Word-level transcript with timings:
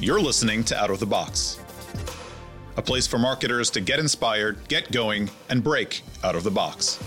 You're 0.00 0.20
listening 0.20 0.62
to 0.66 0.80
Out 0.80 0.90
of 0.90 1.00
the 1.00 1.06
Box, 1.06 1.58
a 2.76 2.82
place 2.82 3.04
for 3.04 3.18
marketers 3.18 3.68
to 3.70 3.80
get 3.80 3.98
inspired, 3.98 4.68
get 4.68 4.92
going, 4.92 5.28
and 5.48 5.60
break 5.60 6.02
out 6.22 6.36
of 6.36 6.44
the 6.44 6.52
box. 6.52 7.02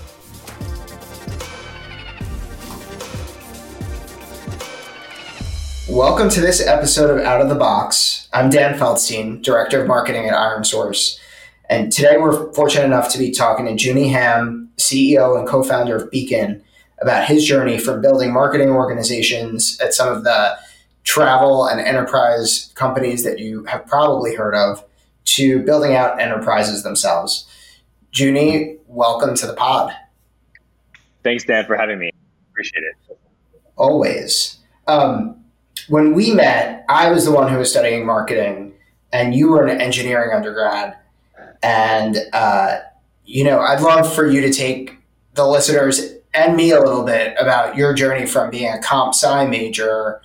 Welcome 5.90 6.28
to 6.31 6.42
this 6.42 6.60
episode 6.67 7.17
of 7.17 7.26
Out 7.26 7.40
of 7.40 7.47
the 7.47 7.56
Box. 7.56 8.28
I'm 8.33 8.49
Dan 8.49 8.78
Feldstein, 8.78 9.42
Director 9.42 9.81
of 9.81 9.87
Marketing 9.87 10.28
at 10.28 10.33
ironSource. 10.33 11.17
And 11.69 11.94
today 11.94 12.17
we're 12.17 12.51
fortunate 12.51 12.83
enough 12.83 13.08
to 13.13 13.17
be 13.17 13.31
talking 13.31 13.67
to 13.67 13.81
Junie 13.81 14.10
Ham, 14.10 14.69
CEO 14.76 15.39
and 15.39 15.47
co 15.47 15.63
founder 15.63 15.96
of 15.96 16.12
Beacon, 16.12 16.62
about 16.99 17.23
his 17.23 17.45
journey 17.45 17.77
from 17.77 18.02
building 18.02 18.34
marketing 18.34 18.67
organizations 18.71 19.80
at 19.80 19.94
some 19.94 20.09
of 20.09 20.26
the 20.26 20.58
travel 21.04 21.66
and 21.66 21.80
enterprise 21.80 22.72
companies 22.76 23.23
that 23.23 23.40
you 23.40 23.64
have 23.66 23.86
probably 23.88 24.36
heard 24.36 24.55
of 24.55 24.84
to 25.24 25.64
building 25.64 25.96
out 25.96 26.20
enterprises 26.20 26.84
themselves. 26.84 27.48
Junie, 28.14 28.77
welcome 28.88 29.36
to 29.36 29.48
the 29.48 29.54
pod. 29.54 29.94
Thanks, 31.24 31.44
Dan, 31.46 31.66
for 31.66 31.76
having 31.76 32.00
me. 32.00 32.12
Appreciate 32.52 32.84
it. 32.84 33.20
Always. 33.76 34.58
Um, 34.88 35.44
when 35.88 36.14
we 36.14 36.34
met, 36.34 36.86
I 36.90 37.12
was 37.12 37.26
the 37.26 37.32
one 37.32 37.52
who 37.52 37.58
was 37.58 37.72
studying 37.72 38.05
marketing, 38.05 38.74
and 39.13 39.34
you 39.34 39.49
were 39.49 39.66
an 39.66 39.80
engineering 39.80 40.36
undergrad. 40.36 40.98
And, 41.63 42.18
uh, 42.34 42.80
you 43.26 43.44
know, 43.44 43.60
I'd 43.60 43.82
love 43.82 44.12
for 44.13 44.27
you 44.27 44.41
to 44.41 44.52
take 44.52 44.98
the 45.34 45.48
listeners 45.48 46.16
and 46.34 46.55
me 46.55 46.72
a 46.72 46.80
little 46.80 47.04
bit 47.04 47.36
about 47.40 47.76
your 47.76 47.94
journey 47.94 48.26
from 48.26 48.49
being 48.49 48.72
a 48.72 48.82
comp 48.82 49.13
sci 49.13 49.48
major 49.48 50.22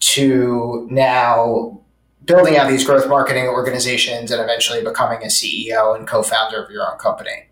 to 0.00 0.88
now 0.90 1.80
building 2.24 2.56
out 2.56 2.68
these 2.68 2.84
growth 2.84 3.08
marketing 3.08 3.46
organizations 3.46 4.30
and 4.30 4.40
eventually 4.40 4.82
becoming 4.82 5.22
a 5.22 5.26
CEO 5.26 5.96
and 5.96 6.06
co 6.06 6.22
founder 6.22 6.62
of 6.62 6.70
your 6.70 6.90
own 6.90 6.98
company. 6.98 7.46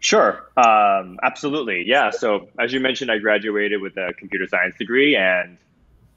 Sure, 0.00 0.50
um, 0.56 1.18
absolutely, 1.22 1.84
yeah. 1.86 2.10
So 2.10 2.48
as 2.60 2.72
you 2.72 2.80
mentioned, 2.80 3.10
I 3.10 3.18
graduated 3.18 3.80
with 3.80 3.96
a 3.96 4.12
computer 4.18 4.46
science 4.46 4.74
degree, 4.78 5.16
and 5.16 5.56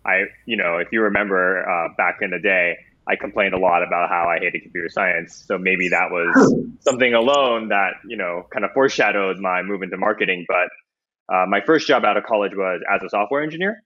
I, 0.05 0.25
you 0.45 0.57
know, 0.57 0.77
if 0.77 0.89
you 0.91 1.01
remember 1.01 1.67
uh, 1.67 1.89
back 1.97 2.17
in 2.21 2.31
the 2.31 2.39
day, 2.39 2.77
I 3.07 3.15
complained 3.15 3.53
a 3.53 3.57
lot 3.57 3.83
about 3.83 4.09
how 4.09 4.27
I 4.27 4.39
hated 4.39 4.63
computer 4.63 4.89
science. 4.89 5.43
So 5.47 5.57
maybe 5.57 5.89
that 5.89 6.11
was 6.11 6.55
something 6.81 7.13
alone 7.13 7.69
that, 7.69 7.93
you 8.05 8.17
know, 8.17 8.45
kind 8.51 8.65
of 8.65 8.71
foreshadowed 8.73 9.39
my 9.39 9.61
move 9.61 9.81
into 9.81 9.97
marketing. 9.97 10.45
But 10.47 11.33
uh, 11.33 11.45
my 11.47 11.61
first 11.65 11.87
job 11.87 12.03
out 12.03 12.17
of 12.17 12.25
college 12.25 12.51
was 12.55 12.81
as 12.93 13.03
a 13.03 13.09
software 13.09 13.43
engineer. 13.43 13.83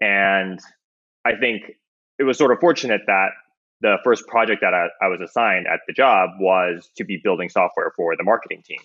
And 0.00 0.60
I 1.24 1.36
think 1.36 1.62
it 2.18 2.24
was 2.24 2.38
sort 2.38 2.52
of 2.52 2.60
fortunate 2.60 3.02
that 3.06 3.30
the 3.80 3.96
first 4.04 4.26
project 4.26 4.62
that 4.62 4.72
I, 4.74 4.88
I 5.04 5.08
was 5.08 5.20
assigned 5.20 5.66
at 5.66 5.80
the 5.86 5.92
job 5.92 6.30
was 6.40 6.90
to 6.96 7.04
be 7.04 7.20
building 7.22 7.48
software 7.48 7.92
for 7.96 8.16
the 8.16 8.24
marketing 8.24 8.62
team. 8.64 8.78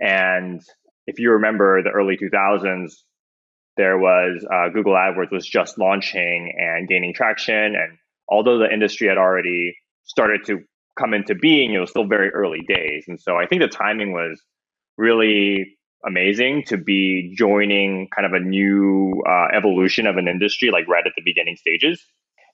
And 0.00 0.62
if 1.06 1.18
you 1.18 1.32
remember 1.32 1.82
the 1.82 1.90
early 1.90 2.16
2000s, 2.16 2.94
there 3.76 3.98
was 3.98 4.44
uh, 4.52 4.68
Google 4.70 4.94
AdWords 4.94 5.30
was 5.30 5.46
just 5.46 5.78
launching 5.78 6.52
and 6.58 6.88
gaining 6.88 7.14
traction. 7.14 7.54
And 7.76 7.98
although 8.28 8.58
the 8.58 8.72
industry 8.72 9.08
had 9.08 9.18
already 9.18 9.76
started 10.04 10.44
to 10.46 10.60
come 10.98 11.14
into 11.14 11.34
being, 11.34 11.72
it 11.72 11.78
was 11.78 11.90
still 11.90 12.06
very 12.06 12.30
early 12.30 12.60
days. 12.66 13.04
And 13.06 13.20
so 13.20 13.36
I 13.36 13.46
think 13.46 13.62
the 13.62 13.68
timing 13.68 14.12
was 14.12 14.42
really 14.98 15.78
amazing 16.06 16.64
to 16.66 16.76
be 16.76 17.34
joining 17.36 18.08
kind 18.14 18.26
of 18.26 18.32
a 18.32 18.40
new 18.40 19.22
uh, 19.28 19.48
evolution 19.56 20.06
of 20.06 20.16
an 20.16 20.28
industry, 20.28 20.70
like 20.70 20.88
right 20.88 21.06
at 21.06 21.12
the 21.16 21.22
beginning 21.24 21.56
stages. 21.56 22.04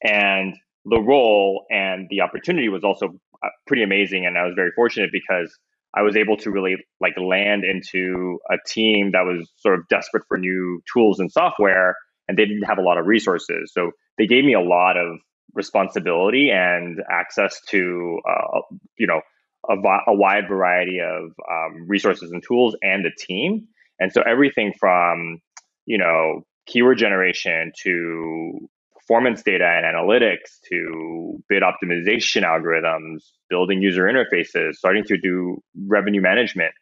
And 0.02 0.54
the 0.84 1.00
role 1.00 1.64
and 1.70 2.06
the 2.10 2.20
opportunity 2.20 2.68
was 2.68 2.84
also 2.84 3.06
uh, 3.42 3.48
pretty 3.66 3.82
amazing. 3.82 4.26
And 4.26 4.36
I 4.38 4.44
was 4.44 4.54
very 4.54 4.70
fortunate 4.74 5.10
because 5.12 5.56
I 5.94 6.02
was 6.02 6.16
able 6.16 6.36
to 6.38 6.50
really 6.50 6.76
like 7.00 7.14
land 7.18 7.64
into 7.64 8.38
a 8.50 8.56
team 8.66 9.12
that 9.12 9.22
was 9.22 9.50
sort 9.56 9.78
of 9.78 9.88
desperate 9.88 10.24
for 10.28 10.38
new 10.38 10.82
tools 10.92 11.20
and 11.20 11.32
software, 11.32 11.96
and 12.28 12.36
they 12.36 12.44
didn't 12.44 12.64
have 12.64 12.78
a 12.78 12.82
lot 12.82 12.98
of 12.98 13.06
resources. 13.06 13.72
So 13.72 13.92
they 14.18 14.26
gave 14.26 14.44
me 14.44 14.54
a 14.54 14.60
lot 14.60 14.96
of 14.96 15.18
responsibility 15.54 16.50
and 16.50 17.00
access 17.10 17.60
to, 17.68 18.20
uh, 18.28 18.60
you 18.98 19.06
know, 19.06 19.22
a, 19.68 19.74
a, 19.74 20.14
wide 20.14 20.48
variety 20.48 20.98
of 21.00 21.32
um, 21.50 21.86
resources 21.86 22.30
and 22.32 22.42
tools 22.46 22.76
and 22.82 23.04
the 23.04 23.10
team. 23.16 23.66
And 23.98 24.12
so 24.12 24.22
everything 24.22 24.72
from, 24.78 25.40
you 25.86 25.98
know, 25.98 26.42
keyword 26.66 26.98
generation 26.98 27.72
to 27.82 28.68
performance 28.94 29.42
data 29.42 29.64
and 29.64 29.86
analytics 29.86 30.60
to 30.70 31.42
bid 31.48 31.62
optimization 31.62 32.42
algorithms, 32.42 33.22
building 33.48 33.80
user 33.80 34.04
interfaces, 34.04 34.74
starting 34.74 35.04
to 35.04 35.16
do 35.16 35.62
revenue 35.86 36.20
management. 36.20 36.72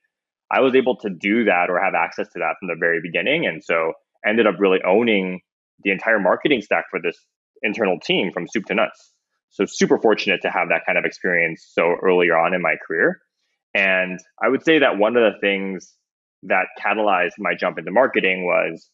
I 0.50 0.60
was 0.60 0.74
able 0.74 0.96
to 0.98 1.10
do 1.10 1.44
that 1.44 1.66
or 1.68 1.80
have 1.80 1.94
access 1.94 2.28
to 2.28 2.38
that 2.38 2.56
from 2.58 2.68
the 2.68 2.76
very 2.78 3.00
beginning. 3.02 3.46
And 3.46 3.62
so 3.62 3.92
ended 4.26 4.46
up 4.46 4.54
really 4.58 4.78
owning 4.86 5.40
the 5.82 5.90
entire 5.90 6.18
marketing 6.18 6.62
stack 6.62 6.84
for 6.90 7.00
this 7.02 7.16
internal 7.62 7.98
team 7.98 8.30
from 8.32 8.46
soup 8.48 8.64
to 8.66 8.74
nuts. 8.74 9.13
So 9.54 9.65
super 9.66 9.98
fortunate 9.98 10.42
to 10.42 10.50
have 10.50 10.69
that 10.70 10.82
kind 10.84 10.98
of 10.98 11.04
experience 11.04 11.70
so 11.72 11.94
earlier 12.03 12.37
on 12.37 12.54
in 12.54 12.60
my 12.60 12.75
career. 12.87 13.20
And 13.72 14.19
I 14.42 14.48
would 14.48 14.65
say 14.65 14.81
that 14.81 14.98
one 14.98 15.16
of 15.16 15.22
the 15.22 15.38
things 15.41 15.94
that 16.42 16.66
catalyzed 16.84 17.34
my 17.38 17.54
jump 17.59 17.78
into 17.78 17.93
marketing 17.93 18.44
was 18.44 18.91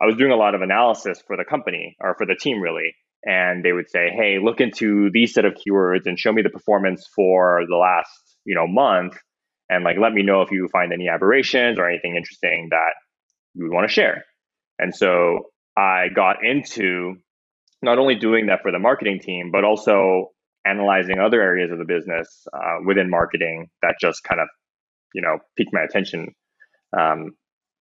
I 0.00 0.06
was 0.06 0.16
doing 0.16 0.30
a 0.30 0.36
lot 0.36 0.54
of 0.54 0.62
analysis 0.62 1.20
for 1.26 1.36
the 1.36 1.44
company 1.44 1.96
or 2.00 2.14
for 2.16 2.24
the 2.24 2.36
team 2.36 2.60
really. 2.60 2.94
And 3.24 3.64
they 3.64 3.72
would 3.72 3.90
say, 3.90 4.10
hey, 4.10 4.38
look 4.40 4.60
into 4.60 5.10
these 5.12 5.34
set 5.34 5.44
of 5.44 5.54
keywords 5.54 6.06
and 6.06 6.16
show 6.16 6.32
me 6.32 6.42
the 6.42 6.50
performance 6.50 7.04
for 7.14 7.62
the 7.68 7.76
last, 7.76 8.10
you 8.44 8.54
know, 8.54 8.68
month. 8.68 9.18
And 9.68 9.82
like 9.82 9.96
let 10.00 10.12
me 10.12 10.22
know 10.22 10.42
if 10.42 10.52
you 10.52 10.68
find 10.70 10.92
any 10.92 11.08
aberrations 11.08 11.80
or 11.80 11.88
anything 11.88 12.14
interesting 12.14 12.68
that 12.70 12.92
you 13.54 13.64
would 13.64 13.74
want 13.74 13.88
to 13.88 13.92
share. 13.92 14.24
And 14.78 14.94
so 14.94 15.46
I 15.76 16.06
got 16.14 16.44
into 16.44 17.16
not 17.82 17.98
only 17.98 18.14
doing 18.14 18.46
that 18.46 18.62
for 18.62 18.72
the 18.72 18.78
marketing 18.78 19.20
team, 19.20 19.50
but 19.52 19.64
also 19.64 20.30
analyzing 20.66 21.18
other 21.18 21.40
areas 21.40 21.70
of 21.70 21.78
the 21.78 21.84
business 21.84 22.46
uh, 22.52 22.78
within 22.84 23.08
marketing 23.08 23.68
that 23.82 23.94
just 24.00 24.24
kind 24.24 24.40
of, 24.40 24.48
you 25.14 25.22
know, 25.22 25.38
piqued 25.56 25.72
my 25.72 25.82
attention, 25.82 26.34
um, 26.98 27.32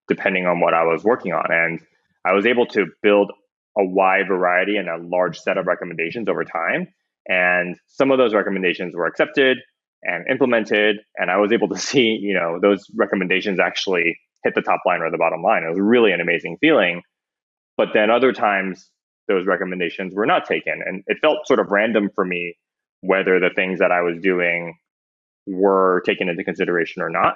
depending 0.07 0.45
on 0.45 0.59
what 0.59 0.73
I 0.73 0.83
was 0.83 1.03
working 1.03 1.33
on. 1.33 1.45
And 1.49 1.79
I 2.25 2.33
was 2.33 2.45
able 2.45 2.67
to 2.67 2.85
build 3.01 3.31
a 3.77 3.83
wide 3.83 4.27
variety 4.27 4.77
and 4.77 4.87
a 4.87 4.97
large 4.97 5.39
set 5.39 5.57
of 5.57 5.67
recommendations 5.67 6.29
over 6.29 6.43
time. 6.43 6.87
And 7.27 7.75
some 7.87 8.11
of 8.11 8.17
those 8.17 8.33
recommendations 8.33 8.95
were 8.95 9.07
accepted 9.07 9.57
and 10.03 10.25
implemented. 10.29 10.97
And 11.17 11.31
I 11.31 11.37
was 11.37 11.51
able 11.51 11.69
to 11.69 11.77
see, 11.89 12.17
you 12.21 12.33
know, 12.33 12.59
those 12.61 12.85
recommendations 12.95 13.59
actually 13.59 14.17
hit 14.43 14.53
the 14.53 14.61
top 14.61 14.81
line 14.85 15.01
or 15.01 15.09
the 15.09 15.17
bottom 15.17 15.41
line. 15.41 15.63
It 15.63 15.69
was 15.69 15.79
really 15.79 16.11
an 16.11 16.21
amazing 16.21 16.57
feeling. 16.61 17.01
But 17.77 17.89
then 17.93 18.09
other 18.09 18.31
times 18.31 18.89
those 19.27 19.45
recommendations 19.45 20.13
were 20.13 20.25
not 20.25 20.45
taken. 20.45 20.81
And 20.85 21.03
it 21.07 21.17
felt 21.21 21.47
sort 21.47 21.59
of 21.59 21.71
random 21.71 22.09
for 22.13 22.25
me 22.25 22.57
whether 23.01 23.39
the 23.39 23.51
things 23.55 23.79
that 23.79 23.91
I 23.91 24.01
was 24.01 24.19
doing 24.21 24.75
were 25.47 26.01
taken 26.05 26.29
into 26.29 26.43
consideration 26.43 27.01
or 27.01 27.09
not. 27.09 27.35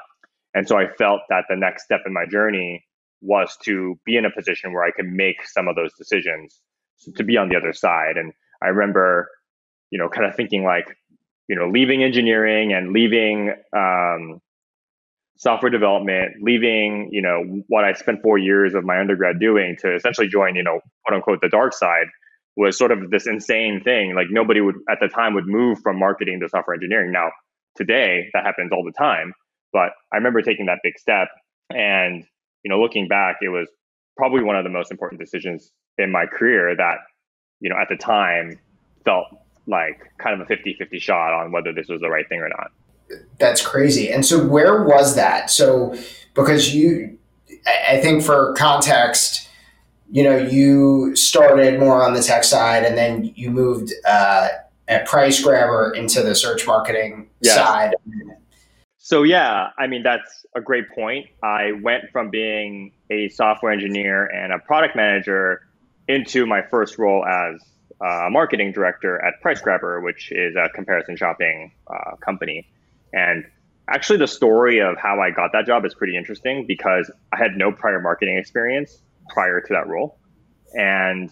And 0.54 0.68
so 0.68 0.78
I 0.78 0.88
felt 0.98 1.22
that 1.30 1.46
the 1.50 1.56
next 1.56 1.84
step 1.84 2.02
in 2.06 2.14
my 2.14 2.26
journey 2.26 2.84
was 3.22 3.56
to 3.64 4.00
be 4.06 4.18
in 4.18 4.26
a 4.26 4.32
position 4.32 4.74
where 4.74 4.84
I 4.84 4.92
could 4.92 5.06
make 5.06 5.46
some 5.46 5.68
of 5.68 5.76
those 5.76 5.94
decisions 5.98 6.62
so 6.98 7.12
to 7.14 7.24
be 7.24 7.38
on 7.38 7.50
the 7.50 7.56
other 7.56 7.74
side. 7.74 8.18
And 8.18 8.34
I 8.62 8.68
remember, 8.68 9.30
you 9.90 9.98
know, 10.00 10.10
kind 10.10 10.26
of 10.26 10.36
thinking 10.36 10.64
like, 10.64 10.98
you 11.48 11.56
know, 11.56 11.70
leaving 11.70 12.04
engineering 12.04 12.74
and 12.74 12.92
leaving 12.92 13.54
um, 13.76 14.42
software 15.40 15.70
development, 15.70 16.36
leaving, 16.42 17.10
you 17.12 17.22
know, 17.22 17.64
what 17.68 17.86
I 17.86 17.94
spent 17.94 18.22
four 18.22 18.38
years 18.38 18.76
of 18.76 18.84
my 18.84 19.00
undergrad 19.00 19.40
doing 19.40 19.78
to 19.80 19.96
essentially 19.96 20.28
join, 20.28 20.56
you 20.56 20.64
know, 20.64 20.82
quote 21.06 21.16
unquote, 21.16 21.40
the 21.42 21.50
dark 21.50 21.74
side 21.74 22.08
was 22.58 22.78
sort 22.78 22.92
of 22.92 23.10
this 23.10 23.26
insane 23.26 23.82
thing. 23.82 24.14
Like 24.16 24.28
nobody 24.30 24.60
would 24.60 24.76
at 24.90 25.00
the 25.00 25.08
time 25.08 25.34
would 25.36 25.48
move 25.48 25.80
from 25.82 25.98
marketing 25.98 26.42
to 26.42 26.50
software 26.50 26.76
engineering. 26.76 27.14
Now, 27.14 27.32
today 27.76 28.30
that 28.34 28.46
happens 28.46 28.72
all 28.74 28.84
the 28.84 28.92
time. 28.92 29.34
But 29.72 29.92
I 30.12 30.18
remember 30.18 30.42
taking 30.42 30.66
that 30.66 30.80
big 30.84 31.00
step 31.00 31.30
and 31.74 32.26
you 32.64 32.70
know, 32.70 32.82
looking 32.82 33.08
back, 33.08 33.38
it 33.42 33.50
was 33.50 33.70
probably 34.18 34.44
one 34.44 34.58
of 34.58 34.66
the 34.66 34.70
most 34.70 34.92
important 34.92 35.22
decisions 35.22 35.72
in 35.98 36.12
my 36.12 36.26
career 36.26 36.76
that, 36.76 36.98
you 37.62 37.70
know, 37.70 37.78
at 37.78 37.88
the 37.88 37.96
time 37.96 38.60
felt 39.06 39.28
like 39.68 40.02
kind 40.18 40.36
of 40.36 40.42
a 40.42 40.46
50 40.46 40.76
50 40.78 41.00
shot 41.00 41.34
on 41.34 41.54
whether 41.54 41.72
this 41.72 41.88
was 41.88 42.02
the 42.02 42.10
right 42.10 42.28
thing 42.28 42.42
or 42.42 42.50
not. 42.50 42.72
That's 43.40 43.66
crazy. 43.66 44.12
And 44.12 44.26
so, 44.26 44.46
where 44.46 44.84
was 44.84 45.16
that? 45.16 45.50
So, 45.50 45.96
because 46.34 46.74
you, 46.74 47.18
I 47.90 47.98
think 47.98 48.24
for 48.24 48.54
context, 48.54 49.48
you 50.12 50.24
know, 50.24 50.38
you 50.38 51.16
started 51.16 51.80
more 51.80 52.04
on 52.04 52.14
the 52.14 52.22
tech 52.22 52.44
side 52.44 52.84
and 52.84 52.98
then 52.98 53.32
you 53.36 53.52
moved 53.52 53.94
uh, 54.08 54.50
at 54.88 55.08
PriceGrabber 55.08 55.96
into 55.96 56.24
the 56.24 56.34
search 56.34 56.66
marketing 56.66 57.30
side. 57.44 57.94
So 58.98 59.24
yeah, 59.24 59.70
I 59.78 59.88
mean 59.88 60.04
that's 60.04 60.46
a 60.56 60.62
great 60.62 60.90
point. 60.90 61.28
I 61.44 61.74
went 61.82 62.12
from 62.12 62.30
being 62.30 62.92
a 63.10 63.30
software 63.30 63.72
engineer 63.72 64.26
and 64.26 64.52
a 64.54 64.60
product 64.60 64.96
manager 64.96 65.62
into 66.08 66.46
my 66.46 66.62
first 66.62 66.98
role 66.98 67.26
as 67.26 67.62
uh, 68.04 68.28
a 68.28 68.30
marketing 68.30 68.72
director 68.72 69.24
at 69.24 69.36
PriceGrabber, 69.44 70.04
which 70.04 70.32
is 70.32 70.56
a 70.56 70.70
comparison 70.70 71.16
shopping 71.16 71.72
uh, 71.88 72.16
company. 72.18 72.68
And 73.14 73.46
actually, 73.88 74.20
the 74.20 74.28
story 74.28 74.80
of 74.80 74.98
how 74.98 75.20
I 75.20 75.32
got 75.32 75.52
that 75.54 75.66
job 75.66 75.86
is 75.86 75.94
pretty 75.94 76.16
interesting 76.16 76.66
because 76.68 77.12
I 77.34 77.38
had 77.38 77.56
no 77.56 77.72
prior 77.72 78.00
marketing 78.00 78.38
experience 78.38 79.02
prior 79.30 79.62
to 79.62 79.74
that 79.74 79.88
role. 79.88 80.18
And 80.74 81.32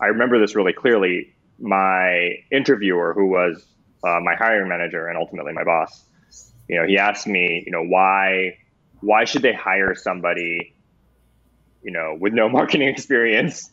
I 0.00 0.06
remember 0.06 0.38
this 0.38 0.54
really 0.54 0.72
clearly. 0.72 1.30
My 1.60 2.32
interviewer, 2.50 3.14
who 3.14 3.26
was 3.26 3.64
uh, 4.02 4.18
my 4.20 4.34
hiring 4.34 4.68
manager 4.68 5.06
and 5.06 5.16
ultimately 5.16 5.52
my 5.52 5.62
boss, 5.62 6.04
you 6.68 6.80
know, 6.80 6.86
he 6.86 6.98
asked 6.98 7.26
me, 7.26 7.62
you 7.64 7.72
know, 7.72 7.84
why 7.84 8.58
why 9.00 9.24
should 9.24 9.42
they 9.42 9.52
hire 9.52 9.94
somebody, 9.94 10.74
you 11.82 11.92
know, 11.92 12.16
with 12.18 12.32
no 12.32 12.48
marketing 12.58 12.88
experience? 12.88 13.70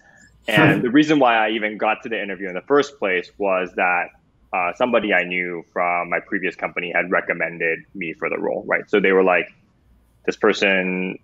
And 0.47 0.81
the 0.83 0.89
reason 0.89 1.19
why 1.19 1.35
I 1.35 1.51
even 1.51 1.77
got 1.77 2.03
to 2.03 2.09
the 2.09 2.21
interview 2.21 2.47
in 2.47 2.53
the 2.53 2.61
first 2.61 2.99
place 2.99 3.31
was 3.37 3.71
that 3.75 4.09
uh, 4.53 4.73
somebody 4.75 5.13
I 5.13 5.23
knew 5.23 5.63
from 5.71 6.09
my 6.09 6.19
previous 6.19 6.55
company 6.55 6.91
had 6.93 7.09
recommended 7.09 7.79
me 7.95 8.13
for 8.13 8.29
the 8.29 8.37
role, 8.37 8.63
right? 8.67 8.89
So 8.89 8.99
they 8.99 9.11
were 9.11 9.23
like, 9.23 9.47
this 10.25 10.35
person 10.35 11.17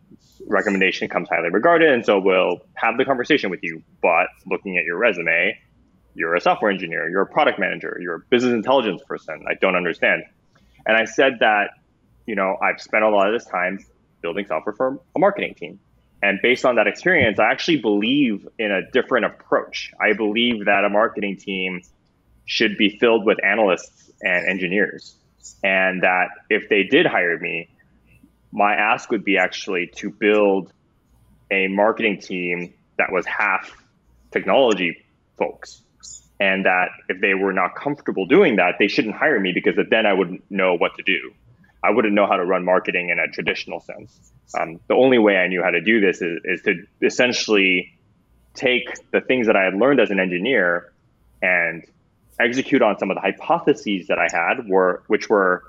recommendation 0.48 1.08
comes 1.10 1.30
highly 1.30 1.50
regarded, 1.50 1.92
and 1.92 2.06
so 2.06 2.20
we'll 2.20 2.62
have 2.74 2.98
the 2.98 3.06
conversation 3.06 3.50
with 3.50 3.60
you. 3.64 3.84
But 4.02 4.28
looking 4.46 4.78
at 4.78 4.86
your 4.86 4.98
resume, 4.98 5.60
you're 6.16 6.36
a 6.36 6.42
software 6.42 6.72
engineer, 6.72 7.10
you're 7.10 7.22
a 7.22 7.28
product 7.28 7.60
manager, 7.60 7.98
you're 8.02 8.16
a 8.16 8.20
business 8.30 8.54
intelligence 8.54 9.02
person. 9.08 9.46
I 9.48 9.54
don't 9.54 9.76
understand. 9.76 10.24
And 10.86 10.98
I 10.98 11.06
said 11.06 11.38
that, 11.42 11.72
you 12.26 12.36
know, 12.36 12.58
I've 12.62 12.82
spent 12.82 13.04
a 13.04 13.10
lot 13.10 13.28
of 13.28 13.40
this 13.40 13.48
time 13.48 13.86
building 14.22 14.46
software 14.48 14.74
for 14.74 15.00
a 15.16 15.20
marketing 15.20 15.54
team. 15.54 15.80
And 16.24 16.40
based 16.42 16.66
on 16.66 16.76
that 16.76 16.88
experience, 16.88 17.40
I 17.40 17.52
actually 17.52 17.78
believe 17.82 18.48
in 18.58 18.72
a 18.72 18.90
different 18.92 19.26
approach. 19.26 19.92
I 20.02 20.14
believe 20.14 20.66
that 20.66 20.84
a 20.84 20.90
marketing 20.90 21.38
team 21.38 21.82
should 22.48 22.78
be 22.78 22.98
filled 22.98 23.26
with 23.26 23.38
analysts 23.44 24.10
and 24.24 24.48
engineers. 24.48 25.16
And 25.64 26.02
that 26.02 26.30
if 26.50 26.70
they 26.70 26.84
did 26.84 27.06
hire 27.06 27.38
me, 27.38 27.70
my 28.52 28.74
ask 28.74 29.12
would 29.12 29.24
be 29.24 29.38
actually 29.38 29.88
to 29.98 30.10
build 30.10 30.74
a 31.52 31.68
marketing 31.68 32.20
team 32.20 32.74
that 32.98 33.12
was 33.12 33.26
half 33.26 33.72
technology 34.32 35.06
folks. 35.38 35.84
And 36.40 36.66
that 36.66 36.90
if 37.10 37.20
they 37.20 37.34
were 37.34 37.54
not 37.54 37.76
comfortable 37.76 38.26
doing 38.26 38.56
that, 38.58 38.76
they 38.80 38.88
shouldn't 38.88 39.16
hire 39.16 39.40
me 39.40 39.52
because 39.54 39.76
then 39.90 40.06
I 40.06 40.14
wouldn't 40.14 40.50
know 40.50 40.76
what 40.76 40.96
to 40.96 41.04
do. 41.04 41.34
I 41.84 41.92
wouldn't 41.92 42.14
know 42.14 42.28
how 42.28 42.38
to 42.38 42.46
run 42.46 42.64
marketing 42.64 43.10
in 43.10 43.20
a 43.20 43.28
traditional 43.28 43.80
sense. 43.80 44.32
Um, 44.58 44.80
the 44.88 44.96
only 44.96 45.18
way 45.18 45.38
I 45.38 45.48
knew 45.48 45.62
how 45.64 45.72
to 45.72 45.82
do 45.82 46.00
this 46.00 46.22
is, 46.22 46.40
is 46.44 46.62
to 46.64 46.86
essentially 47.02 47.94
take 48.54 48.88
the 49.12 49.22
things 49.22 49.48
that 49.48 49.56
I 49.56 49.64
had 49.64 49.76
learned 49.76 50.00
as 50.00 50.10
an 50.10 50.20
engineer 50.20 50.92
and 51.42 51.84
execute 52.40 52.82
on 52.82 52.98
some 53.00 53.10
of 53.12 53.16
the 53.16 53.22
hypotheses 53.22 54.08
that 54.08 54.20
I 54.20 54.28
had, 54.32 54.68
were 54.68 55.04
which 55.08 55.30
were, 55.30 55.64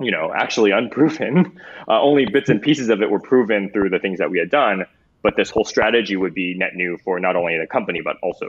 you 0.00 0.10
know, 0.10 0.32
actually 0.34 0.70
unproven. 0.70 1.58
Uh, 1.88 2.00
only 2.00 2.24
bits 2.24 2.48
and 2.48 2.62
pieces 2.62 2.88
of 2.90 3.02
it 3.02 3.10
were 3.10 3.18
proven 3.18 3.68
through 3.70 3.90
the 3.90 3.98
things 3.98 4.20
that 4.20 4.30
we 4.30 4.38
had 4.38 4.48
done. 4.48 4.86
But 5.20 5.34
this 5.34 5.50
whole 5.50 5.64
strategy 5.64 6.14
would 6.14 6.32
be 6.32 6.54
net 6.54 6.76
new 6.76 6.96
for 6.98 7.18
not 7.18 7.34
only 7.34 7.58
the 7.58 7.66
company 7.66 8.00
but 8.02 8.18
also 8.22 8.46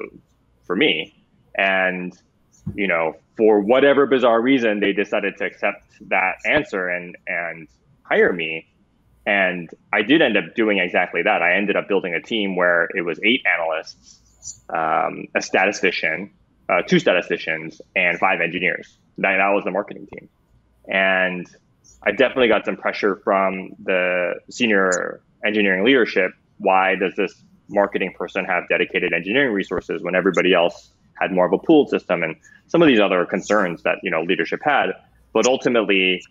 for 0.66 0.76
me. 0.76 1.16
And 1.56 2.16
you 2.76 2.88
know, 2.88 3.16
for 3.36 3.60
whatever 3.60 4.06
bizarre 4.06 4.40
reason, 4.40 4.80
they 4.80 4.94
decided 4.94 5.38
to 5.38 5.46
accept 5.46 5.84
that 6.10 6.36
answer 6.46 6.88
and 6.88 7.18
and 7.28 7.68
hire 8.04 8.32
me. 8.32 8.68
And 9.26 9.70
I 9.92 10.02
did 10.02 10.22
end 10.22 10.38
up 10.38 10.56
doing 10.56 10.80
exactly 10.80 11.22
that. 11.24 11.42
I 11.42 11.56
ended 11.56 11.76
up 11.76 11.88
building 11.88 12.14
a 12.14 12.22
team 12.22 12.56
where 12.56 12.90
it 12.94 13.02
was 13.02 13.20
eight 13.24 13.44
analysts, 13.46 14.20
um, 14.70 15.28
a 15.34 15.42
statistician, 15.42 16.32
uh, 16.70 16.82
two 16.82 17.00
statisticians, 17.00 17.82
and 17.96 18.20
five 18.20 18.42
engineers. 18.42 18.98
That, 19.18 19.38
that 19.38 19.50
was 19.50 19.64
the 19.64 19.72
marketing 19.72 20.08
team. 20.08 20.30
And 20.88 21.48
I 22.04 22.12
definitely 22.12 22.48
got 22.48 22.66
some 22.66 22.78
pressure 22.78 23.22
from 23.24 23.72
the 23.84 24.36
senior 24.50 25.22
engineering 25.46 25.84
leadership. 25.84 26.32
Why 26.58 26.96
does 26.96 27.14
this 27.16 27.44
marketing 27.70 28.14
person 28.18 28.46
have 28.46 28.68
dedicated 28.70 29.14
engineering 29.14 29.54
resources 29.54 30.04
when 30.04 30.16
everybody 30.16 30.54
else 30.54 30.92
had 31.20 31.32
more 31.32 31.46
of 31.46 31.54
a 31.54 31.58
pooled 31.58 31.90
system 31.90 32.24
and 32.24 32.36
some 32.68 32.82
of 32.82 32.88
these 32.88 33.00
other 33.00 33.26
concerns 33.26 33.84
that 33.84 33.98
you 34.04 34.12
know 34.12 34.22
leadership 34.22 34.60
had. 34.64 34.88
But 35.34 35.46
ultimately, 35.46 36.22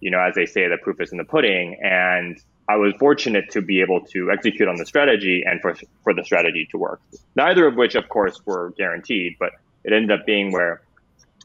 you 0.00 0.10
know, 0.10 0.20
as 0.20 0.34
they 0.34 0.46
say, 0.46 0.68
the 0.68 0.78
proof 0.78 1.00
is 1.00 1.12
in 1.12 1.18
the 1.18 1.24
pudding. 1.24 1.78
And 1.82 2.40
I 2.68 2.76
was 2.76 2.94
fortunate 2.98 3.50
to 3.50 3.60
be 3.60 3.80
able 3.80 4.00
to 4.06 4.30
execute 4.30 4.68
on 4.68 4.76
the 4.76 4.86
strategy 4.86 5.42
and 5.44 5.60
for 5.60 5.74
for 6.02 6.14
the 6.14 6.24
strategy 6.24 6.68
to 6.70 6.78
work. 6.78 7.00
Neither 7.36 7.66
of 7.66 7.76
which, 7.76 7.94
of 7.94 8.08
course, 8.08 8.40
were 8.46 8.72
guaranteed, 8.76 9.36
but 9.38 9.52
it 9.84 9.92
ended 9.92 10.10
up 10.10 10.26
being 10.26 10.52
where 10.52 10.82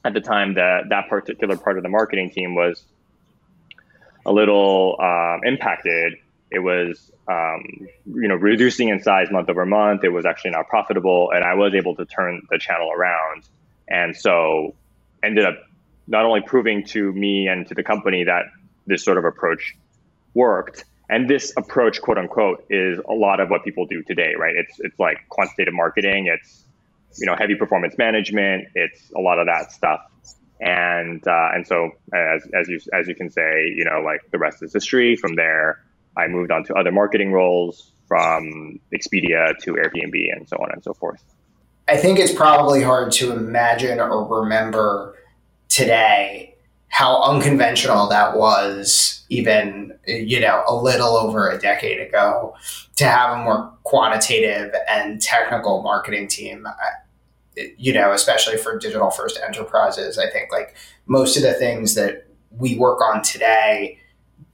at 0.05 0.13
the 0.13 0.21
time 0.21 0.53
that 0.55 0.89
that 0.89 1.09
particular 1.09 1.57
part 1.57 1.77
of 1.77 1.83
the 1.83 1.89
marketing 1.89 2.29
team 2.29 2.55
was 2.55 2.83
a 4.25 4.31
little 4.31 4.95
um, 4.99 5.41
impacted. 5.43 6.13
It 6.51 6.59
was 6.59 7.11
um, 7.27 7.87
you 8.05 8.27
know, 8.27 8.35
reducing 8.35 8.89
in 8.89 9.01
size 9.01 9.29
month 9.31 9.49
over 9.49 9.65
month. 9.65 10.03
It 10.03 10.09
was 10.09 10.25
actually 10.25 10.51
not 10.51 10.67
profitable, 10.69 11.31
and 11.33 11.43
I 11.43 11.55
was 11.55 11.73
able 11.73 11.95
to 11.95 12.05
turn 12.05 12.47
the 12.49 12.57
channel 12.57 12.91
around. 12.91 13.43
And 13.87 14.15
so, 14.15 14.75
ended 15.23 15.45
up 15.45 15.55
not 16.07 16.23
only 16.25 16.41
proving 16.41 16.85
to 16.85 17.11
me 17.11 17.47
and 17.47 17.67
to 17.67 17.73
the 17.73 17.83
company 17.83 18.23
that 18.23 18.45
this 18.85 19.03
sort 19.03 19.17
of 19.17 19.25
approach 19.25 19.75
worked. 20.33 20.85
And 21.09 21.29
this 21.29 21.53
approach, 21.57 22.01
quote 22.01 22.17
unquote, 22.17 22.65
is 22.69 22.99
a 23.07 23.13
lot 23.13 23.39
of 23.39 23.49
what 23.49 23.63
people 23.63 23.85
do 23.85 24.03
today, 24.03 24.33
right? 24.37 24.55
It's 24.55 24.79
it's 24.79 24.99
like 24.99 25.27
quantitative 25.29 25.73
marketing. 25.73 26.27
It's 26.27 26.63
you 27.17 27.25
know 27.25 27.35
heavy 27.35 27.55
performance 27.55 27.97
management. 27.97 28.67
It's 28.75 29.11
a 29.15 29.19
lot 29.19 29.39
of 29.39 29.47
that 29.47 29.71
stuff. 29.71 30.01
And 30.59 31.25
uh, 31.27 31.49
and 31.53 31.67
so 31.67 31.91
as 32.13 32.47
as 32.53 32.67
you 32.67 32.79
as 32.93 33.07
you 33.07 33.15
can 33.15 33.29
say, 33.29 33.73
you 33.75 33.85
know, 33.85 34.01
like 34.01 34.21
the 34.31 34.39
rest 34.39 34.63
is 34.63 34.73
history. 34.73 35.15
From 35.15 35.35
there, 35.35 35.83
I 36.17 36.27
moved 36.27 36.51
on 36.51 36.63
to 36.65 36.73
other 36.73 36.91
marketing 36.91 37.31
roles 37.31 37.91
from 38.07 38.79
Expedia 38.93 39.57
to 39.59 39.73
Airbnb 39.73 40.35
and 40.35 40.47
so 40.47 40.57
on 40.57 40.71
and 40.71 40.83
so 40.83 40.93
forth. 40.93 41.23
I 41.87 41.97
think 41.97 42.19
it's 42.19 42.33
probably 42.33 42.81
hard 42.81 43.11
to 43.13 43.31
imagine 43.31 43.99
or 43.99 44.41
remember 44.41 45.15
today 45.69 46.55
how 46.89 47.21
unconventional 47.21 48.07
that 48.09 48.35
was 48.37 49.25
even 49.29 49.93
you 50.07 50.39
know 50.39 50.63
a 50.67 50.75
little 50.75 51.15
over 51.15 51.49
a 51.49 51.57
decade 51.59 51.99
ago 51.99 52.55
to 52.95 53.05
have 53.05 53.37
a 53.37 53.43
more 53.43 53.71
quantitative 53.83 54.73
and 54.89 55.21
technical 55.21 55.81
marketing 55.83 56.27
team 56.27 56.67
you 57.77 57.93
know 57.93 58.11
especially 58.11 58.57
for 58.57 58.77
digital 58.77 59.09
first 59.09 59.39
enterprises 59.45 60.17
i 60.17 60.29
think 60.29 60.51
like 60.51 60.75
most 61.05 61.37
of 61.37 61.43
the 61.43 61.53
things 61.53 61.95
that 61.95 62.27
we 62.51 62.75
work 62.77 63.01
on 63.01 63.21
today 63.21 63.99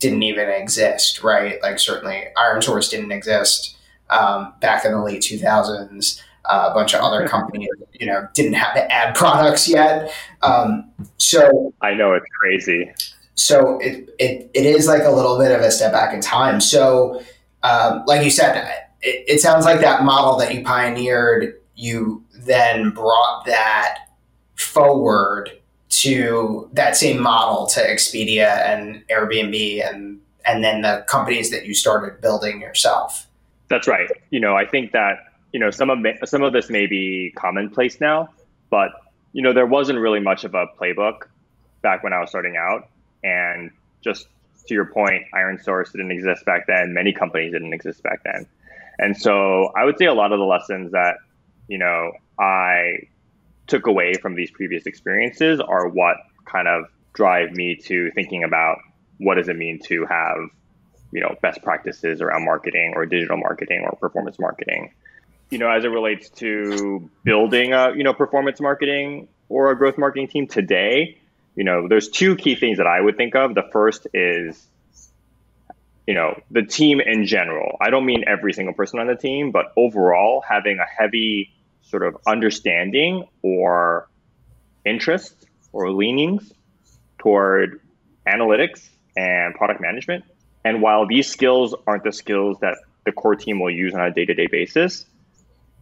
didn't 0.04 0.24
even 0.24 0.50
exist, 0.50 1.24
right? 1.24 1.62
Like 1.62 1.80
certainly 1.80 2.26
ironSource 2.38 2.90
didn't 2.90 3.12
exist 3.12 3.78
um, 4.10 4.54
back 4.60 4.84
in 4.86 4.92
the 4.92 5.02
late 5.02 5.22
2000s. 5.22 6.22
Uh, 6.46 6.68
a 6.70 6.74
bunch 6.74 6.94
of 6.94 7.00
other 7.00 7.26
companies, 7.26 7.70
you 7.94 8.06
know, 8.06 8.28
didn't 8.34 8.54
have 8.54 8.76
the 8.76 8.92
ad 8.92 9.16
products 9.16 9.70
yet. 9.70 10.14
Um, 10.42 10.92
so 11.18 11.74
I 11.82 11.94
know 11.94 12.12
it's 12.14 12.26
crazy. 12.38 12.92
So 13.36 13.80
it, 13.80 14.10
it, 14.20 14.52
it 14.54 14.66
is 14.66 14.86
like 14.88 15.04
a 15.04 15.10
little 15.10 15.40
bit 15.40 15.54
of 15.54 15.62
a 15.62 15.72
step 15.72 15.94
back 15.94 16.14
in 16.14 16.20
time. 16.20 16.60
So, 16.60 17.24
um, 17.64 18.04
like 18.06 18.26
you 18.26 18.30
said, 18.30 18.58
it, 19.02 19.24
it 19.26 19.40
sounds 19.40 19.64
like 19.64 19.80
that 19.80 20.04
model 20.04 20.38
that 20.40 20.54
you 20.54 20.64
pioneered, 20.66 21.62
you 21.76 22.22
then 22.46 22.92
brought 22.92 23.46
that 23.46 24.00
forward 24.56 25.52
to 25.90 26.70
that 26.74 26.96
same 26.96 27.22
model 27.22 27.68
to 27.68 27.80
Expedia 27.80 28.66
and 28.68 29.08
Airbnb 29.08 29.88
and 29.88 30.20
and 30.46 30.64
then 30.64 30.82
the 30.82 31.06
companies 31.08 31.52
that 31.52 31.66
you 31.66 31.74
started 31.74 32.20
building 32.20 32.60
yourself. 32.62 33.28
That's 33.70 33.88
right. 33.88 34.10
You 34.30 34.40
know, 34.40 34.58
I 34.58 34.66
think 34.66 34.92
that 34.92 35.20
you 35.52 35.60
know 35.60 35.72
some 35.72 35.90
of 35.90 36.00
some 36.26 36.42
of 36.44 36.54
this 36.54 36.70
may 36.70 36.88
be 36.88 37.32
commonplace 37.36 38.02
now, 38.02 38.30
but 38.70 38.92
you 39.34 39.42
know 39.42 39.54
there 39.54 39.66
wasn't 39.66 40.00
really 40.00 40.20
much 40.20 40.44
of 40.44 40.54
a 40.54 40.68
playbook 40.80 41.28
back 41.82 42.04
when 42.04 42.14
I 42.14 42.20
was 42.20 42.30
starting 42.30 42.58
out, 42.58 42.90
and 43.24 43.72
just 44.02 44.28
to 44.68 44.74
your 44.74 44.86
point, 44.86 45.24
ironSource 45.34 45.92
didn't 45.92 46.12
exist 46.12 46.46
back 46.46 46.68
then. 46.68 46.94
Many 46.94 47.14
companies 47.14 47.52
didn't 47.54 47.74
exist 47.74 48.04
back 48.04 48.24
then, 48.24 48.46
and 49.00 49.16
so 49.16 49.72
I 49.78 49.86
would 49.86 49.98
say 49.98 50.06
a 50.06 50.14
lot 50.14 50.32
of 50.32 50.40
the 50.40 50.46
lessons 50.46 50.92
that 50.92 51.18
you 51.68 51.78
know 51.78 52.12
I 52.40 53.08
took 53.68 53.88
away 53.88 54.14
from 54.22 54.36
these 54.36 54.52
previous 54.52 54.86
experiences 54.86 55.60
are 55.60 55.88
what 55.88 56.18
kind 56.46 56.68
of 56.68 56.86
drive 57.14 57.52
me 57.52 57.76
to 57.86 58.12
thinking 58.12 58.44
about 58.44 58.78
what 59.18 59.36
does 59.36 59.48
it 59.48 59.56
mean 59.56 59.80
to 59.86 60.06
have 60.06 60.38
you 61.12 61.22
know 61.22 61.36
best 61.42 61.62
practices 61.62 62.22
around 62.22 62.44
marketing 62.44 62.94
or 62.96 63.06
digital 63.06 63.38
marketing 63.38 63.86
or 63.86 63.96
performance 63.98 64.40
marketing. 64.40 64.92
You 65.50 65.60
know 65.60 65.70
as 65.70 65.86
it 65.86 65.90
relates 65.90 66.30
to 66.42 67.10
building 67.24 67.74
a 67.74 67.94
you 67.96 68.04
know 68.04 68.14
performance 68.14 68.60
marketing 68.60 69.28
or 69.50 69.72
a 69.72 69.78
growth 69.78 69.98
marketing 69.98 70.28
team 70.28 70.48
today 70.48 71.20
you 71.56 71.64
know 71.64 71.88
there's 71.88 72.10
two 72.10 72.36
key 72.36 72.56
things 72.56 72.80
that 72.80 72.88
i 72.88 73.00
would 73.00 73.18
think 73.18 73.36
of. 73.36 73.54
The 73.54 73.70
first 73.72 74.08
is 74.14 74.68
you 76.08 76.16
know 76.16 76.42
the 76.52 76.64
team 76.64 77.00
in 77.00 77.26
general. 77.26 77.78
I 77.80 77.92
don't 77.92 78.06
mean 78.06 78.24
every 78.28 78.54
single 78.54 78.74
person 78.74 79.00
on 79.00 79.08
the 79.08 79.16
team 79.16 79.52
but 79.52 79.66
overall 79.78 80.44
having 80.48 80.80
a 80.80 81.02
heavy 81.02 81.54
sort 81.94 82.02
of 82.02 82.18
understanding 82.26 83.24
or 83.44 84.10
interest 84.84 85.46
or 85.72 85.92
leanings 85.92 86.52
toward 87.20 87.80
analytics 88.28 88.90
and 89.16 89.54
product 89.54 89.80
management. 89.80 90.24
And 90.66 90.82
while 90.82 91.06
these 91.06 91.30
skills 91.30 91.76
aren't 91.86 92.04
the 92.04 92.12
skills 92.12 92.58
that 92.62 92.78
the 93.06 93.12
core 93.12 93.36
team 93.36 93.60
will 93.60 93.70
use 93.70 93.94
on 93.94 94.02
a 94.02 94.12
day 94.12 94.26
to 94.26 94.34
day 94.34 94.48
basis, 94.48 95.06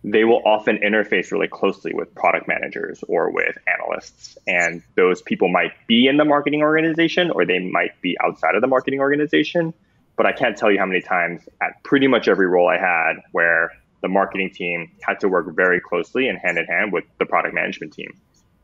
they 0.04 0.26
will 0.26 0.42
often 0.44 0.80
interface 0.80 1.32
really 1.32 1.48
closely 1.48 1.94
with 1.94 2.14
product 2.14 2.46
managers 2.46 3.02
or 3.08 3.32
with 3.32 3.58
analysts. 3.66 4.38
And 4.46 4.84
those 4.98 5.22
people 5.22 5.48
might 5.48 5.72
be 5.88 6.08
in 6.08 6.18
the 6.18 6.26
marketing 6.26 6.62
organization 6.62 7.32
or 7.32 7.46
they 7.46 7.60
might 7.60 8.02
be 8.02 8.18
outside 8.22 8.56
of 8.56 8.62
the 8.62 8.68
marketing 8.68 9.00
organization. 9.00 9.74
But 10.18 10.26
I 10.26 10.34
can't 10.34 10.58
tell 10.58 10.70
you 10.70 10.78
how 10.78 10.88
many 10.88 11.00
times 11.00 11.48
at 11.62 11.82
pretty 11.84 12.08
much 12.08 12.28
every 12.28 12.48
role 12.48 12.68
I 12.68 12.78
had 12.78 13.22
where 13.32 13.72
the 14.02 14.08
marketing 14.08 14.52
team 14.52 14.92
had 15.02 15.20
to 15.20 15.30
work 15.30 15.54
very 15.56 15.80
closely 15.80 16.28
and 16.28 16.38
hand 16.40 16.58
in 16.58 16.66
hand 16.66 16.92
with 16.92 17.04
the 17.20 17.26
product 17.26 17.54
management 17.54 17.94
team. 17.94 18.12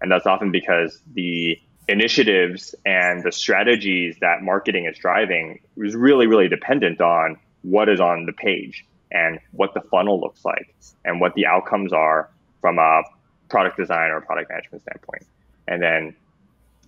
And 0.02 0.12
that's 0.12 0.26
often 0.26 0.52
because 0.52 1.02
the 1.14 1.60
initiatives 1.88 2.76
and 2.86 3.24
the 3.24 3.32
strategies 3.32 4.18
that 4.22 4.42
marketing 4.42 4.86
is 4.86 4.98
driving 4.98 5.60
is 5.78 5.96
really, 5.96 6.28
really 6.28 6.48
dependent 6.48 7.02
on 7.02 7.38
what 7.62 7.90
is 7.90 8.00
on 8.00 8.26
the 8.26 8.34
page 8.34 8.86
and 9.12 9.40
what 9.52 9.74
the 9.74 9.82
funnel 9.90 10.20
looks 10.20 10.44
like 10.44 10.76
and 11.06 11.22
what 11.22 11.34
the 11.36 11.46
outcomes 11.46 11.94
are 11.94 12.30
from 12.62 12.78
a 12.78 13.04
product 13.50 13.78
design 13.78 14.12
or 14.12 14.22
product 14.22 14.50
management 14.50 14.82
standpoint. 14.82 15.26
And 15.68 15.82
then 15.82 16.16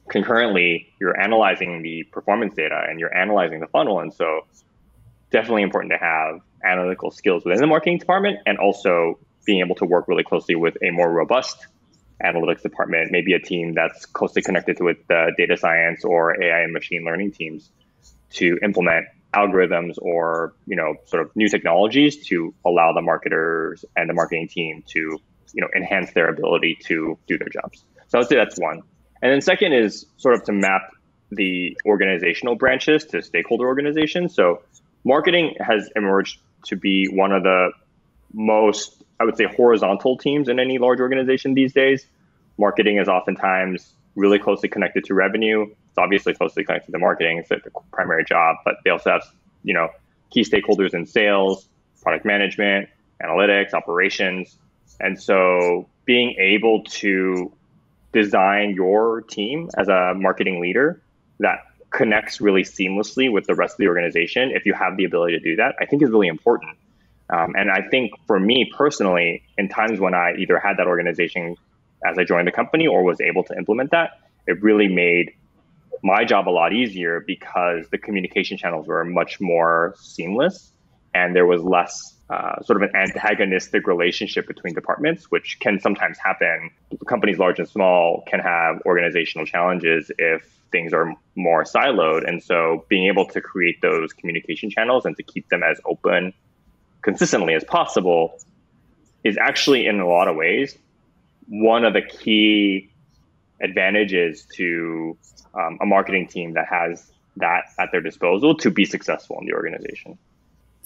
concurrently, 0.10 0.90
you're 1.00 1.20
analyzing 1.20 1.82
the 1.82 2.04
performance 2.12 2.56
data 2.56 2.86
and 2.90 3.00
you're 3.00 3.16
analyzing 3.16 3.60
the 3.60 3.68
funnel. 3.68 4.00
And 4.00 4.14
so, 4.14 4.46
definitely 5.32 5.62
important 5.62 5.94
to 5.94 5.98
have 5.98 6.42
analytical 6.64 7.12
skills 7.12 7.44
within 7.46 7.62
the 7.62 7.68
marketing 7.68 7.98
department 7.98 8.40
and 8.46 8.58
also 8.58 9.20
being 9.46 9.60
able 9.60 9.76
to 9.76 9.86
work 9.86 10.08
really 10.08 10.24
closely 10.24 10.56
with 10.56 10.78
a 10.84 10.92
more 10.92 11.12
robust 11.12 11.68
analytics 12.24 12.62
department, 12.62 13.12
maybe 13.12 13.34
a 13.34 13.40
team 13.40 13.74
that's 13.74 14.06
closely 14.06 14.42
connected 14.42 14.78
to 14.78 14.84
with 14.84 14.98
the 15.08 15.32
data 15.38 15.56
science 15.58 16.04
or 16.04 16.42
AI 16.42 16.62
and 16.62 16.74
machine 16.74 17.04
learning 17.06 17.32
teams 17.32 17.72
to 18.32 18.58
implement 18.64 19.06
algorithms 19.34 19.96
or 20.02 20.54
you 20.66 20.76
know 20.76 20.96
sort 21.06 21.24
of 21.24 21.36
new 21.36 21.48
technologies 21.48 22.26
to 22.28 22.54
allow 22.66 22.94
the 22.94 23.02
marketers 23.02 23.86
and 23.96 24.10
the 24.10 24.14
marketing 24.14 24.48
team 24.48 24.84
to 24.88 25.00
you 25.00 25.62
know 25.62 25.68
enhance 25.76 26.12
their 26.14 26.30
ability 26.30 26.78
to 26.84 27.18
do 27.28 27.38
their 27.38 27.50
jobs. 27.50 27.84
So 28.08 28.18
I 28.18 28.22
would 28.22 28.28
say 28.28 28.36
that's 28.36 28.60
one. 28.60 28.82
And 29.22 29.32
then 29.32 29.42
second 29.42 29.74
is 29.74 30.06
sort 30.18 30.36
of 30.36 30.44
to 30.46 30.54
map 30.54 30.82
the 31.32 31.78
organizational 31.86 32.56
branches 32.56 33.06
to 33.06 33.22
stakeholder 33.22 33.68
organizations. 33.68 34.34
So 34.34 34.64
marketing 35.04 35.56
has 35.60 35.90
emerged 35.96 36.40
to 36.66 36.76
be 36.76 37.08
one 37.08 37.32
of 37.32 37.44
the 37.44 37.72
most 38.34 39.04
I 39.20 39.26
would 39.26 39.36
say 39.36 39.46
horizontal 39.46 40.18
teams 40.18 40.48
in 40.48 40.60
any 40.60 40.78
large 40.78 41.00
organization 41.00 41.54
these 41.54 41.74
days. 41.74 42.06
Marketing 42.58 42.98
is 42.98 43.08
oftentimes 43.08 43.94
really 44.16 44.40
closely 44.40 44.70
connected 44.70 45.04
to 45.06 45.14
revenue. 45.14 45.64
It's 45.64 45.98
obviously 45.98 46.34
closely 46.34 46.64
connected 46.64 46.92
to 46.94 47.00
marketing. 47.00 47.38
It's 47.38 47.52
like 47.52 47.64
the 47.64 47.72
primary 47.92 48.24
job, 48.24 48.58
but 48.64 48.76
they 48.84 48.92
also 48.92 49.12
have, 49.12 49.24
you 49.64 49.74
know, 49.74 49.90
key 50.30 50.42
stakeholders 50.42 50.94
in 50.94 51.06
sales, 51.06 51.68
product 52.02 52.26
management, 52.26 52.90
analytics, 53.22 53.74
operations. 53.74 54.58
And 55.00 55.22
so 55.22 55.90
being 56.06 56.36
able 56.40 56.84
to 56.84 57.52
design 58.14 58.74
your 58.74 59.22
team 59.22 59.70
as 59.78 59.88
a 59.88 60.14
marketing 60.16 60.62
leader 60.62 61.02
that 61.40 61.60
connects 61.92 62.40
really 62.40 62.64
seamlessly 62.64 63.32
with 63.32 63.46
the 63.46 63.56
rest 63.56 63.74
of 63.74 63.78
the 63.78 63.88
organization, 63.88 64.52
if 64.52 64.66
you 64.66 64.74
have 64.74 64.98
the 64.98 65.06
ability 65.06 65.38
to 65.38 65.44
do 65.44 65.56
that, 65.56 65.76
I 65.82 65.86
think 65.86 66.04
is 66.04 66.10
really 66.10 66.28
important. 66.28 66.78
Um, 67.32 67.54
and 67.56 67.70
I 67.70 67.88
think 67.90 68.12
for 68.26 68.40
me 68.40 68.72
personally, 68.76 69.44
in 69.58 69.70
times 69.70 70.00
when 70.00 70.14
I 70.14 70.34
either 70.38 70.60
had 70.60 70.78
that 70.78 70.88
organization 70.88 71.56
as 72.06 72.18
I 72.18 72.24
joined 72.24 72.48
the 72.48 72.52
company 72.52 72.88
or 72.88 73.04
was 73.04 73.22
able 73.22 73.44
to 73.44 73.56
implement 73.56 73.92
that, 73.92 74.20
it 74.48 74.62
really 74.64 74.88
made 74.88 75.32
my 76.02 76.24
job 76.24 76.48
a 76.48 76.52
lot 76.52 76.74
easier 76.74 77.20
because 77.20 77.88
the 77.90 77.98
communication 77.98 78.58
channels 78.58 78.88
were 78.88 79.04
much 79.04 79.40
more 79.42 79.96
seamless 80.00 80.72
and 81.14 81.36
there 81.36 81.46
was 81.46 81.62
less 81.62 82.16
uh, 82.30 82.62
sort 82.64 82.82
of 82.82 82.90
an 82.90 82.96
antagonistic 82.96 83.88
relationship 83.88 84.48
between 84.48 84.74
departments, 84.74 85.26
which 85.32 85.60
can 85.60 85.80
sometimes 85.80 86.18
happen. 86.18 86.70
Companies 87.08 87.40
large 87.40 87.60
and 87.60 87.68
small 87.68 88.24
can 88.28 88.40
have 88.40 88.82
organizational 88.86 89.46
challenges 89.46 90.12
if 90.18 90.44
things 90.72 90.94
are 90.94 91.16
more 91.36 91.64
siloed. 91.64 92.28
And 92.28 92.44
so 92.44 92.86
being 92.88 93.08
able 93.08 93.26
to 93.28 93.42
create 93.42 93.82
those 93.82 94.14
communication 94.14 94.70
channels 94.70 95.06
and 95.06 95.18
to 95.18 95.24
keep 95.24 95.50
them 95.50 95.64
as 95.64 95.82
open 95.86 96.34
consistently 97.02 97.56
as 97.56 97.64
possible 97.64 98.38
is 99.24 99.38
actually 99.38 99.88
in 99.88 100.00
a 100.00 100.08
lot 100.08 100.28
of 100.28 100.36
ways 100.36 100.78
one 101.50 101.84
of 101.84 101.94
the 101.94 102.02
key 102.02 102.92
advantages 103.62 104.46
to 104.56 105.18
um, 105.56 105.80
a 105.82 105.86
marketing 105.86 106.28
team 106.28 106.54
that 106.54 106.68
has 106.68 107.12
that 107.38 107.64
at 107.80 107.92
their 107.92 108.02
disposal 108.02 108.56
to 108.56 108.70
be 108.70 108.86
successful 108.86 109.38
in 109.42 109.48
the 109.48 109.54
organization. 109.54 110.18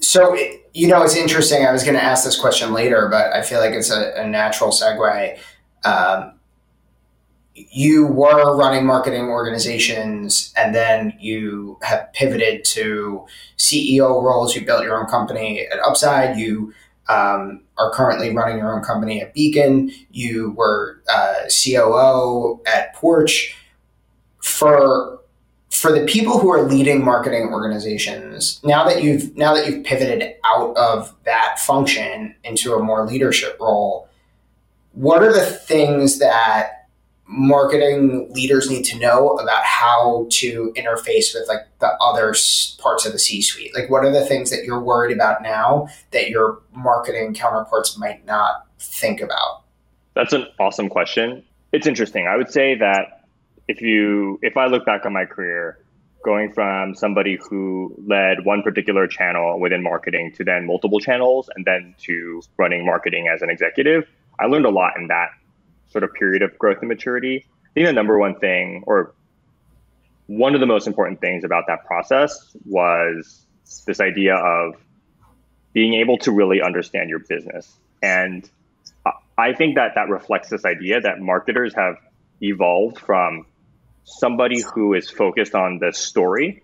So, 0.04 0.38
you 0.74 0.88
know, 0.88 1.02
it's 1.04 1.16
interesting. 1.16 1.66
I 1.66 1.72
was 1.72 1.84
going 1.84 1.96
to 1.96 2.04
ask 2.04 2.26
this 2.26 2.40
question 2.40 2.74
later, 2.74 3.08
but 3.10 3.32
I 3.32 3.42
feel 3.42 3.60
like 3.60 3.72
it's 3.72 3.90
a, 3.90 4.14
a 4.18 4.28
natural 4.28 4.72
segue. 4.72 5.40
Um, 5.86 6.34
you 7.56 8.08
were 8.08 8.58
running 8.58 8.86
marketing 8.86 9.30
organizations 9.30 10.54
and 10.58 10.76
then 10.76 11.14
you 11.20 11.78
have 11.84 12.12
pivoted 12.14 12.66
to 12.66 13.26
CEO 13.58 14.22
roles. 14.22 14.56
You 14.56 14.66
built 14.66 14.84
your 14.84 15.00
own 15.00 15.06
company 15.06 15.68
at 15.68 15.80
Upside. 15.80 16.38
You 16.38 16.74
um, 17.08 17.62
are 17.78 17.92
currently 17.92 18.36
running 18.36 18.58
your 18.58 18.76
own 18.76 18.84
company 18.84 19.22
at 19.22 19.34
Beacon. 19.34 19.90
You 20.12 20.52
were 20.52 21.02
uh, 21.08 21.44
COO 21.48 22.62
at 22.66 22.94
Porch. 22.96 23.56
For 24.42 25.22
for 25.74 25.92
the 25.92 26.06
people 26.06 26.40
who 26.40 26.52
are 26.52 26.62
leading 26.62 27.04
marketing 27.04 27.50
organizations, 27.52 28.62
now 28.64 28.86
that 28.86 29.02
you've 29.02 29.36
now 29.36 29.54
that 29.56 29.68
you've 29.68 29.84
pivoted 29.84 30.36
out 30.46 30.76
of 30.78 31.14
that 31.26 31.58
function 31.60 32.36
into 32.44 32.76
a 32.76 32.82
more 32.82 33.08
leadership 33.08 33.58
role, 33.60 34.08
what 34.92 35.24
are 35.24 35.34
the 35.34 35.46
things 35.46 36.20
that 36.20 36.88
marketing 37.26 38.32
leaders 38.32 38.70
need 38.70 38.84
to 38.84 39.00
know 39.00 39.30
about 39.38 39.64
how 39.64 40.28
to 40.30 40.72
interface 40.78 41.34
with 41.34 41.48
like 41.48 41.62
the 41.80 41.92
other 42.00 42.36
parts 42.78 43.06
of 43.06 43.12
the 43.12 43.20
C 43.20 43.42
suite? 43.42 43.74
Like, 43.74 43.90
what 43.90 44.06
are 44.06 44.12
the 44.12 44.26
things 44.26 44.52
that 44.52 44.66
you're 44.66 44.80
worried 44.80 45.16
about 45.16 45.42
now 45.42 45.88
that 46.12 46.30
your 46.30 46.62
marketing 46.72 47.34
counterparts 47.34 47.98
might 47.98 48.24
not 48.28 48.68
think 48.80 49.22
about? 49.22 49.64
That's 50.14 50.34
an 50.34 50.46
awesome 50.60 50.90
question. 50.90 51.44
It's 51.72 51.88
interesting. 51.88 52.28
I 52.28 52.38
would 52.38 52.52
say 52.52 52.76
that 52.76 53.13
if 53.68 53.82
you, 53.82 54.40
if 54.42 54.58
I 54.58 54.68
look 54.68 54.86
back 54.86 55.06
on 55.06 55.14
my 55.14 55.26
career, 55.26 55.80
going 56.24 56.52
from 56.54 56.96
somebody 56.96 57.38
who 57.50 57.94
led 58.08 58.46
one 58.46 58.64
particular 58.64 59.08
channel 59.08 59.60
within 59.60 59.84
marketing 59.84 60.32
to 60.38 60.44
then 60.44 60.66
multiple 60.66 61.00
channels 61.00 61.50
and 61.54 61.66
then 61.66 61.94
to 62.00 62.42
running 62.58 62.86
marketing 62.86 63.28
as 63.28 63.42
an 63.42 63.50
executive, 63.50 64.08
I 64.40 64.46
learned 64.46 64.66
a 64.66 64.70
lot 64.70 64.94
in 64.98 65.08
that 65.08 65.30
sort 65.90 66.04
of 66.04 66.14
period 66.14 66.42
of 66.42 66.58
growth 66.58 66.78
and 66.80 66.88
maturity. 66.88 67.46
I 67.66 67.74
think 67.74 67.88
the 67.88 67.94
number 67.94 68.18
one 68.18 68.40
thing, 68.40 68.84
or 68.88 69.14
one 70.28 70.56
of 70.56 70.62
the 70.62 70.66
most 70.66 70.88
important 70.88 71.20
things 71.20 71.44
about 71.44 71.66
that 71.68 71.86
process 71.86 72.56
was 72.66 73.46
this 73.86 74.00
idea 74.00 74.36
of 74.36 74.76
being 75.74 75.96
able 75.96 76.18
to 76.20 76.32
really 76.32 76.62
understand 76.62 77.10
your 77.10 77.20
business. 77.20 77.72
And 78.02 78.50
I 79.38 79.54
think 79.54 79.76
that 79.76 79.96
that 79.96 80.10
reflects 80.10 80.50
this 80.50 80.66
idea 80.66 81.02
that 81.02 81.20
marketers 81.20 81.74
have 81.76 81.96
evolved 82.42 83.00
from 83.00 83.46
somebody 84.04 84.62
who 84.62 84.94
is 84.94 85.10
focused 85.10 85.56
on 85.56 85.80
the 85.80 85.94
story. 85.94 86.64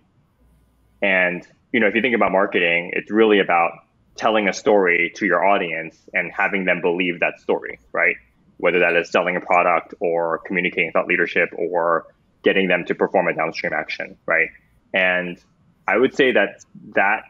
And, 1.01 1.45
you 1.71 1.79
know, 1.79 1.87
if 1.87 1.95
you 1.95 2.01
think 2.01 2.15
about 2.15 2.31
marketing, 2.31 2.91
it's 2.93 3.11
really 3.11 3.39
about 3.39 3.71
telling 4.15 4.49
a 4.49 4.53
story 4.53 5.13
to 5.15 5.25
your 5.25 5.45
audience 5.45 5.97
and 6.13 6.31
having 6.31 6.65
them 6.65 6.81
believe 6.81 7.21
that 7.21 7.39
story, 7.39 7.79
right? 7.93 8.15
whether 8.59 8.79
that 8.79 8.95
is 8.95 9.09
selling 9.09 9.37
a 9.37 9.41
product 9.41 9.93
or 10.01 10.39
communicating 10.39 10.91
thought 10.91 11.07
leadership 11.07 11.49
or 11.57 12.05
getting 12.43 12.67
them 12.67 12.83
to 12.85 12.93
perform 12.93 13.27
a 13.29 13.33
downstream 13.33 13.71
action, 13.73 14.17
right? 14.25 14.49
And 14.93 15.41
I 15.87 15.97
would 15.97 16.13
say 16.13 16.33
that 16.33 16.65
that 16.93 17.23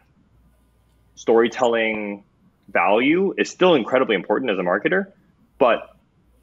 storytelling 1.15 2.23
value 2.67 3.35
is 3.37 3.49
still 3.49 3.75
incredibly 3.75 4.15
important 4.15 4.49
as 4.49 4.57
a 4.57 4.63
marketer, 4.63 5.11
but 5.59 5.95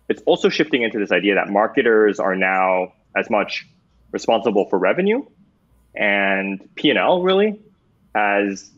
it's 0.09 0.23
also 0.23 0.49
shifting 0.49 0.83
into 0.83 1.01
this 1.01 1.11
idea 1.11 1.35
that 1.35 1.49
marketers 1.49 2.21
are 2.21 2.37
now 2.37 2.93
as 3.17 3.31
much 3.31 3.67
responsible 4.13 4.67
for 4.69 4.79
revenue 4.79 5.25
and 5.95 6.69
P&L 6.75 7.23
really 7.23 7.59
as 8.15 8.71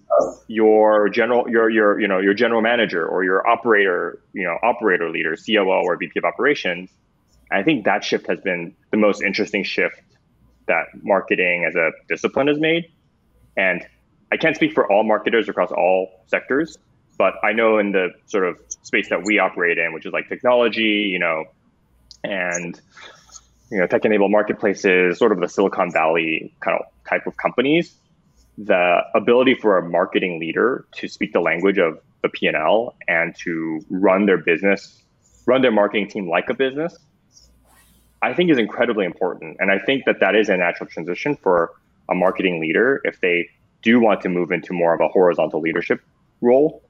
your 0.48 1.08
general 1.08 1.48
your 1.48 1.68
your 1.68 2.00
you 2.00 2.08
know 2.08 2.18
your 2.18 2.34
general 2.34 2.62
manager 2.62 3.06
or 3.06 3.24
your 3.24 3.46
operator 3.46 4.20
you 4.32 4.44
know 4.44 4.56
operator 4.62 5.10
leader 5.10 5.36
COO 5.36 5.82
or 5.84 5.96
VP 5.96 6.18
of 6.18 6.24
operations. 6.24 6.90
I 7.50 7.62
think 7.62 7.84
that 7.84 8.04
shift 8.04 8.26
has 8.26 8.40
been 8.40 8.74
the 8.90 8.96
most 8.96 9.22
interesting 9.22 9.64
shift 9.64 10.02
that 10.66 10.86
marketing 11.02 11.64
as 11.64 11.74
a 11.74 11.90
discipline 12.08 12.46
has 12.46 12.58
made. 12.58 12.90
And 13.56 13.84
I 14.30 14.36
can't 14.36 14.54
speak 14.54 14.72
for 14.72 14.90
all 14.90 15.02
marketers 15.02 15.48
across 15.48 15.72
all 15.72 16.24
sectors, 16.26 16.78
But 17.16 17.34
I 17.42 17.52
know 17.52 17.78
in 17.78 17.92
the 17.92 18.10
sort 18.26 18.46
of 18.46 18.58
space 18.82 19.08
that 19.08 19.24
we 19.24 19.38
operate 19.38 19.78
in, 19.78 19.92
which 19.94 20.06
is 20.06 20.12
like 20.12 20.28
technology, 20.28 21.08
you 21.10 21.18
know, 21.18 21.46
and 22.22 22.78
you 23.70 23.78
know, 23.78 23.86
tech-enabled 23.86 24.30
marketplaces, 24.30 25.18
sort 25.18 25.32
of 25.32 25.40
the 25.40 25.48
Silicon 25.48 25.92
Valley 25.92 26.54
kind 26.60 26.78
of 26.78 26.86
type 27.08 27.26
of 27.26 27.36
companies, 27.36 27.94
the 28.56 29.00
ability 29.14 29.54
for 29.54 29.78
a 29.78 29.88
marketing 29.88 30.40
leader 30.40 30.86
to 30.96 31.08
speak 31.08 31.32
the 31.32 31.40
language 31.40 31.78
of 31.78 32.00
the 32.22 32.28
P&L 32.28 32.96
and 33.06 33.34
to 33.36 33.80
run 33.90 34.26
their 34.26 34.38
business, 34.38 35.02
run 35.46 35.62
their 35.62 35.70
marketing 35.70 36.08
team 36.08 36.28
like 36.28 36.48
a 36.48 36.54
business, 36.54 36.96
I 38.20 38.34
think 38.34 38.50
is 38.50 38.58
incredibly 38.58 39.04
important. 39.04 39.58
And 39.60 39.70
I 39.70 39.78
think 39.78 40.04
that 40.06 40.20
that 40.20 40.34
is 40.34 40.48
a 40.48 40.56
natural 40.56 40.88
transition 40.88 41.36
for 41.36 41.72
a 42.08 42.14
marketing 42.14 42.60
leader 42.60 43.00
if 43.04 43.20
they 43.20 43.48
do 43.82 44.00
want 44.00 44.22
to 44.22 44.28
move 44.28 44.50
into 44.50 44.72
more 44.72 44.94
of 44.94 45.00
a 45.00 45.08
horizontal 45.08 45.60
leadership 45.60 46.00
role 46.40 46.82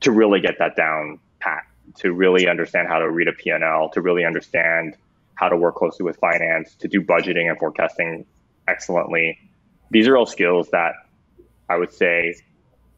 to 0.00 0.12
really 0.12 0.40
get 0.40 0.58
that 0.58 0.76
down 0.76 1.18
pat, 1.40 1.64
to 1.96 2.12
really 2.12 2.48
understand 2.48 2.88
how 2.88 2.98
to 2.98 3.10
read 3.10 3.28
a 3.28 3.32
P&L, 3.32 3.88
to 3.90 4.00
really 4.02 4.24
understand 4.24 4.96
how 5.34 5.48
to 5.48 5.56
work 5.56 5.76
closely 5.76 6.04
with 6.04 6.16
finance, 6.18 6.74
to 6.76 6.88
do 6.88 7.00
budgeting 7.00 7.48
and 7.48 7.58
forecasting 7.58 8.26
excellently. 8.68 9.38
These 9.90 10.08
are 10.08 10.16
all 10.16 10.26
skills 10.26 10.68
that 10.70 10.92
I 11.68 11.76
would 11.76 11.92
say 11.92 12.34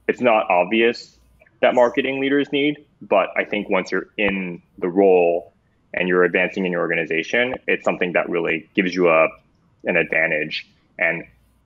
it's 0.08 0.20
not 0.20 0.50
obvious 0.50 1.18
that 1.60 1.74
marketing 1.74 2.20
leaders 2.20 2.52
need, 2.52 2.84
but 3.00 3.28
I 3.36 3.44
think 3.44 3.68
once 3.68 3.90
you're 3.90 4.08
in 4.16 4.62
the 4.78 4.88
role 4.88 5.52
and 5.94 6.08
you're 6.08 6.24
advancing 6.24 6.66
in 6.66 6.72
your 6.72 6.82
organization, 6.82 7.54
it's 7.66 7.84
something 7.84 8.12
that 8.12 8.28
really 8.28 8.68
gives 8.74 8.94
you 8.94 9.08
a 9.08 9.28
an 9.84 9.96
advantage 9.96 10.68
and 10.98 11.24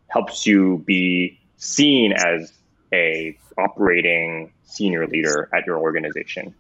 helps 0.09 0.47
you 0.47 0.83
be 0.87 1.41
seen 1.57 2.13
as 2.13 2.53
a 2.93 3.37
operating 3.57 4.53
senior 4.65 5.07
leader 5.07 5.49
at 5.55 5.67
your 5.67 5.79
organization. 5.79 6.55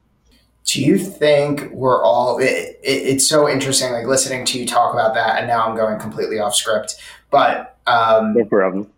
Do 0.64 0.83
you 0.83 0.99
think 0.99 1.71
we're 1.73 2.02
all? 2.02 2.38
It, 2.38 2.47
it, 2.47 2.79
it's 2.83 3.26
so 3.26 3.49
interesting, 3.49 3.93
like 3.93 4.07
listening 4.07 4.45
to 4.47 4.59
you 4.59 4.67
talk 4.67 4.93
about 4.93 5.14
that, 5.14 5.38
and 5.38 5.49
now 5.49 5.67
I'm 5.67 5.76
going 5.76 5.99
completely 5.99 6.38
off 6.38 6.55
script. 6.55 6.97
But 7.31 7.79
um, 7.87 8.35
no 8.35 8.45
problem. 8.45 8.90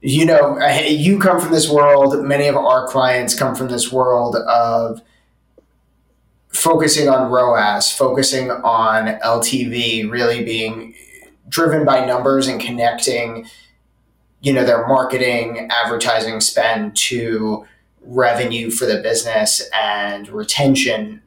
You 0.00 0.26
know, 0.26 0.58
you 0.84 1.18
come 1.20 1.40
from 1.40 1.52
this 1.52 1.70
world. 1.70 2.24
Many 2.24 2.48
of 2.48 2.56
our 2.56 2.88
clients 2.88 3.38
come 3.38 3.54
from 3.54 3.68
this 3.68 3.92
world 3.92 4.34
of 4.34 5.00
focusing 6.52 7.08
on 7.08 7.30
ROAS, 7.30 7.90
focusing 7.90 8.50
on 8.50 9.18
LTV, 9.20 10.10
really 10.10 10.44
being 10.44 10.94
driven 11.48 11.84
by 11.84 12.04
numbers 12.04 12.46
and 12.46 12.60
connecting, 12.60 13.46
you 14.40 14.52
know, 14.52 14.64
their 14.64 14.86
marketing, 14.86 15.68
advertising 15.70 16.40
spend 16.40 16.96
to 16.96 17.66
revenue 18.04 18.70
for 18.70 18.86
the 18.86 19.00
business 19.00 19.68
and 19.72 20.28
retention, 20.28 21.22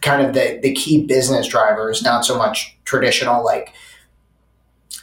kind 0.00 0.26
of 0.26 0.34
the, 0.34 0.58
the 0.62 0.72
key 0.74 1.06
business 1.06 1.46
drivers, 1.48 2.02
not 2.02 2.24
so 2.24 2.36
much 2.36 2.76
traditional 2.84 3.44
like 3.44 3.72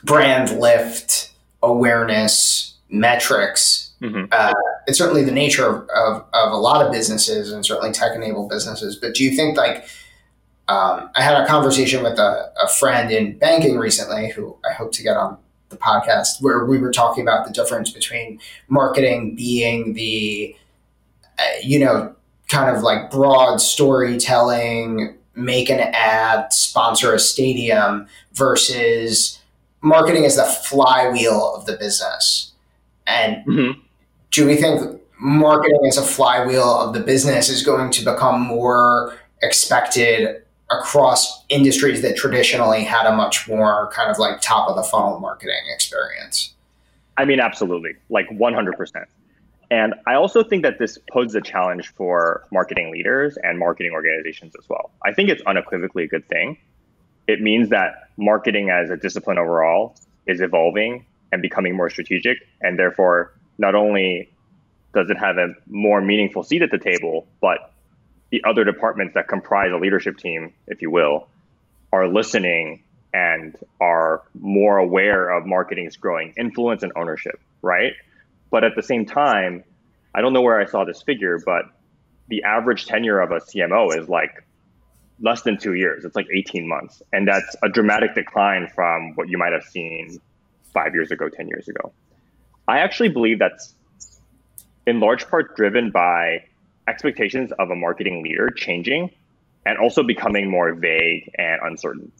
brand 0.04 0.60
lift, 0.60 1.32
awareness, 1.62 2.76
metrics. 2.90 3.94
Mm-hmm. 4.02 4.26
Uh, 4.32 4.54
it's 4.86 4.98
certainly 4.98 5.24
the 5.24 5.32
nature 5.32 5.66
of, 5.66 5.90
of, 5.90 6.26
of, 6.34 6.52
a 6.52 6.58
lot 6.58 6.86
of 6.86 6.92
businesses 6.92 7.52
and 7.52 7.66
certainly 7.66 7.92
tech 7.92 8.16
enabled 8.16 8.50
businesses. 8.50 8.98
But 8.98 9.16
do 9.16 9.24
you 9.24 9.36
think 9.36 9.58
like 9.58 9.86
um, 10.68 11.10
I 11.16 11.22
had 11.22 11.42
a 11.42 11.48
conversation 11.48 12.04
with 12.04 12.20
a, 12.20 12.52
a 12.62 12.68
friend 12.68 13.12
in 13.12 13.38
banking 13.38 13.78
recently 13.78 14.30
who 14.30 14.58
I 14.70 14.74
hope 14.74 14.92
to 14.94 15.04
get 15.04 15.18
on 15.18 15.38
the 15.70 15.78
podcast 15.78 16.42
where 16.42 16.66
we 16.66 16.78
were 16.78 16.92
talking 16.92 17.24
about 17.24 17.46
the 17.46 17.52
difference 17.52 17.92
between 17.92 18.40
marketing 18.70 19.36
being 19.36 19.94
the 19.94 20.56
you 21.62 21.80
know 21.80 22.14
kind 22.50 22.76
of 22.76 22.84
like 22.84 23.10
broad 23.12 23.58
storytelling 23.58 25.16
make 25.36 25.70
an 25.70 25.80
ad 25.94 26.52
sponsor 26.54 27.14
a 27.14 27.20
stadium 27.20 28.08
versus 28.34 29.40
marketing 29.82 30.26
as 30.26 30.36
the 30.36 30.44
flywheel 30.44 31.54
of 31.56 31.66
the 31.66 31.74
business 31.78 32.52
and 33.08 33.46
mm-hmm 33.46 33.80
do 34.34 34.48
we 34.48 34.58
think 34.58 35.00
marketing 35.20 35.80
as 35.88 35.98
a 35.98 36.02
flywheel 36.02 36.82
of 36.82 36.94
the 36.94 37.00
business 37.00 37.50
is 37.50 37.64
going 37.64 37.92
to 37.92 38.04
become 38.04 38.42
more 38.42 39.18
expected 39.42 40.42
across 40.72 41.46
industries 41.50 42.02
that 42.02 42.18
traditionally 42.18 42.84
had 42.84 43.06
a 43.06 43.16
much 43.16 43.48
more 43.48 43.90
kind 43.94 44.10
of 44.10 44.18
like 44.18 44.42
top 44.42 44.68
of 44.68 44.76
the 44.76 44.84
funnel 44.84 45.20
marketing 45.20 45.62
experience? 45.74 46.54
I 47.16 47.26
mean, 47.26 47.40
absolutely, 47.40 47.96
like 48.10 48.28
100%. 48.30 49.06
And 49.72 49.96
I 50.06 50.16
also 50.16 50.44
think 50.44 50.64
that 50.64 50.78
this 50.80 50.98
poses 51.12 51.36
a 51.36 51.42
challenge 51.42 51.94
for 51.96 52.46
marketing 52.52 52.92
leaders 52.92 53.38
and 53.42 53.58
marketing 53.58 53.94
organizations 53.94 54.54
as 54.58 54.68
well. 54.70 54.92
I 55.04 55.14
think 55.14 55.30
it's 55.30 55.42
unequivocally 55.46 56.04
a 56.04 56.08
good 56.08 56.28
thing. 56.28 56.58
It 57.28 57.42
means 57.42 57.70
that 57.70 58.10
marketing 58.18 58.70
as 58.70 58.90
a 58.90 58.98
discipline 58.98 59.38
overall 59.38 59.96
is 60.28 60.42
evolving 60.42 61.06
and 61.32 61.42
becoming 61.42 61.76
more 61.76 61.90
strategic, 61.90 62.38
and 62.62 62.78
therefore 62.78 63.34
not 63.58 63.76
only 63.76 64.30
does 64.94 65.10
it 65.10 65.18
have 65.18 65.38
a 65.38 65.56
more 65.68 66.02
meaningful 66.02 66.44
seat 66.44 66.62
at 66.62 66.70
the 66.70 66.78
table, 66.78 67.28
but 67.42 67.72
the 68.32 68.44
other 68.44 68.64
departments 68.64 69.16
that 69.16 69.28
comprise 69.28 69.72
a 69.72 69.78
leadership 69.78 70.18
team, 70.18 70.54
if 70.68 70.82
you 70.82 70.92
will, 70.92 71.28
are 71.92 72.08
listening 72.08 72.84
and 73.14 73.56
are 73.80 74.24
more 74.34 74.78
aware 74.78 75.30
of 75.30 75.46
marketing's 75.46 75.98
growing 75.98 76.34
influence 76.38 76.84
and 76.84 76.92
ownership, 76.96 77.40
right? 77.62 77.94
But 78.54 78.64
at 78.64 78.76
the 78.76 78.84
same 78.84 79.08
time, 79.08 79.64
I 80.14 80.22
don't 80.22 80.32
know 80.32 80.44
where 80.44 80.60
I 80.60 80.66
saw 80.66 80.86
this 80.86 81.02
figure, 81.02 81.40
but 81.44 81.66
the 82.28 82.44
average 82.44 82.86
tenure 82.86 83.20
of 83.20 83.32
a 83.32 83.40
CMO 83.40 83.98
is 83.98 84.08
like 84.08 84.46
less 85.20 85.42
than 85.42 85.58
two 85.58 85.74
years. 85.74 86.06
It's 86.06 86.16
like 86.16 86.28
18 86.32 86.68
months. 86.68 87.02
And 87.12 87.28
that's 87.28 87.56
a 87.64 87.70
dramatic 87.70 88.14
decline 88.14 88.68
from 88.76 89.16
what 89.16 89.28
you 89.28 89.40
might 89.40 89.54
have 89.54 89.64
seen 89.64 90.20
five 90.72 90.94
years 90.94 91.10
ago, 91.10 91.30
10 91.30 91.48
years 91.48 91.68
ago. 91.68 91.94
I 92.68 92.78
actually 92.82 93.10
believe 93.10 93.40
that's 93.40 93.74
in 94.86 95.00
large 95.00 95.28
part 95.28 95.56
driven 95.56 95.90
by 95.90 96.46
expectations 96.88 97.52
of 97.58 97.72
a 97.72 97.76
marketing 97.76 98.22
leader 98.22 98.52
changing 98.52 99.10
and 99.66 99.80
also 99.80 100.04
becoming 100.04 100.48
more 100.48 100.76
vague 100.76 101.28
and 101.40 101.60
uncertain. 101.64 102.12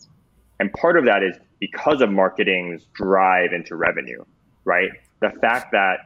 And 0.60 0.74
part 0.74 0.98
of 0.98 1.06
that 1.06 1.22
is 1.22 1.38
because 1.60 2.02
of 2.02 2.10
marketing's 2.10 2.86
drive 2.96 3.54
into 3.54 3.76
revenue, 3.76 4.26
right? 4.66 4.90
The 5.20 5.30
fact 5.30 5.74
that 5.74 6.00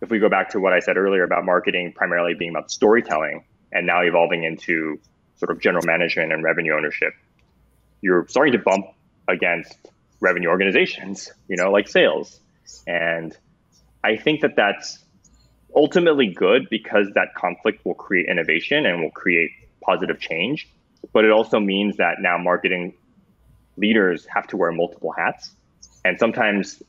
if 0.00 0.10
we 0.10 0.18
go 0.18 0.28
back 0.28 0.50
to 0.50 0.60
what 0.60 0.72
I 0.72 0.80
said 0.80 0.96
earlier 0.96 1.24
about 1.24 1.44
marketing 1.44 1.92
primarily 1.94 2.34
being 2.34 2.50
about 2.50 2.70
storytelling 2.70 3.44
and 3.72 3.86
now 3.86 4.02
evolving 4.02 4.44
into 4.44 4.98
sort 5.36 5.50
of 5.50 5.60
general 5.60 5.84
management 5.84 6.32
and 6.32 6.42
revenue 6.42 6.74
ownership, 6.74 7.14
you're 8.00 8.26
starting 8.28 8.52
to 8.52 8.58
bump 8.58 8.86
against 9.26 9.76
revenue 10.20 10.48
organizations, 10.48 11.30
you 11.48 11.56
know, 11.56 11.70
like 11.70 11.88
sales. 11.88 12.40
And 12.86 13.36
I 14.02 14.16
think 14.16 14.40
that 14.42 14.56
that's 14.56 14.98
ultimately 15.74 16.28
good 16.28 16.68
because 16.70 17.08
that 17.14 17.34
conflict 17.36 17.84
will 17.84 17.94
create 17.94 18.26
innovation 18.28 18.86
and 18.86 19.02
will 19.02 19.10
create 19.10 19.50
positive 19.80 20.20
change. 20.20 20.68
But 21.12 21.24
it 21.24 21.30
also 21.30 21.60
means 21.60 21.96
that 21.98 22.16
now 22.20 22.38
marketing 22.38 22.94
leaders 23.76 24.26
have 24.34 24.46
to 24.48 24.56
wear 24.56 24.72
multiple 24.72 25.12
hats. 25.12 25.50
And 26.04 26.18
sometimes 26.18 26.82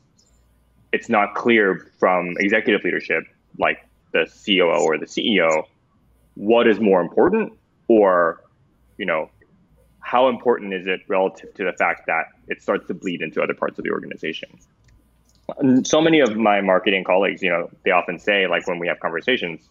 it's 0.92 1.08
not 1.08 1.34
clear 1.34 1.90
from 1.98 2.34
executive 2.38 2.82
leadership, 2.84 3.24
like 3.58 3.86
the 4.12 4.26
COO 4.44 4.84
or 4.84 4.98
the 4.98 5.06
CEO, 5.06 5.64
what 6.34 6.66
is 6.66 6.80
more 6.80 7.00
important 7.00 7.52
or, 7.88 8.42
you 8.98 9.06
know, 9.06 9.30
how 10.00 10.28
important 10.28 10.72
is 10.74 10.86
it 10.86 11.00
relative 11.08 11.52
to 11.54 11.64
the 11.64 11.72
fact 11.72 12.06
that 12.06 12.24
it 12.48 12.62
starts 12.62 12.86
to 12.88 12.94
bleed 12.94 13.22
into 13.22 13.42
other 13.42 13.54
parts 13.54 13.78
of 13.78 13.84
the 13.84 13.90
organization? 13.90 14.48
so 15.82 16.00
many 16.00 16.20
of 16.20 16.36
my 16.36 16.60
marketing 16.60 17.04
colleagues, 17.04 17.42
you 17.42 17.50
know, 17.50 17.68
they 17.84 17.90
often 17.90 18.18
say 18.18 18.46
like 18.46 18.66
when 18.68 18.78
we 18.78 18.86
have 18.86 19.00
conversations, 19.00 19.68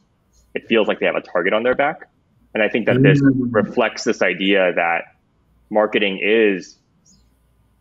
it 0.53 0.67
feels 0.67 0.87
like 0.87 0.99
they 0.99 1.05
have 1.05 1.15
a 1.15 1.21
target 1.21 1.53
on 1.53 1.63
their 1.63 1.75
back. 1.75 2.09
And 2.53 2.63
I 2.63 2.69
think 2.69 2.85
that 2.87 3.01
this 3.01 3.21
mm. 3.21 3.47
reflects 3.51 4.03
this 4.03 4.21
idea 4.21 4.73
that 4.73 5.15
marketing 5.69 6.19
is 6.21 6.77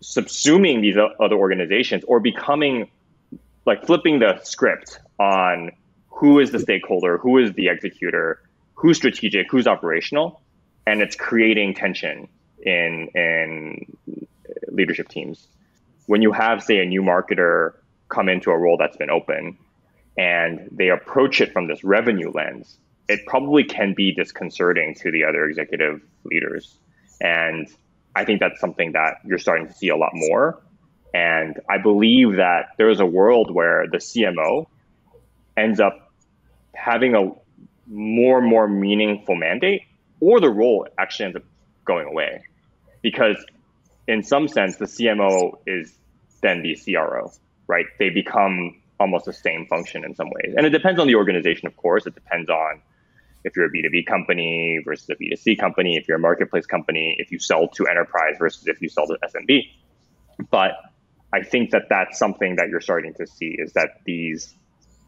subsuming 0.02 0.80
these 0.80 0.96
other 0.96 1.36
organizations 1.36 2.04
or 2.04 2.20
becoming 2.20 2.88
like 3.68 3.86
flipping 3.86 4.18
the 4.18 4.40
script 4.42 4.98
on 5.20 5.70
who 6.08 6.40
is 6.40 6.50
the 6.50 6.58
stakeholder, 6.58 7.18
who 7.18 7.38
is 7.38 7.52
the 7.52 7.68
executor, 7.68 8.40
who's 8.74 8.96
strategic, 8.96 9.48
who's 9.50 9.68
operational, 9.68 10.42
and 10.86 11.00
it's 11.00 11.14
creating 11.14 11.74
tension 11.74 12.28
in 12.62 13.08
in 13.14 13.96
leadership 14.68 15.08
teams. 15.08 15.46
When 16.06 16.22
you 16.22 16.32
have, 16.32 16.62
say, 16.62 16.78
a 16.78 16.86
new 16.86 17.02
marketer 17.02 17.74
come 18.08 18.28
into 18.28 18.50
a 18.50 18.58
role 18.58 18.78
that's 18.78 18.96
been 18.96 19.10
open 19.10 19.58
and 20.16 20.68
they 20.72 20.88
approach 20.88 21.40
it 21.40 21.52
from 21.52 21.68
this 21.68 21.84
revenue 21.84 22.30
lens, 22.30 22.78
it 23.08 23.20
probably 23.26 23.64
can 23.64 23.92
be 23.94 24.12
disconcerting 24.12 24.94
to 24.94 25.10
the 25.12 25.24
other 25.24 25.44
executive 25.44 26.00
leaders. 26.24 26.78
And 27.20 27.68
I 28.16 28.24
think 28.24 28.40
that's 28.40 28.58
something 28.58 28.92
that 28.92 29.18
you're 29.24 29.38
starting 29.38 29.66
to 29.66 29.74
see 29.74 29.90
a 29.90 29.96
lot 29.96 30.12
more. 30.14 30.58
And 31.14 31.58
I 31.68 31.78
believe 31.78 32.36
that 32.36 32.70
there 32.76 32.90
is 32.90 33.00
a 33.00 33.06
world 33.06 33.50
where 33.52 33.86
the 33.90 33.98
CMO 33.98 34.66
ends 35.56 35.80
up 35.80 36.12
having 36.74 37.14
a 37.14 37.32
more 37.86 38.38
and 38.38 38.46
more 38.48 38.68
meaningful 38.68 39.34
mandate, 39.34 39.82
or 40.20 40.40
the 40.40 40.50
role 40.50 40.86
actually 40.98 41.26
ends 41.26 41.36
up 41.36 41.44
going 41.84 42.06
away. 42.06 42.42
Because 43.02 43.36
in 44.06 44.22
some 44.22 44.48
sense, 44.48 44.76
the 44.76 44.84
CMO 44.84 45.58
is 45.66 45.92
then 46.42 46.62
the 46.62 46.76
CRO, 46.76 47.32
right? 47.66 47.86
They 47.98 48.10
become 48.10 48.80
almost 49.00 49.24
the 49.24 49.32
same 49.32 49.66
function 49.66 50.04
in 50.04 50.14
some 50.14 50.28
ways. 50.28 50.54
And 50.56 50.66
it 50.66 50.70
depends 50.70 51.00
on 51.00 51.06
the 51.06 51.14
organization, 51.14 51.66
of 51.66 51.76
course. 51.76 52.06
It 52.06 52.14
depends 52.14 52.50
on 52.50 52.82
if 53.44 53.56
you're 53.56 53.66
a 53.66 53.70
B2B 53.70 54.06
company 54.06 54.80
versus 54.84 55.08
a 55.10 55.14
B2C 55.14 55.58
company, 55.58 55.96
if 55.96 56.08
you're 56.08 56.16
a 56.16 56.20
marketplace 56.20 56.66
company, 56.66 57.16
if 57.18 57.30
you 57.30 57.38
sell 57.38 57.68
to 57.68 57.86
enterprise 57.86 58.34
versus 58.38 58.66
if 58.66 58.82
you 58.82 58.88
sell 58.88 59.06
to 59.06 59.16
SMB. 59.24 59.60
But 60.50 60.72
I 61.32 61.42
think 61.42 61.70
that 61.70 61.84
that's 61.90 62.18
something 62.18 62.56
that 62.56 62.68
you're 62.68 62.80
starting 62.80 63.14
to 63.14 63.26
see 63.26 63.56
is 63.58 63.72
that 63.74 64.00
these 64.04 64.54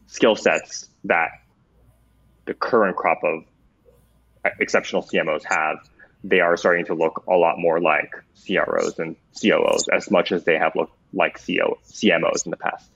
skill 0.07 0.35
sets 0.35 0.89
that 1.05 1.29
the 2.45 2.53
current 2.53 2.95
crop 2.95 3.19
of 3.23 3.43
exceptional 4.59 5.01
CMOs 5.01 5.43
have, 5.45 5.77
they 6.23 6.39
are 6.39 6.55
starting 6.57 6.85
to 6.85 6.93
look 6.93 7.23
a 7.27 7.33
lot 7.33 7.57
more 7.57 7.79
like 7.79 8.11
CROs 8.45 8.99
and 8.99 9.15
COOs 9.41 9.87
as 9.91 10.11
much 10.11 10.31
as 10.31 10.43
they 10.43 10.57
have 10.57 10.75
looked 10.75 10.95
like 11.13 11.39
CO, 11.39 11.77
CMOs 11.87 12.45
in 12.45 12.51
the 12.51 12.57
past. 12.57 12.89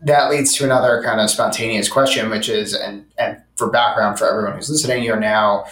That 0.00 0.30
leads 0.30 0.54
to 0.54 0.64
another 0.64 1.02
kind 1.02 1.20
of 1.20 1.28
spontaneous 1.28 1.88
question, 1.88 2.30
which 2.30 2.48
is, 2.48 2.72
and, 2.72 3.04
and 3.18 3.42
for 3.56 3.68
background 3.68 4.18
for 4.18 4.28
everyone 4.28 4.54
who's 4.54 4.70
listening, 4.70 5.02
you're 5.02 5.18
now 5.18 5.66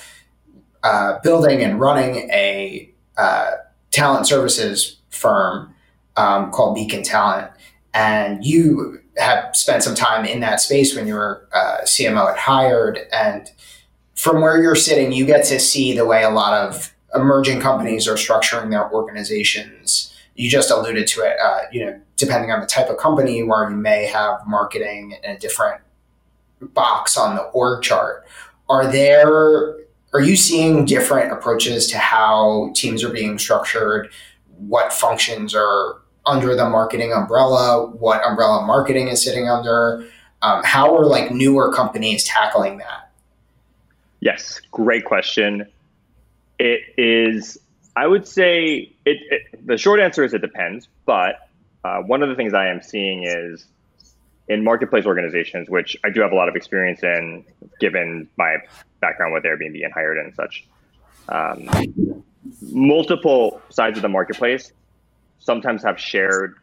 uh, 0.82 1.20
building 1.22 1.62
and 1.62 1.80
running 1.80 2.28
a 2.30 2.92
uh, 3.16 3.52
talent 3.92 4.26
services 4.26 5.00
firm 5.10 5.74
um, 6.16 6.50
called 6.50 6.74
Beacon 6.74 7.02
Talent. 7.02 7.50
And 7.94 8.44
you 8.44 9.00
have 9.16 9.57
spent 9.57 9.83
some 9.83 9.94
time 9.94 10.24
in 10.26 10.40
that 10.40 10.61
space 10.61 10.94
when 10.94 11.07
you 11.07 11.14
were 11.14 11.48
uh, 11.52 11.79
CMO 11.83 12.31
at 12.31 12.38
Hired. 12.38 13.00
And 13.12 13.50
from 14.14 14.42
where 14.42 14.62
you're 14.62 14.76
sitting, 14.76 15.12
you 15.12 15.24
get 15.24 15.44
to 15.46 15.59
see 15.59 15.96
the 15.96 16.05
way 16.05 16.22
a 16.22 16.31
lot 16.31 16.52
of 16.52 16.94
emerging 17.14 17.61
companies 17.61 18.07
are 18.07 18.14
structuring 18.14 18.70
their 18.70 18.90
organizations 18.92 20.12
you 20.37 20.50
just 20.50 20.70
alluded 20.70 21.07
to 21.09 21.22
it. 21.22 21.37
Uh, 21.42 21.62
you 21.72 21.85
know, 21.85 22.00
depending 22.16 22.50
on 22.50 22.61
the 22.61 22.66
type 22.66 22.88
of 22.88 22.98
company, 22.98 23.42
where 23.42 23.68
you 23.68 23.76
may 23.76 24.07
have 24.07 24.46
marketing 24.46 25.16
in 25.24 25.31
a 25.31 25.38
different 25.38 25.81
box 26.61 27.16
on 27.16 27.35
the 27.35 27.42
org 27.42 27.83
chart. 27.83 28.26
Are 28.68 28.90
there? 28.90 29.76
Are 30.12 30.20
you 30.20 30.37
seeing 30.37 30.85
different 30.85 31.33
approaches 31.33 31.88
to 31.88 31.98
how 31.98 32.70
teams 32.74 33.02
are 33.02 33.11
being 33.11 33.38
structured? 33.38 34.11
What 34.59 34.92
functions 34.92 35.55
are 35.55 36.00
under 36.26 36.54
the 36.54 36.68
marketing 36.68 37.12
umbrella? 37.12 37.86
What 37.86 38.24
umbrella 38.26 38.64
marketing 38.66 39.08
is 39.08 39.22
sitting 39.22 39.48
under? 39.48 40.06
Um, 40.42 40.62
how 40.64 40.94
are 40.96 41.06
like 41.06 41.30
newer 41.30 41.72
companies 41.72 42.24
tackling 42.24 42.78
that? 42.78 43.10
Yes, 44.20 44.60
great 44.70 45.04
question. 45.04 45.66
It 46.58 46.80
is 46.96 47.58
I 47.96 48.06
would 48.06 48.28
say 48.28 48.92
it, 49.06 49.18
it, 49.30 49.66
the 49.66 49.78
short 49.78 50.00
answer 50.00 50.22
is 50.22 50.34
it 50.34 50.42
depends. 50.42 50.88
But 51.06 51.48
uh, 51.82 52.02
one 52.02 52.22
of 52.22 52.28
the 52.28 52.34
things 52.34 52.52
I 52.52 52.68
am 52.68 52.82
seeing 52.82 53.24
is 53.24 53.66
in 54.48 54.62
marketplace 54.62 55.06
organizations, 55.06 55.70
which 55.70 55.96
I 56.04 56.10
do 56.10 56.20
have 56.20 56.30
a 56.30 56.34
lot 56.34 56.48
of 56.48 56.54
experience 56.54 57.02
in, 57.02 57.44
given 57.80 58.28
my 58.36 58.58
background 59.00 59.32
with 59.32 59.44
Airbnb 59.44 59.82
and 59.82 59.92
Hired 59.92 60.18
and 60.18 60.34
such. 60.34 60.66
Um, 61.28 61.68
multiple 62.70 63.60
sides 63.70 63.98
of 63.98 64.02
the 64.02 64.08
marketplace 64.08 64.72
sometimes 65.38 65.83
have 65.83 65.99
shared 65.99 66.55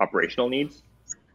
operational 0.00 0.48
needs, 0.48 0.82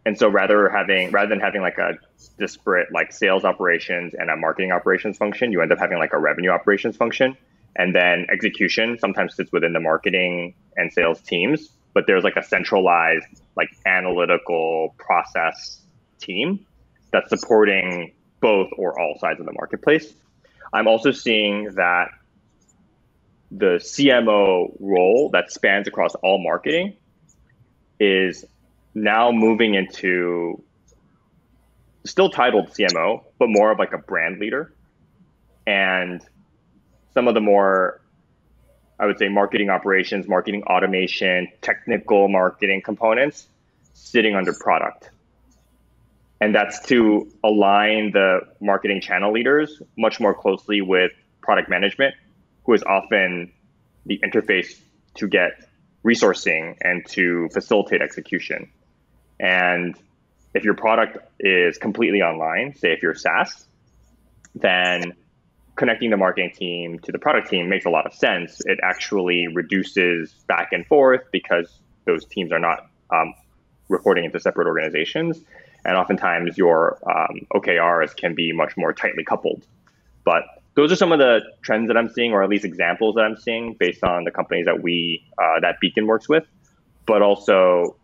and 0.06 0.17
so 0.17 0.29
rather 0.29 0.69
having 0.69 1.12
rather 1.12 1.29
than 1.29 1.39
having 1.39 1.62
like 1.62 1.77
a 1.77 1.97
disparate 2.38 2.91
like 2.91 3.12
sales 3.12 3.43
operations 3.43 4.13
and 4.13 4.29
a 4.29 4.36
marketing 4.36 4.71
operations 4.71 5.17
function, 5.17 5.51
you 5.51 5.62
end 5.62 5.71
up 5.71 5.79
having 5.79 5.97
like 5.97 6.13
a 6.13 6.19
revenue 6.19 6.49
operations 6.49 6.97
function. 6.97 7.38
And 7.75 7.95
then 7.95 8.27
execution 8.32 8.99
sometimes 8.99 9.36
sits 9.36 9.51
within 9.51 9.73
the 9.73 9.79
marketing 9.79 10.53
and 10.77 10.93
sales 10.93 11.19
teams 11.21 11.71
but 11.93 12.06
there's 12.08 12.23
like 12.23 12.36
a 12.36 12.43
centralized 12.43 13.25
like 13.56 13.69
analytical 13.86 14.95
process 14.97 15.82
team 16.19 16.65
that's 17.12 17.29
supporting 17.29 18.13
both 18.41 18.69
or 18.77 18.99
all 18.99 19.17
sides 19.19 19.39
of 19.39 19.45
the 19.45 19.53
marketplace. 19.53 20.13
I'm 20.73 20.88
also 20.88 21.12
seeing 21.12 21.75
that 21.75 22.10
the 23.55 23.79
cmo 23.79 24.75
role 24.79 25.29
that 25.31 25.51
spans 25.51 25.87
across 25.87 26.15
all 26.15 26.41
marketing 26.43 26.95
is 27.99 28.45
now 28.95 29.31
moving 29.31 29.75
into 29.75 30.61
still 32.05 32.29
titled 32.29 32.69
cmo 32.69 33.23
but 33.39 33.47
more 33.49 33.71
of 33.71 33.79
like 33.79 33.93
a 33.93 33.97
brand 33.97 34.39
leader 34.39 34.73
and 35.67 36.21
some 37.13 37.27
of 37.27 37.33
the 37.33 37.41
more 37.41 38.01
I 38.99 39.05
would 39.05 39.17
say 39.17 39.27
marketing 39.27 39.69
operations, 39.69 40.27
marketing 40.27 40.63
automation, 40.63 41.49
technical 41.61 42.29
marketing 42.29 42.81
components 42.81 43.47
sitting 43.93 44.35
under 44.35 44.53
product. 44.53 45.09
And 46.39 46.53
that's 46.53 46.79
to 46.87 47.29
align 47.43 48.11
the 48.11 48.41
marketing 48.61 49.01
channel 49.01 49.31
leaders 49.31 49.81
much 49.97 50.19
more 50.19 50.33
closely 50.33 50.81
with 50.81 51.11
product 51.41 51.69
management, 51.69 52.15
who 52.65 52.73
is 52.73 52.84
often 52.84 53.52
the 54.06 54.19
interface 54.23 54.80
to 55.15 55.28
get 55.28 55.52
resourcing 56.06 56.76
and 56.82 57.06
to 57.08 57.49
facilitate 57.54 58.02
execution. 58.02 58.71
And 59.39 59.95
if 60.54 60.63
your 60.63 60.76
product 60.76 61.17
is 61.39 61.78
completely 61.78 62.21
online, 62.21 62.76
say 62.76 62.91
if 62.93 63.02
you're 63.02 63.15
SaaS, 63.15 63.65
then 64.56 65.13
connecting 65.76 66.10
the 66.10 66.17
marketing 66.17 66.52
team 66.56 66.99
to 66.99 67.12
the 67.12 67.19
product 67.19 67.49
team 67.49 67.69
makes 67.69 67.86
a 67.86 67.89
lot 67.89 68.06
of 68.06 68.13
sense. 68.13 68.62
It 68.65 68.80
actually 68.84 69.47
reduces 69.47 70.34
back 70.47 70.69
and 70.71 70.86
forth 70.86 71.21
because 71.32 71.80
those 72.06 72.26
teams 72.26 72.52
are 72.52 72.60
not 72.60 72.88
um, 73.10 73.34
reporting 73.89 74.26
into 74.26 74.39
separate 74.39 74.67
organizations. 74.67 75.39
And 75.86 75.97
oftentimes 75.97 76.58
your 76.58 76.99
um, 77.10 77.47
OKRs 77.54 78.15
can 78.15 78.36
be 78.36 78.52
much 78.54 78.78
more 78.78 78.93
tightly 78.93 79.23
coupled. 79.23 79.65
But 80.23 80.43
those 80.75 80.91
are 80.91 80.95
some 80.95 81.12
of 81.12 81.19
the 81.19 81.41
trends 81.62 81.88
that 81.88 81.97
I'm 81.97 82.09
seeing, 82.09 82.31
or 82.31 82.43
at 82.43 82.49
least 82.49 82.65
examples 82.65 83.15
that 83.15 83.21
I'm 83.21 83.38
seeing 83.38 83.75
based 83.75 84.03
on 84.03 84.23
the 84.23 84.31
companies 84.31 84.65
that 84.65 84.81
we, 84.81 85.23
uh, 85.38 85.59
that 85.62 85.79
Beacon 85.79 86.07
works 86.07 86.27
with. 86.27 86.45
But 87.05 87.21
also, 87.21 87.97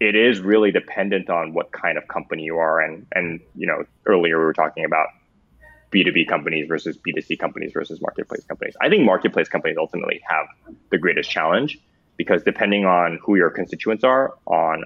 it 0.00 0.14
is 0.14 0.40
really 0.40 0.70
dependent 0.70 1.30
on 1.30 1.54
what 1.54 1.72
kind 1.72 1.96
of 1.96 2.08
company 2.08 2.42
you 2.44 2.58
are. 2.58 2.80
And, 2.80 3.06
and 3.14 3.40
you 3.54 3.66
know, 3.66 3.84
earlier 4.06 4.38
we 4.38 4.44
were 4.44 4.52
talking 4.52 4.84
about 4.84 5.08
B2B 5.92 6.28
companies 6.28 6.68
versus 6.68 6.98
B2C 6.98 7.38
companies 7.38 7.72
versus 7.72 8.00
marketplace 8.00 8.44
companies. 8.44 8.76
I 8.80 8.88
think 8.88 9.04
marketplace 9.04 9.48
companies 9.48 9.76
ultimately 9.78 10.20
have 10.28 10.46
the 10.90 10.98
greatest 10.98 11.30
challenge 11.30 11.78
because 12.16 12.42
depending 12.42 12.84
on 12.84 13.18
who 13.22 13.36
your 13.36 13.50
constituents 13.50 14.04
are 14.04 14.34
on 14.46 14.84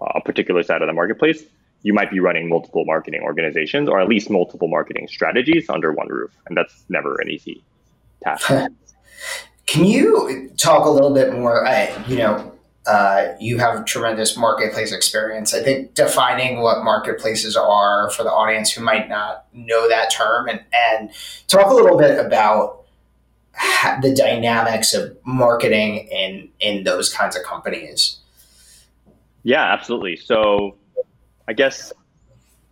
a 0.00 0.20
particular 0.20 0.62
side 0.62 0.82
of 0.82 0.88
the 0.88 0.92
marketplace, 0.92 1.44
you 1.82 1.92
might 1.92 2.10
be 2.10 2.20
running 2.20 2.48
multiple 2.48 2.84
marketing 2.84 3.22
organizations 3.22 3.88
or 3.88 4.00
at 4.00 4.08
least 4.08 4.30
multiple 4.30 4.68
marketing 4.68 5.08
strategies 5.08 5.68
under 5.68 5.92
one 5.92 6.08
roof. 6.08 6.30
And 6.46 6.56
that's 6.56 6.84
never 6.88 7.16
an 7.20 7.30
easy 7.30 7.62
task. 8.22 8.48
Can 9.66 9.84
you 9.84 10.50
talk 10.56 10.86
a 10.86 10.90
little 10.90 11.14
bit 11.14 11.32
more? 11.32 11.66
Uh, 11.66 12.04
you 12.06 12.16
know, 12.16 12.52
uh, 12.86 13.28
you 13.40 13.58
have 13.58 13.84
tremendous 13.84 14.36
marketplace 14.36 14.92
experience. 14.92 15.54
I 15.54 15.62
think 15.62 15.94
defining 15.94 16.60
what 16.60 16.82
marketplaces 16.82 17.56
are 17.56 18.10
for 18.10 18.24
the 18.24 18.30
audience 18.30 18.72
who 18.72 18.82
might 18.82 19.08
not 19.08 19.46
know 19.52 19.88
that 19.88 20.10
term 20.10 20.48
and, 20.48 20.62
and 20.72 21.10
talk 21.46 21.70
a 21.70 21.74
little 21.74 21.96
bit 21.96 22.18
about 22.18 22.84
the 24.02 24.12
dynamics 24.14 24.94
of 24.94 25.16
marketing 25.24 26.08
in, 26.10 26.48
in 26.58 26.84
those 26.84 27.12
kinds 27.12 27.36
of 27.36 27.44
companies. 27.44 28.18
Yeah, 29.44 29.72
absolutely. 29.72 30.16
So 30.16 30.76
I 31.52 31.54
guess 31.54 31.92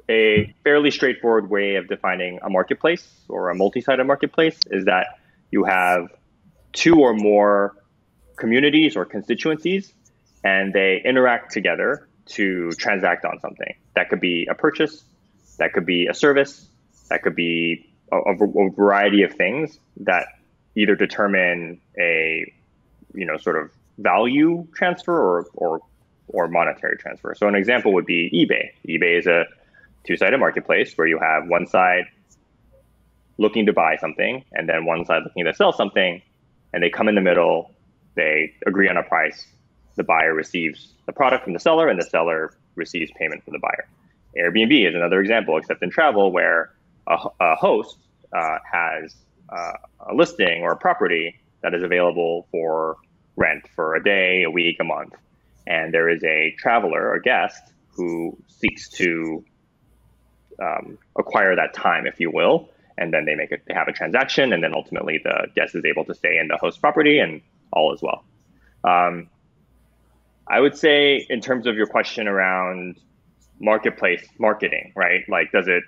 a 0.09 0.55
fairly 0.64 0.90
straightforward 0.90 1.51
way 1.51 1.75
of 1.75 1.87
defining 1.87 2.38
a 2.43 2.49
marketplace 2.49 3.07
or 3.29 3.51
a 3.51 3.55
multi-sided 3.55 4.05
marketplace 4.05 4.59
is 4.71 4.87
that 4.87 5.19
you 5.51 5.64
have 5.64 6.09
two 6.73 6.99
or 6.99 7.12
more 7.12 7.77
communities 8.38 8.97
or 8.97 9.05
constituencies 9.05 9.93
and 10.43 10.73
they 10.73 11.03
interact 11.05 11.53
together 11.53 12.09
to 12.29 12.71
transact 12.79 13.27
on 13.27 13.38
something. 13.40 13.75
That 13.97 14.09
could 14.09 14.21
be 14.21 14.49
a 14.51 14.55
purchase, 14.55 15.05
that 15.59 15.75
could 15.75 15.85
be 15.85 16.07
a 16.07 16.14
service, 16.14 16.66
that 17.11 17.23
could 17.23 17.37
be 17.37 17.87
a, 18.11 18.16
a 18.16 18.71
variety 18.71 19.25
of 19.25 19.35
things 19.35 19.79
that 19.99 20.25
either 20.75 20.95
determine 20.95 21.83
a 21.99 22.51
you 23.12 23.27
know 23.27 23.37
sort 23.37 23.62
of 23.62 23.71
value 23.99 24.66
transfer 24.73 25.12
or 25.12 25.47
or 25.53 25.81
or 26.33 26.49
monetary 26.49 26.97
transfer. 26.97 27.35
So 27.35 27.49
an 27.49 27.55
example 27.55 27.93
would 27.95 28.07
be 28.07 28.31
eBay. 28.31 28.71
eBay 28.88 29.19
is 29.19 29.27
a 29.27 29.45
two-sided 30.05 30.38
marketplace 30.38 30.93
where 30.97 31.07
you 31.07 31.19
have 31.19 31.47
one 31.49 31.66
side 31.66 32.05
looking 33.38 33.66
to 33.66 33.73
buy 33.73 33.97
something 33.97 34.45
and 34.53 34.69
then 34.69 34.85
one 34.85 35.05
side 35.05 35.23
looking 35.25 35.45
to 35.45 35.55
sell 35.55 35.73
something 35.73 36.23
and 36.73 36.83
they 36.83 36.90
come 36.90 37.09
in 37.09 37.14
the 37.14 37.21
middle, 37.21 37.73
they 38.14 38.53
agree 38.66 38.88
on 38.88 38.97
a 38.97 39.03
price 39.03 39.47
the 39.97 40.05
buyer 40.05 40.35
receives 40.35 40.95
the 41.07 41.12
product 41.12 41.45
from 41.45 41.53
the 41.53 41.59
seller 41.59 41.88
and 41.88 42.01
the 42.01 42.05
seller 42.05 42.55
receives 42.75 43.11
payment 43.19 43.45
from 43.45 43.53
the 43.53 43.59
buyer. 43.59 43.87
Airbnb 44.38 44.88
is 44.88 44.95
another 44.95 45.21
example, 45.21 45.59
except 45.59 45.83
in 45.83 45.90
travel, 45.90 46.33
where 46.33 46.73
a, 47.07 47.19
a 47.40 47.55
host 47.57 47.99
uh, 48.33 48.59
has 48.71 49.14
uh, 49.51 49.73
a 50.09 50.14
listing 50.14 50.62
or 50.62 50.73
a 50.73 50.77
property 50.77 51.37
that 51.62 51.75
is 51.75 51.83
available 51.83 52.47
for 52.51 52.97
rent 53.37 53.64
for 53.75 53.95
a 53.95 54.03
day, 54.03 54.45
a 54.45 54.51
week, 54.51 54.77
a 54.81 54.85
month, 54.85 55.12
and 55.66 55.92
there 55.92 56.09
is 56.09 56.23
a 56.25 56.55
traveler, 56.59 57.11
or 57.11 57.18
guest, 57.20 57.62
who 57.88 58.37
seeks 58.49 58.88
to 58.88 59.44
um, 60.61 60.99
acquire 61.18 61.57
that 61.57 61.75
time, 61.75 62.07
if 62.07 62.20
you 62.20 62.31
will, 62.31 62.70
and 62.99 63.12
then 63.12 63.25
they 63.25 63.35
make 63.35 63.51
it, 63.51 63.62
they 63.66 63.75
have 63.75 63.88
a 63.88 63.92
transaction, 63.92 64.53
and 64.53 64.62
then 64.62 64.75
ultimately 64.75 65.20
the 65.23 65.49
guest 65.55 65.75
is 65.75 65.85
able 65.85 66.05
to 66.05 66.14
stay 66.14 66.38
in 66.38 66.49
the 66.49 66.57
host 66.57 66.81
property, 66.81 67.18
and 67.18 67.40
all 67.73 67.94
is 67.94 68.03
well. 68.03 68.25
Um, 68.85 69.29
I 70.46 70.61
would 70.61 70.77
say, 70.77 71.25
in 71.29 71.40
terms 71.40 71.66
of 71.66 71.77
your 71.77 71.87
question 71.87 72.27
around 72.27 72.99
marketplace 73.61 74.27
marketing, 74.38 74.92
right? 74.96 75.23
Like, 75.29 75.53
does 75.53 75.68
it 75.68 75.85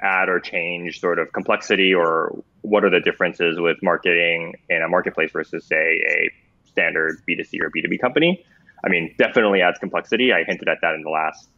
add 0.00 0.28
or 0.28 0.38
change 0.38 1.00
sort 1.00 1.18
of 1.18 1.32
complexity, 1.32 1.92
or 1.92 2.42
what 2.62 2.84
are 2.84 2.90
the 2.90 3.00
differences 3.00 3.58
with 3.58 3.78
marketing 3.82 4.54
in 4.68 4.82
a 4.82 4.88
marketplace 4.88 5.32
versus, 5.32 5.66
say, 5.66 6.00
a 6.06 6.30
standard 6.68 7.20
B2C 7.28 7.60
or 7.60 7.70
B2B 7.70 8.00
company? 8.00 8.44
I 8.84 8.88
mean, 8.88 9.14
definitely 9.18 9.62
adds 9.62 9.78
complexity. 9.78 10.32
I 10.32 10.44
hinted 10.44 10.68
at 10.68 10.78
that 10.82 10.94
in 10.94 11.02
the 11.02 11.10
last 11.10 11.48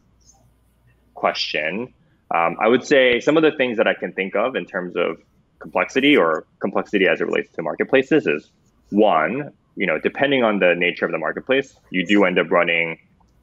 question. 1.13 1.93
Um, 2.33 2.57
I 2.59 2.67
would 2.67 2.83
say 2.83 3.19
some 3.19 3.37
of 3.37 3.43
the 3.43 3.51
things 3.51 3.77
that 3.77 3.87
I 3.87 3.93
can 3.93 4.13
think 4.13 4.35
of 4.35 4.55
in 4.55 4.65
terms 4.65 4.95
of 4.95 5.21
complexity 5.59 6.17
or 6.17 6.45
complexity 6.59 7.07
as 7.07 7.21
it 7.21 7.25
relates 7.25 7.51
to 7.53 7.61
marketplaces 7.61 8.25
is 8.25 8.51
one, 8.89 9.51
you 9.75 9.85
know, 9.85 9.99
depending 9.99 10.43
on 10.43 10.59
the 10.59 10.73
nature 10.75 11.05
of 11.05 11.11
the 11.11 11.17
marketplace, 11.17 11.75
you 11.91 12.05
do 12.05 12.25
end 12.25 12.39
up 12.39 12.49
running 12.51 12.97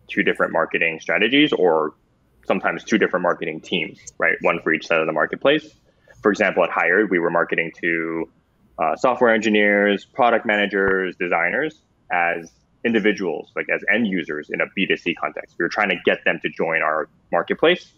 two 0.09 0.23
different 0.23 0.53
marketing 0.53 0.99
strategies 1.01 1.53
or 1.53 1.95
sometimes 2.47 2.83
two 2.83 2.99
different 2.99 3.23
marketing 3.23 3.61
teams, 3.61 3.99
right? 4.19 4.37
One 4.41 4.61
for 4.63 4.73
each 4.73 4.87
side 4.87 5.01
of 5.01 5.07
the 5.07 5.13
marketplace. 5.13 5.69
For 6.23 6.31
example, 6.31 6.65
at 6.65 6.71
Hired, 6.71 7.11
we 7.11 7.19
were 7.19 7.31
marketing 7.31 7.73
to 7.83 8.29
uh, 8.79 8.97
software 8.97 9.33
engineers, 9.33 10.05
product 10.05 10.47
managers, 10.47 11.15
designers 11.17 11.81
as 12.11 12.51
individuals, 12.89 13.53
like 13.55 13.67
as 13.69 13.83
end 13.93 14.07
users 14.07 14.49
in 14.51 14.61
a 14.61 14.67
B2C 14.77 15.15
context. 15.21 15.55
We 15.59 15.65
were 15.65 15.69
trying 15.69 15.91
to 15.91 15.99
get 16.05 16.25
them 16.25 16.41
to 16.43 16.49
join 16.49 16.81
our 16.83 17.09
marketplace. 17.31 17.93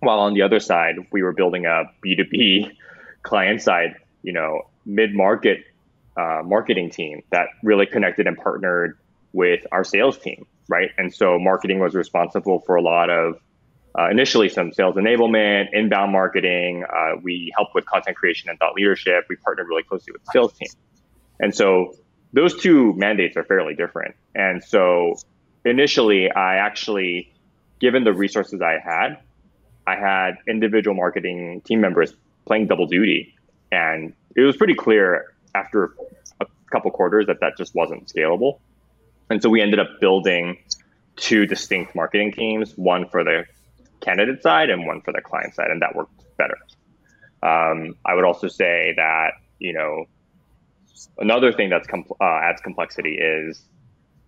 While 0.00 0.18
on 0.18 0.34
the 0.34 0.42
other 0.42 0.60
side, 0.60 0.96
we 1.12 1.22
were 1.22 1.32
building 1.32 1.64
a 1.66 1.84
B2B 2.04 2.72
client 3.22 3.62
side, 3.62 3.96
you 4.22 4.32
know, 4.32 4.62
mid 4.84 5.14
market 5.14 5.58
uh, 6.16 6.42
marketing 6.44 6.90
team 6.90 7.22
that 7.30 7.46
really 7.62 7.86
connected 7.86 8.26
and 8.26 8.36
partnered 8.36 8.98
with 9.32 9.64
our 9.70 9.84
sales 9.84 10.18
team, 10.18 10.44
right? 10.68 10.90
And 10.98 11.14
so 11.14 11.38
marketing 11.38 11.78
was 11.78 11.94
responsible 11.94 12.60
for 12.66 12.74
a 12.74 12.82
lot 12.82 13.10
of 13.10 13.36
uh, 13.98 14.08
initially 14.10 14.48
some 14.48 14.72
sales 14.72 14.96
enablement, 14.96 15.68
inbound 15.72 16.12
marketing. 16.12 16.84
Uh, 16.84 17.16
we 17.22 17.52
helped 17.56 17.74
with 17.74 17.86
content 17.86 18.16
creation 18.16 18.50
and 18.50 18.58
thought 18.58 18.74
leadership. 18.74 19.24
We 19.28 19.36
partnered 19.36 19.68
really 19.68 19.82
closely 19.82 20.12
with 20.12 20.24
the 20.24 20.30
sales 20.32 20.52
team. 20.54 20.68
And 21.40 21.54
so 21.54 21.94
those 22.32 22.60
two 22.60 22.92
mandates 22.94 23.36
are 23.36 23.44
fairly 23.44 23.74
different. 23.74 24.14
And 24.34 24.62
so 24.62 25.16
initially, 25.64 26.30
I 26.30 26.56
actually, 26.56 27.32
given 27.80 28.04
the 28.04 28.12
resources 28.12 28.60
I 28.62 28.78
had, 28.82 29.18
I 29.86 29.96
had 29.96 30.36
individual 30.46 30.94
marketing 30.94 31.62
team 31.62 31.80
members 31.80 32.14
playing 32.46 32.68
double 32.68 32.86
duty. 32.86 33.34
And 33.72 34.12
it 34.36 34.42
was 34.42 34.56
pretty 34.56 34.74
clear 34.74 35.34
after 35.54 35.94
a 36.40 36.46
couple 36.70 36.90
quarters 36.90 37.26
that 37.26 37.40
that 37.40 37.56
just 37.56 37.74
wasn't 37.74 38.06
scalable. 38.06 38.60
And 39.28 39.42
so 39.42 39.48
we 39.48 39.60
ended 39.60 39.78
up 39.78 40.00
building 40.00 40.58
two 41.16 41.46
distinct 41.46 41.94
marketing 41.94 42.32
teams, 42.32 42.72
one 42.76 43.08
for 43.08 43.24
the 43.24 43.44
candidate 44.00 44.42
side 44.42 44.70
and 44.70 44.86
one 44.86 45.00
for 45.02 45.12
the 45.12 45.20
client 45.20 45.54
side, 45.54 45.70
and 45.70 45.82
that 45.82 45.94
worked 45.94 46.12
better. 46.36 46.56
Um, 47.42 47.94
I 48.04 48.14
would 48.14 48.24
also 48.24 48.48
say 48.48 48.94
that, 48.96 49.32
you 49.58 49.72
know, 49.72 50.06
another 51.18 51.52
thing 51.52 51.70
that's 51.70 51.86
com- 51.86 52.04
uh, 52.20 52.24
adds 52.24 52.60
complexity 52.60 53.14
is 53.14 53.62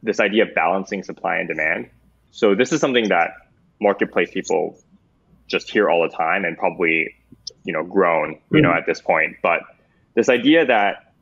this 0.02 0.20
idea 0.20 0.44
of 0.44 0.54
balancing 0.54 1.02
supply 1.02 1.36
and 1.36 1.48
demand. 1.48 1.90
So 2.30 2.54
this 2.54 2.72
is 2.72 2.80
something 2.80 3.08
that 3.08 3.30
marketplace 3.80 4.30
people 4.32 4.78
just 5.46 5.70
hear 5.70 5.90
all 5.90 6.02
the 6.02 6.14
time 6.14 6.44
and 6.44 6.56
probably 6.56 7.14
you 7.64 7.72
know 7.72 7.84
grown 7.84 8.38
you 8.50 8.60
know 8.60 8.70
mm-hmm. 8.70 8.78
at 8.78 8.86
this 8.86 9.00
point. 9.00 9.36
But 9.42 9.60
this 10.14 10.28
idea 10.28 10.66
that 10.66 11.14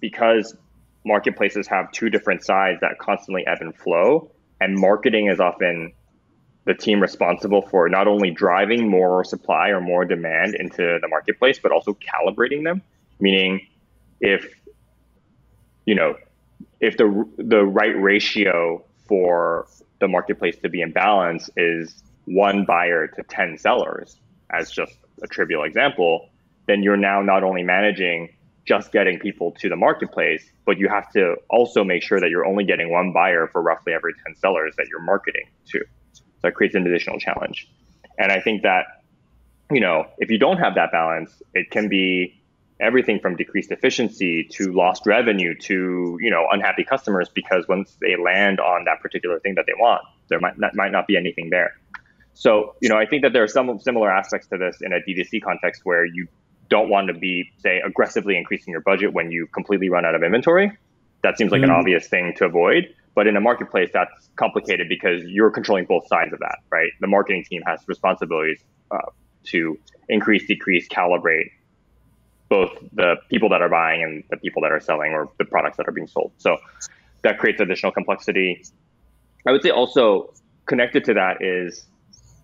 because 0.00 0.56
marketplaces 1.04 1.66
have 1.68 1.90
two 1.92 2.10
different 2.10 2.44
sides 2.44 2.80
that 2.80 2.98
constantly 2.98 3.46
ebb 3.46 3.58
and 3.60 3.74
flow, 3.74 4.30
and 4.60 4.76
marketing 4.78 5.28
is 5.28 5.40
often 5.40 5.92
the 6.64 6.74
team 6.74 7.00
responsible 7.00 7.62
for 7.62 7.88
not 7.88 8.08
only 8.08 8.30
driving 8.30 8.90
more 8.90 9.22
supply 9.22 9.68
or 9.68 9.80
more 9.80 10.04
demand 10.04 10.56
into 10.56 10.98
the 11.00 11.08
marketplace, 11.08 11.60
but 11.60 11.70
also 11.70 11.94
calibrating 11.94 12.64
them. 12.64 12.82
Meaning, 13.20 13.66
if 14.20 14.46
you 15.84 15.94
know, 15.94 16.16
if 16.80 16.96
the 16.96 17.28
the 17.38 17.64
right 17.64 18.00
ratio 18.00 18.84
for 19.08 19.66
the 20.00 20.08
marketplace 20.08 20.56
to 20.62 20.68
be 20.68 20.82
in 20.82 20.92
balance 20.92 21.48
is 21.56 22.02
one 22.26 22.64
buyer 22.64 23.06
to 23.06 23.22
10 23.22 23.56
sellers, 23.56 24.18
as 24.50 24.70
just 24.70 24.92
a 25.22 25.26
trivial 25.26 25.62
example, 25.62 26.28
then 26.66 26.82
you're 26.82 26.96
now 26.96 27.22
not 27.22 27.42
only 27.42 27.62
managing 27.62 28.28
just 28.66 28.90
getting 28.92 29.18
people 29.18 29.52
to 29.52 29.68
the 29.68 29.76
marketplace, 29.76 30.44
but 30.64 30.76
you 30.76 30.88
have 30.88 31.10
to 31.12 31.36
also 31.48 31.84
make 31.84 32.02
sure 32.02 32.20
that 32.20 32.30
you're 32.30 32.44
only 32.44 32.64
getting 32.64 32.90
one 32.90 33.12
buyer 33.12 33.46
for 33.46 33.62
roughly 33.62 33.92
every 33.92 34.12
10 34.26 34.34
sellers 34.36 34.74
that 34.76 34.88
you're 34.88 35.02
marketing 35.02 35.44
to. 35.68 35.84
So 36.12 36.22
that 36.42 36.54
creates 36.54 36.74
an 36.74 36.84
additional 36.86 37.18
challenge. 37.20 37.68
And 38.18 38.32
I 38.32 38.40
think 38.40 38.62
that, 38.62 38.86
you 39.70 39.80
know, 39.80 40.06
if 40.18 40.30
you 40.30 40.38
don't 40.38 40.58
have 40.58 40.74
that 40.74 40.90
balance, 40.90 41.42
it 41.54 41.70
can 41.70 41.88
be 41.88 42.42
everything 42.80 43.18
from 43.20 43.36
decreased 43.36 43.70
efficiency 43.70 44.44
to 44.52 44.72
lost 44.72 45.06
revenue 45.06 45.54
to 45.54 46.18
you 46.20 46.30
know 46.30 46.46
unhappy 46.50 46.84
customers 46.84 47.28
because 47.34 47.66
once 47.68 47.96
they 48.00 48.16
land 48.16 48.60
on 48.60 48.84
that 48.84 49.00
particular 49.00 49.40
thing 49.40 49.54
that 49.54 49.64
they 49.66 49.72
want 49.78 50.02
there 50.28 50.40
might 50.40 50.58
not, 50.58 50.74
might 50.74 50.92
not 50.92 51.06
be 51.06 51.16
anything 51.16 51.50
there. 51.50 51.72
So 52.34 52.74
you 52.80 52.88
know 52.88 52.96
i 52.96 53.06
think 53.06 53.22
that 53.22 53.32
there 53.32 53.42
are 53.42 53.48
some 53.48 53.78
similar 53.80 54.10
aspects 54.10 54.48
to 54.48 54.58
this 54.58 54.78
in 54.82 54.92
a 54.92 55.00
d2c 55.00 55.42
context 55.42 55.82
where 55.84 56.04
you 56.04 56.28
don't 56.68 56.90
want 56.90 57.08
to 57.08 57.14
be 57.14 57.50
say 57.58 57.80
aggressively 57.80 58.36
increasing 58.36 58.72
your 58.72 58.82
budget 58.82 59.12
when 59.12 59.30
you 59.30 59.46
completely 59.46 59.88
run 59.88 60.04
out 60.04 60.14
of 60.14 60.22
inventory. 60.22 60.76
That 61.22 61.38
seems 61.38 61.50
like 61.50 61.62
mm-hmm. 61.62 61.70
an 61.70 61.76
obvious 61.76 62.08
thing 62.08 62.34
to 62.36 62.44
avoid 62.44 62.94
but 63.14 63.26
in 63.26 63.34
a 63.34 63.40
marketplace 63.40 63.88
that's 63.94 64.28
complicated 64.36 64.90
because 64.90 65.22
you're 65.24 65.50
controlling 65.50 65.86
both 65.86 66.06
sides 66.06 66.32
of 66.34 66.38
that 66.40 66.58
right? 66.70 66.90
The 67.00 67.06
marketing 67.06 67.44
team 67.48 67.62
has 67.66 67.80
responsibilities 67.88 68.62
uh, 68.90 68.98
to 69.44 69.78
increase 70.08 70.46
decrease 70.46 70.86
calibrate 70.88 71.50
both 72.48 72.70
the 72.92 73.16
people 73.28 73.48
that 73.48 73.62
are 73.62 73.68
buying 73.68 74.02
and 74.02 74.24
the 74.30 74.36
people 74.36 74.62
that 74.62 74.72
are 74.72 74.80
selling 74.80 75.12
or 75.12 75.28
the 75.38 75.44
products 75.44 75.76
that 75.76 75.88
are 75.88 75.92
being 75.92 76.06
sold. 76.06 76.32
So 76.38 76.58
that 77.22 77.38
creates 77.38 77.60
additional 77.60 77.92
complexity. 77.92 78.62
I 79.46 79.52
would 79.52 79.62
say 79.62 79.70
also 79.70 80.32
connected 80.66 81.04
to 81.04 81.14
that 81.14 81.42
is 81.42 81.86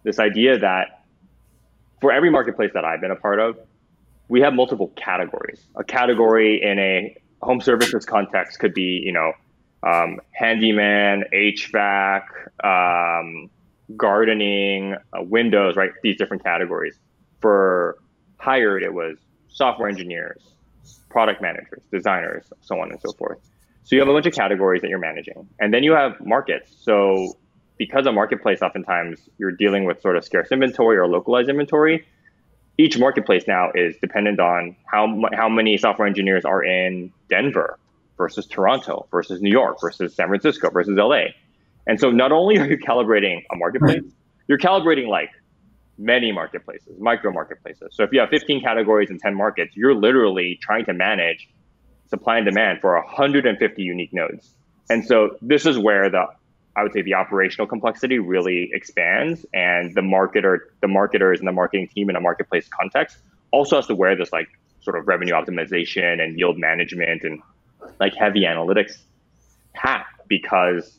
this 0.05 0.19
idea 0.19 0.59
that 0.59 1.05
for 2.01 2.13
every 2.13 2.31
marketplace 2.31 2.73
that 2.75 2.85
I've 2.85 3.01
been 3.01 3.11
a 3.11 3.17
part 3.17 3.39
of, 3.39 3.59
we 4.29 4.41
have 4.41 4.55
multiple 4.55 4.89
categories. 4.97 5.65
A 5.77 5.85
category 5.85 6.61
in 6.63 6.79
a 6.79 7.17
home 7.43 7.61
services 7.61 8.05
context 8.05 8.59
could 8.59 8.75
be, 8.75 9.03
you 9.05 9.13
know, 9.13 9.33
um, 9.85 10.21
handyman, 10.33 11.25
HVAC, 11.33 12.23
um, 12.65 13.51
gardening, 13.97 14.95
uh, 15.13 15.23
windows, 15.23 15.77
right? 15.77 15.91
These 16.03 16.17
different 16.17 16.45
categories. 16.45 16.97
For 17.41 17.99
hired, 18.39 18.83
it 18.83 18.95
was 18.95 19.19
software 19.53 19.89
engineers, 19.89 20.43
product 21.09 21.43
managers, 21.43 21.83
designers, 21.91 22.45
so 22.61 22.81
on 22.81 22.91
and 22.91 23.01
so 23.01 23.13
forth. 23.13 23.39
So 23.85 23.97
you 23.97 24.01
have 24.01 24.09
a 24.09 24.13
bunch 24.13 24.27
of 24.27 24.33
categories 24.33 24.83
that 24.83 24.89
you're 24.89 24.99
managing. 24.99 25.49
And 25.61 25.75
then 25.75 25.83
you 25.83 25.93
have 25.93 26.15
markets. 26.25 26.75
So 26.81 27.37
because 27.79 28.07
a 28.07 28.13
marketplace, 28.13 28.63
oftentimes 28.63 29.19
you're 29.39 29.53
dealing 29.53 29.85
with 29.85 30.01
sort 30.01 30.17
of 30.17 30.25
scarce 30.25 30.53
inventory 30.53 30.97
or 30.97 31.07
localized 31.07 31.49
inventory. 31.49 32.07
Each 32.79 32.99
marketplace 32.99 33.45
now 33.47 33.71
is 33.75 33.97
dependent 34.01 34.41
on 34.41 34.77
how, 34.87 35.21
how 35.35 35.49
many 35.49 35.77
software 35.77 36.07
engineers 36.07 36.45
are 36.45 36.65
in 36.65 37.13
Denver 37.29 37.79
versus 38.17 38.47
Toronto 38.47 39.07
versus 39.11 39.43
New 39.43 39.51
York 39.51 39.81
versus 39.81 40.15
San 40.15 40.29
Francisco 40.29 40.71
versus 40.71 40.97
LA. 40.97 41.25
And 41.87 41.99
so 41.99 42.11
not 42.11 42.31
only 42.33 42.59
are 42.59 42.67
you 42.67 42.79
calibrating 42.79 43.43
a 43.51 43.57
marketplace, 43.57 44.05
you're 44.49 44.59
calibrating 44.59 45.09
like 45.09 45.31
many 46.03 46.33
marketplaces, 46.33 46.99
micro 46.99 47.33
marketplaces. 47.33 47.95
So 47.95 48.03
if 48.03 48.13
you 48.13 48.21
have 48.21 48.29
15 48.29 48.61
categories 48.61 49.11
and 49.11 49.21
10 49.21 49.35
markets, 49.35 49.77
you're 49.77 49.95
literally 49.95 50.59
trying 50.61 50.85
to 50.87 50.93
manage 50.93 51.49
supply 52.09 52.39
and 52.39 52.45
demand 52.45 52.81
for 52.81 52.95
150 52.95 53.83
unique 53.83 54.13
nodes. 54.13 54.51
And 54.91 55.07
so 55.07 55.37
this 55.41 55.65
is 55.65 55.79
where 55.79 56.11
the 56.11 56.27
I 56.75 56.83
would 56.83 56.93
say 56.93 57.03
the 57.03 57.15
operational 57.15 57.67
complexity 57.67 58.19
really 58.19 58.71
expands 58.73 59.45
and 59.53 59.95
the 59.95 60.01
marketer 60.01 60.59
the 60.81 60.89
marketers 60.89 61.39
and 61.39 61.47
the 61.47 61.53
marketing 61.53 61.89
team 61.89 62.09
in 62.09 62.17
a 62.17 62.21
marketplace 62.21 62.69
context 62.69 63.19
also 63.51 63.77
has 63.77 63.87
to 63.89 63.95
wear 63.95 64.17
this 64.17 64.33
like 64.33 64.49
sort 64.81 64.99
of 64.99 65.07
revenue 65.07 65.35
optimization 65.35 66.21
and 66.23 66.39
yield 66.39 66.59
management 66.59 67.23
and 67.25 67.41
like 68.01 68.15
heavy 68.15 68.45
analytics 68.45 68.99
hat 69.75 70.07
because 70.29 70.99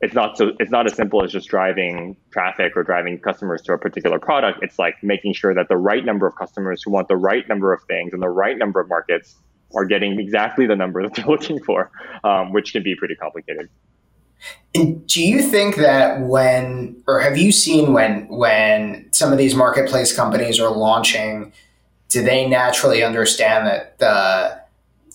it's 0.00 0.14
not 0.14 0.36
so 0.36 0.52
it's 0.58 0.70
not 0.70 0.86
as 0.86 0.94
simple 0.94 1.22
as 1.22 1.32
just 1.32 1.48
driving 1.48 2.16
traffic 2.30 2.76
or 2.76 2.82
driving 2.82 3.18
customers 3.18 3.62
to 3.62 3.72
a 3.72 3.78
particular 3.78 4.18
product. 4.18 4.60
It's 4.62 4.78
like 4.78 4.96
making 5.02 5.34
sure 5.34 5.54
that 5.54 5.68
the 5.68 5.76
right 5.76 6.04
number 6.04 6.26
of 6.26 6.36
customers 6.36 6.82
who 6.82 6.90
want 6.90 7.08
the 7.08 7.16
right 7.16 7.48
number 7.48 7.72
of 7.72 7.82
things 7.84 8.12
and 8.12 8.22
the 8.22 8.28
right 8.28 8.58
number 8.58 8.80
of 8.80 8.88
markets 8.88 9.36
are 9.74 9.84
getting 9.84 10.18
exactly 10.18 10.66
the 10.66 10.76
number 10.76 11.02
that 11.08 11.14
they're 11.14 11.26
looking 11.26 11.62
for, 11.62 11.90
um, 12.22 12.52
which 12.52 12.72
can 12.72 12.82
be 12.82 12.94
pretty 12.94 13.14
complicated. 13.14 13.68
And 14.74 15.06
do 15.06 15.22
you 15.22 15.42
think 15.42 15.76
that 15.76 16.20
when, 16.20 17.02
or 17.06 17.20
have 17.20 17.38
you 17.38 17.52
seen 17.52 17.92
when, 17.92 18.28
when 18.28 19.08
some 19.12 19.32
of 19.32 19.38
these 19.38 19.54
marketplace 19.54 20.14
companies 20.14 20.60
are 20.60 20.70
launching, 20.70 21.52
do 22.08 22.22
they 22.22 22.46
naturally 22.46 23.02
understand 23.02 23.66
that 23.66 23.98
the 23.98 24.63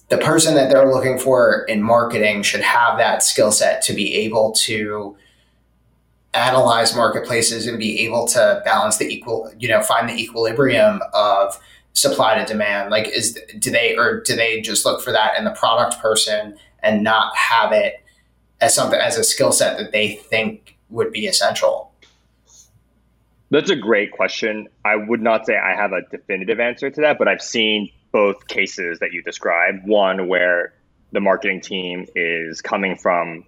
the 0.10 0.18
person 0.18 0.56
that 0.56 0.70
they're 0.70 0.92
looking 0.92 1.20
for 1.20 1.64
in 1.66 1.82
marketing 1.84 2.44
should 2.44 2.62
have 2.62 2.98
that 2.98 3.24
skill 3.24 3.52
set 3.52 3.82
to 3.84 3.94
be 3.94 4.16
able 4.16 4.52
to 4.52 5.16
analyze 6.34 6.96
marketplaces 6.96 7.68
and 7.68 7.80
be 7.80 8.02
able 8.02 8.28
to 8.28 8.62
balance 8.66 8.98
the 8.98 9.06
equal, 9.06 9.52
you 9.58 9.68
know, 9.68 9.82
find 9.82 10.10
the 10.10 10.14
equilibrium 10.14 11.00
of 11.14 11.60
supply 11.94 12.38
to 12.38 12.46
demand. 12.46 12.90
Like, 12.90 13.08
is 13.08 13.40
do 13.60 13.72
they 13.72 13.96
or 13.96 14.22
do 14.22 14.36
they 14.36 14.62
just 14.62 14.86
look 14.86 15.02
for 15.02 15.12
that 15.12 15.38
in 15.38 15.44
the 15.44 15.52
product 15.52 16.00
person 16.00 16.58
and 16.82 17.04
not 17.04 17.36
have 17.36 17.72
it 17.72 18.04
as 18.62 18.74
something 18.74 19.00
as 19.00 19.18
a 19.18 19.24
skill 19.24 19.52
set 19.52 19.78
that 19.78 19.92
they 19.92 20.16
think 20.16 20.76
would 20.90 21.12
be 21.12 21.28
essential? 21.28 21.92
That's 23.52 23.72
a 23.72 23.76
great 23.76 24.12
question. 24.12 24.68
I 24.86 24.96
would 24.96 25.22
not 25.22 25.46
say 25.46 25.58
I 25.58 25.76
have 25.76 25.92
a 25.92 26.02
definitive 26.12 26.60
answer 26.60 26.90
to 26.92 27.02
that, 27.02 27.18
but 27.18 27.28
I've 27.28 27.42
seen 27.42 27.92
both 28.12 28.48
cases 28.48 29.00
that 29.00 29.12
you 29.14 29.22
described. 29.24 29.88
One 29.88 30.28
where 30.28 30.74
the 31.12 31.20
marketing 31.20 31.62
team 31.62 32.06
is 32.16 32.62
coming 32.62 32.98
from 32.98 33.46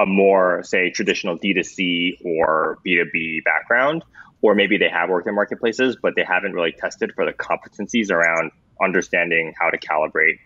a 0.00 0.06
more, 0.06 0.62
say, 0.64 0.90
traditional 0.90 1.38
D2C 1.38 2.24
or 2.24 2.78
B2B 2.86 3.44
background, 3.44 4.04
or 4.40 4.54
maybe 4.54 4.78
they 4.78 4.88
have 4.88 5.08
worked 5.08 5.28
in 5.28 5.34
marketplaces, 5.34 5.96
but 6.00 6.14
they 6.16 6.24
haven't 6.24 6.52
really 6.52 6.72
tested 6.72 7.12
for 7.14 7.24
the 7.24 7.32
competencies 7.32 8.10
around 8.10 8.50
understanding 8.82 9.54
how 9.58 9.70
to 9.70 9.78
calibrate 9.78 10.38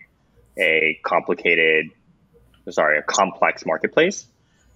a 0.57 0.99
complicated, 1.03 1.87
sorry, 2.69 2.99
a 2.99 3.01
complex 3.01 3.65
marketplace. 3.65 4.27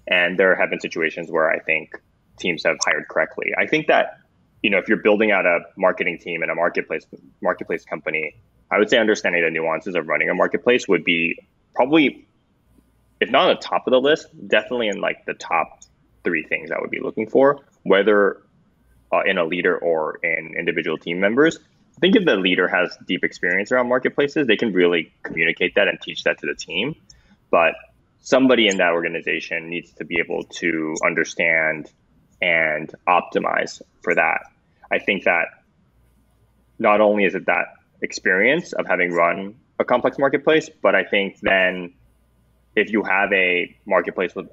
And 0.07 0.37
there 0.37 0.55
have 0.55 0.69
been 0.69 0.79
situations 0.79 1.29
where 1.29 1.49
I 1.49 1.59
think 1.59 1.91
teams 2.37 2.63
have 2.65 2.77
hired 2.83 3.07
correctly. 3.07 3.51
I 3.57 3.67
think 3.67 3.87
that 3.87 4.17
you 4.61 4.69
know 4.69 4.79
if 4.79 4.87
you're 4.87 5.01
building 5.01 5.31
out 5.31 5.45
a 5.45 5.59
marketing 5.77 6.17
team 6.19 6.43
in 6.43 6.49
a 6.49 6.55
marketplace 6.55 7.05
marketplace 7.41 7.85
company, 7.85 8.35
I 8.71 8.79
would 8.79 8.89
say 8.89 8.97
understanding 8.97 9.43
the 9.43 9.51
nuances 9.51 9.95
of 9.95 10.07
running 10.07 10.29
a 10.29 10.33
marketplace 10.33 10.87
would 10.87 11.03
be 11.03 11.37
probably, 11.75 12.25
if 13.19 13.29
not 13.29 13.49
on 13.49 13.55
the 13.55 13.61
top 13.61 13.85
of 13.85 13.91
the 13.91 13.99
list, 13.99 14.27
definitely 14.47 14.87
in 14.87 15.01
like 15.01 15.25
the 15.25 15.33
top 15.33 15.81
three 16.23 16.43
things 16.43 16.71
I 16.71 16.79
would 16.79 16.89
be 16.89 17.01
looking 17.01 17.27
for, 17.27 17.59
whether 17.83 18.41
uh, 19.11 19.21
in 19.25 19.37
a 19.37 19.43
leader 19.43 19.77
or 19.77 20.19
in 20.23 20.55
individual 20.57 20.97
team 20.97 21.19
members. 21.19 21.59
I 21.97 21.99
think 21.99 22.15
if 22.15 22.25
the 22.25 22.35
leader 22.35 22.67
has 22.67 22.97
deep 23.05 23.23
experience 23.23 23.71
around 23.71 23.89
marketplaces, 23.89 24.47
they 24.47 24.55
can 24.55 24.71
really 24.71 25.13
communicate 25.23 25.75
that 25.75 25.87
and 25.87 25.99
teach 26.01 26.23
that 26.23 26.39
to 26.39 26.47
the 26.47 26.55
team. 26.55 26.95
But 27.49 27.73
somebody 28.21 28.67
in 28.67 28.77
that 28.77 28.93
organization 28.93 29.69
needs 29.69 29.91
to 29.93 30.05
be 30.05 30.19
able 30.19 30.45
to 30.45 30.95
understand 31.05 31.91
and 32.41 32.93
optimize 33.07 33.81
for 34.01 34.15
that. 34.15 34.43
I 34.89 34.99
think 34.99 35.25
that 35.25 35.47
not 36.79 37.01
only 37.01 37.25
is 37.25 37.35
it 37.35 37.45
that 37.45 37.65
experience 38.01 38.73
of 38.73 38.87
having 38.87 39.11
run 39.11 39.55
a 39.79 39.85
complex 39.85 40.17
marketplace. 40.17 40.69
But 40.81 40.95
I 40.95 41.03
think 41.03 41.39
then 41.41 41.93
if 42.75 42.91
you 42.91 43.03
have 43.03 43.31
a 43.33 43.75
marketplace 43.85 44.33
with 44.35 44.47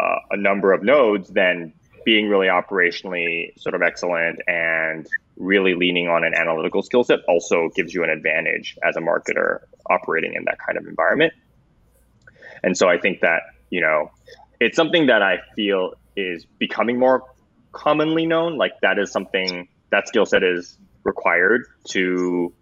uh, 0.00 0.16
a 0.30 0.36
number 0.36 0.72
of 0.72 0.82
nodes, 0.82 1.28
then 1.30 1.72
being 2.04 2.28
really 2.28 2.46
operationally 2.46 3.58
sort 3.60 3.74
of 3.74 3.82
excellent 3.82 4.40
and 4.46 5.06
really 5.36 5.74
leaning 5.74 6.08
on 6.08 6.24
an 6.24 6.34
analytical 6.34 6.82
skill 6.82 7.04
set 7.04 7.18
also 7.28 7.68
gives 7.74 7.92
you 7.92 8.02
an 8.02 8.10
advantage 8.10 8.76
as 8.82 8.96
a 8.96 9.00
marketer 9.00 9.60
operating 9.90 10.34
in 10.34 10.44
that 10.44 10.58
kind 10.64 10.78
of 10.78 10.86
environment. 10.86 11.32
And 12.62 12.76
so 12.76 12.88
I 12.88 12.98
think 12.98 13.20
that, 13.20 13.42
you 13.70 13.80
know, 13.80 14.10
it's 14.60 14.76
something 14.76 15.06
that 15.06 15.22
I 15.22 15.38
feel 15.54 15.94
is 16.16 16.44
becoming 16.58 16.98
more 16.98 17.24
commonly 17.72 18.26
known. 18.26 18.56
Like 18.56 18.80
that 18.82 18.98
is 18.98 19.12
something 19.12 19.68
that 19.90 20.08
skill 20.08 20.26
set 20.26 20.42
is 20.42 20.76
required 21.04 21.62
to 21.88 22.52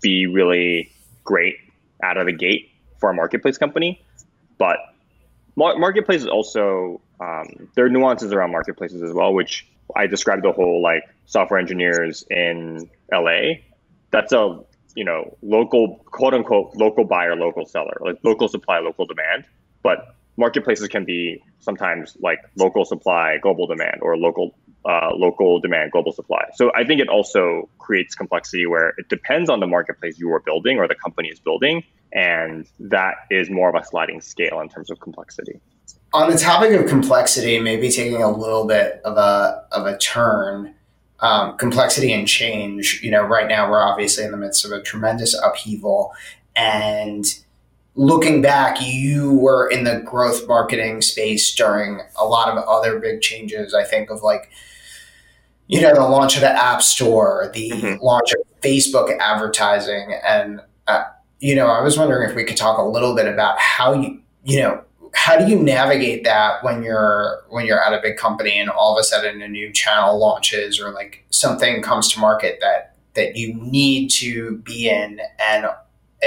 be 0.00 0.26
really 0.26 0.90
great 1.24 1.56
out 2.02 2.16
of 2.16 2.26
the 2.26 2.32
gate 2.32 2.70
for 2.98 3.10
a 3.10 3.14
marketplace 3.14 3.58
company. 3.58 4.02
But 4.58 4.78
marketplaces 5.56 6.26
also 6.26 7.00
um, 7.20 7.68
there 7.74 7.86
are 7.86 7.88
nuances 7.88 8.32
around 8.32 8.52
marketplaces 8.52 9.02
as 9.02 9.12
well, 9.12 9.32
which 9.32 9.66
I 9.94 10.06
described 10.06 10.44
the 10.44 10.52
whole 10.52 10.82
like 10.82 11.04
software 11.26 11.58
engineers 11.58 12.24
in 12.30 12.90
LA. 13.12 13.60
That's 14.10 14.32
a 14.32 14.60
you 14.94 15.04
know 15.04 15.36
local 15.42 15.96
quote 16.06 16.34
unquote 16.34 16.74
local 16.76 17.04
buyer, 17.04 17.36
local 17.36 17.66
seller, 17.66 17.96
like 18.00 18.18
local 18.22 18.48
supply, 18.48 18.78
local 18.78 19.06
demand. 19.06 19.44
But 19.82 20.14
marketplaces 20.36 20.88
can 20.88 21.04
be 21.04 21.42
sometimes 21.60 22.16
like 22.20 22.38
local 22.56 22.84
supply, 22.84 23.38
global 23.38 23.66
demand, 23.66 23.98
or 24.02 24.16
local 24.16 24.54
uh, 24.84 25.10
local 25.14 25.58
demand, 25.58 25.90
global 25.90 26.12
supply. 26.12 26.44
So 26.54 26.70
I 26.74 26.84
think 26.84 27.00
it 27.00 27.08
also 27.08 27.68
creates 27.78 28.14
complexity 28.14 28.66
where 28.66 28.90
it 28.98 29.08
depends 29.08 29.50
on 29.50 29.58
the 29.58 29.66
marketplace 29.66 30.18
you 30.18 30.32
are 30.32 30.40
building 30.40 30.78
or 30.78 30.86
the 30.86 30.94
company 30.94 31.28
is 31.28 31.40
building, 31.40 31.82
and 32.12 32.68
that 32.78 33.14
is 33.30 33.50
more 33.50 33.68
of 33.68 33.74
a 33.74 33.84
sliding 33.84 34.20
scale 34.20 34.60
in 34.60 34.68
terms 34.68 34.90
of 34.90 35.00
complexity. 35.00 35.60
On 36.12 36.30
the 36.30 36.38
topic 36.38 36.72
of 36.72 36.86
complexity, 36.86 37.58
maybe 37.58 37.90
taking 37.90 38.22
a 38.22 38.30
little 38.30 38.66
bit 38.66 39.00
of 39.04 39.16
a 39.16 39.64
of 39.72 39.86
a 39.86 39.98
turn. 39.98 40.74
Um, 41.18 41.56
complexity 41.56 42.12
and 42.12 42.28
change. 42.28 43.00
You 43.02 43.10
know, 43.10 43.22
right 43.22 43.48
now 43.48 43.70
we're 43.70 43.82
obviously 43.82 44.24
in 44.24 44.32
the 44.32 44.36
midst 44.36 44.66
of 44.66 44.70
a 44.70 44.82
tremendous 44.82 45.34
upheaval, 45.42 46.12
and 46.54 47.24
looking 47.96 48.42
back, 48.42 48.78
you 48.80 49.32
were 49.32 49.68
in 49.68 49.84
the 49.84 50.00
growth 50.00 50.46
marketing 50.46 51.02
space 51.02 51.54
during 51.54 52.00
a 52.16 52.24
lot 52.24 52.48
of 52.48 52.62
other 52.64 52.98
big 52.98 53.20
changes. 53.20 53.74
I 53.74 53.84
think 53.84 54.10
of 54.10 54.22
like 54.22 54.50
you 55.68 55.80
know, 55.80 55.94
the 55.94 56.02
launch 56.02 56.36
of 56.36 56.42
the 56.42 56.50
App 56.50 56.82
Store, 56.82 57.50
the 57.52 57.70
mm-hmm. 57.70 58.02
launch 58.04 58.32
of 58.32 58.60
Facebook 58.60 59.16
advertising. 59.18 60.14
And, 60.24 60.60
uh, 60.86 61.04
you 61.40 61.54
know, 61.54 61.66
I 61.66 61.82
was 61.82 61.98
wondering 61.98 62.28
if 62.28 62.36
we 62.36 62.44
could 62.44 62.56
talk 62.56 62.78
a 62.78 62.82
little 62.82 63.14
bit 63.14 63.26
about 63.26 63.58
how 63.58 63.92
you, 63.92 64.20
you 64.44 64.60
know, 64.60 64.82
how 65.12 65.36
do 65.36 65.46
you 65.46 65.58
navigate 65.58 66.24
that 66.24 66.62
when 66.62 66.82
you're 66.82 67.42
when 67.48 67.64
you're 67.64 67.82
at 67.82 67.92
a 67.92 68.00
big 68.02 68.16
company 68.16 68.58
and 68.58 68.68
all 68.68 68.96
of 68.96 69.00
a 69.00 69.04
sudden 69.04 69.40
a 69.40 69.48
new 69.48 69.72
channel 69.72 70.18
launches 70.18 70.78
or 70.78 70.90
like 70.90 71.24
something 71.30 71.82
comes 71.82 72.12
to 72.12 72.20
market 72.20 72.58
that 72.60 72.94
that 73.14 73.34
you 73.34 73.54
need 73.54 74.08
to 74.08 74.58
be 74.58 74.90
in 74.90 75.20
and 75.40 75.66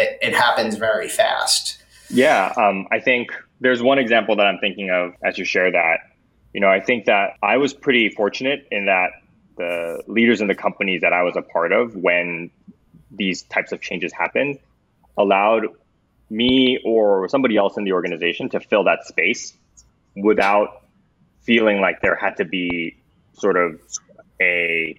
it, 0.01 0.17
it 0.21 0.35
happens 0.35 0.75
very 0.75 1.09
fast. 1.09 1.81
Yeah 2.09 2.53
um, 2.57 2.87
i 2.91 2.99
think 2.99 3.31
there's 3.59 3.81
one 3.81 3.99
example 3.99 4.35
that 4.37 4.47
i'm 4.47 4.59
thinking 4.59 4.89
of 4.89 5.13
as 5.23 5.37
you 5.37 5.45
share 5.45 5.71
that. 5.71 5.99
You 6.53 6.61
know 6.61 6.69
i 6.69 6.79
think 6.79 7.05
that 7.05 7.33
i 7.43 7.57
was 7.57 7.73
pretty 7.73 8.09
fortunate 8.09 8.67
in 8.71 8.85
that 8.85 9.11
the 9.59 10.01
leaders 10.07 10.41
in 10.41 10.47
the 10.47 10.55
companies 10.55 11.01
that 11.01 11.13
I 11.13 11.23
was 11.23 11.35
a 11.35 11.41
part 11.41 11.71
of 11.73 11.93
when 11.95 12.49
these 13.11 13.43
types 13.43 13.71
of 13.73 13.81
changes 13.81 14.13
happened 14.13 14.57
allowed 15.17 15.67
me 16.29 16.79
or 16.85 17.27
somebody 17.27 17.57
else 17.57 17.75
in 17.75 17.83
the 17.83 17.91
organization 17.91 18.49
to 18.49 18.61
fill 18.61 18.85
that 18.85 19.05
space 19.05 19.53
without 20.15 20.83
feeling 21.41 21.81
like 21.81 22.01
there 22.01 22.15
had 22.15 22.37
to 22.37 22.45
be 22.45 22.95
sort 23.33 23.57
of 23.57 23.81
a 24.41 24.97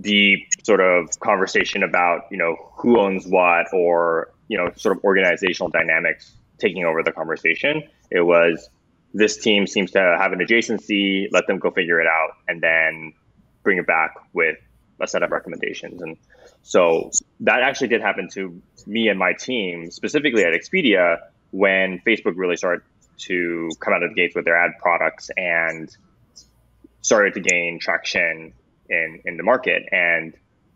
deep 0.00 0.48
sort 0.62 0.80
of 0.80 1.08
conversation 1.20 1.82
about 1.82 2.22
you 2.30 2.36
know 2.36 2.56
who 2.76 3.00
owns 3.00 3.26
what 3.26 3.66
or 3.72 4.30
you 4.48 4.58
know 4.58 4.70
sort 4.76 4.96
of 4.96 5.02
organizational 5.04 5.70
dynamics 5.70 6.32
taking 6.58 6.84
over 6.84 7.02
the 7.02 7.12
conversation 7.12 7.82
it 8.10 8.20
was 8.20 8.68
this 9.14 9.38
team 9.38 9.66
seems 9.66 9.90
to 9.90 9.98
have 9.98 10.32
an 10.32 10.40
adjacency 10.40 11.26
let 11.32 11.46
them 11.46 11.58
go 11.58 11.70
figure 11.70 12.00
it 12.00 12.06
out 12.06 12.32
and 12.48 12.60
then 12.60 13.14
bring 13.62 13.78
it 13.78 13.86
back 13.86 14.14
with 14.34 14.58
a 15.00 15.06
set 15.06 15.22
of 15.22 15.30
recommendations. 15.30 16.02
And 16.02 16.16
so 16.62 17.10
that 17.40 17.60
actually 17.62 17.88
did 17.88 18.00
happen 18.00 18.28
to 18.32 18.60
me 18.86 19.08
and 19.08 19.18
my 19.18 19.32
team, 19.32 19.90
specifically 19.90 20.44
at 20.44 20.52
Expedia, 20.52 21.18
when 21.50 22.00
Facebook 22.06 22.34
really 22.36 22.56
started 22.56 22.82
to 23.18 23.70
come 23.80 23.94
out 23.94 24.02
of 24.02 24.10
the 24.10 24.14
gates 24.14 24.34
with 24.34 24.44
their 24.44 24.56
ad 24.56 24.72
products 24.80 25.30
and 25.36 25.94
started 27.00 27.34
to 27.34 27.40
gain 27.40 27.78
traction 27.78 28.52
in, 28.88 29.20
in 29.24 29.36
the 29.36 29.42
market. 29.42 29.84
And 29.92 30.34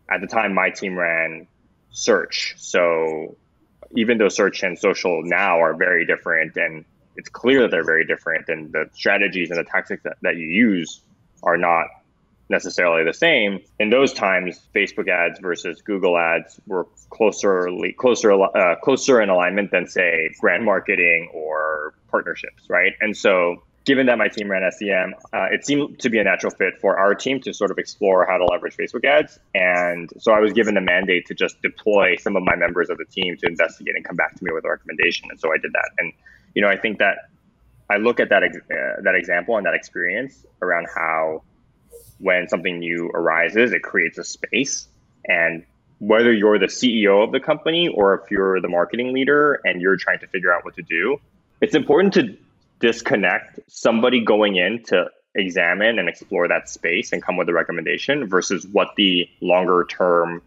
at 0.09 0.21
the 0.21 0.27
time, 0.27 0.53
my 0.53 0.69
team 0.69 0.97
ran 0.97 1.47
search. 1.91 2.55
So 2.57 3.37
even 3.95 4.17
though 4.17 4.29
search 4.29 4.63
and 4.63 4.77
social 4.77 5.21
now 5.23 5.61
are 5.61 5.75
very 5.75 6.05
different, 6.05 6.55
and 6.57 6.85
it's 7.15 7.29
clear 7.29 7.61
that 7.61 7.71
they're 7.71 7.85
very 7.85 8.05
different, 8.05 8.49
and 8.49 8.71
the 8.71 8.89
strategies 8.93 9.51
and 9.51 9.59
the 9.59 9.69
tactics 9.69 10.03
that, 10.03 10.17
that 10.21 10.35
you 10.35 10.47
use 10.47 11.01
are 11.43 11.57
not 11.57 11.87
necessarily 12.49 13.03
the 13.03 13.13
same. 13.13 13.59
In 13.79 13.89
those 13.89 14.13
times, 14.13 14.59
Facebook 14.75 15.07
ads 15.09 15.39
versus 15.39 15.81
Google 15.81 16.17
ads 16.17 16.59
were 16.67 16.87
closer, 17.09 17.69
closer, 17.97 18.31
uh, 18.33 18.75
closer 18.83 19.21
in 19.21 19.29
alignment 19.29 19.71
than 19.71 19.87
say 19.87 20.29
brand 20.41 20.65
marketing 20.65 21.29
or 21.33 21.93
partnerships, 22.09 22.69
right? 22.69 22.93
And 22.99 23.15
so 23.15 23.63
given 23.85 24.05
that 24.05 24.17
my 24.17 24.27
team 24.27 24.49
ran 24.49 24.69
SEM, 24.71 25.13
uh, 25.33 25.47
it 25.51 25.65
seemed 25.65 25.99
to 25.99 26.09
be 26.09 26.17
a 26.19 26.23
natural 26.23 26.51
fit 26.51 26.75
for 26.79 26.97
our 26.97 27.13
team 27.13 27.41
to 27.41 27.53
sort 27.53 27.69
of 27.69 27.77
explore 27.77 28.25
how 28.25 28.37
to 28.37 28.45
leverage 28.45 28.77
Facebook 28.77 29.03
ads. 29.05 29.39
And 29.53 30.09
so 30.19 30.31
I 30.31 30.39
was 30.39 30.53
given 30.53 30.75
the 30.75 30.81
mandate 30.81 31.25
to 31.27 31.33
just 31.33 31.61
deploy 31.61 32.15
some 32.15 32.35
of 32.35 32.43
my 32.43 32.55
members 32.55 32.89
of 32.89 32.97
the 32.97 33.05
team 33.05 33.35
to 33.37 33.47
investigate 33.47 33.95
and 33.95 34.05
come 34.05 34.15
back 34.15 34.35
to 34.35 34.43
me 34.43 34.51
with 34.53 34.63
a 34.65 34.69
recommendation. 34.69 35.27
And 35.29 35.39
so 35.39 35.51
I 35.51 35.57
did 35.57 35.73
that. 35.73 35.89
And 35.99 36.13
you 36.55 36.61
know, 36.61 36.69
I 36.69 36.77
think 36.77 36.99
that 36.99 37.17
I 37.89 37.97
look 37.97 38.19
at 38.19 38.29
that 38.29 38.43
uh, 38.43 39.01
that 39.01 39.15
example 39.15 39.57
and 39.57 39.65
that 39.65 39.73
experience 39.73 40.45
around 40.61 40.87
how 40.93 41.43
when 42.19 42.47
something 42.47 42.79
new 42.79 43.09
arises, 43.13 43.73
it 43.73 43.83
creates 43.83 44.17
a 44.17 44.23
space. 44.23 44.87
And 45.27 45.65
whether 45.99 46.31
you're 46.31 46.59
the 46.59 46.67
CEO 46.67 47.23
of 47.23 47.31
the 47.31 47.39
company 47.39 47.89
or 47.89 48.15
if 48.15 48.31
you're 48.31 48.61
the 48.61 48.67
marketing 48.69 49.13
leader 49.13 49.59
and 49.65 49.81
you're 49.81 49.97
trying 49.97 50.19
to 50.19 50.27
figure 50.27 50.53
out 50.53 50.63
what 50.63 50.75
to 50.75 50.81
do, 50.81 51.17
it's 51.61 51.75
important 51.75 52.13
to 52.13 52.37
disconnect 52.83 53.61
somebody 53.69 54.19
going 54.19 54.57
in 54.57 54.83
to 54.83 55.05
examine 55.35 55.99
and 55.99 56.09
explore 56.09 56.49
that 56.49 56.67
space 56.67 57.13
and 57.13 57.23
come 57.23 57.37
with 57.37 57.47
a 57.47 57.53
recommendation 57.53 58.27
versus 58.27 58.67
what 58.67 58.89
the 58.97 59.25
longer 59.39 59.85
term 59.89 60.41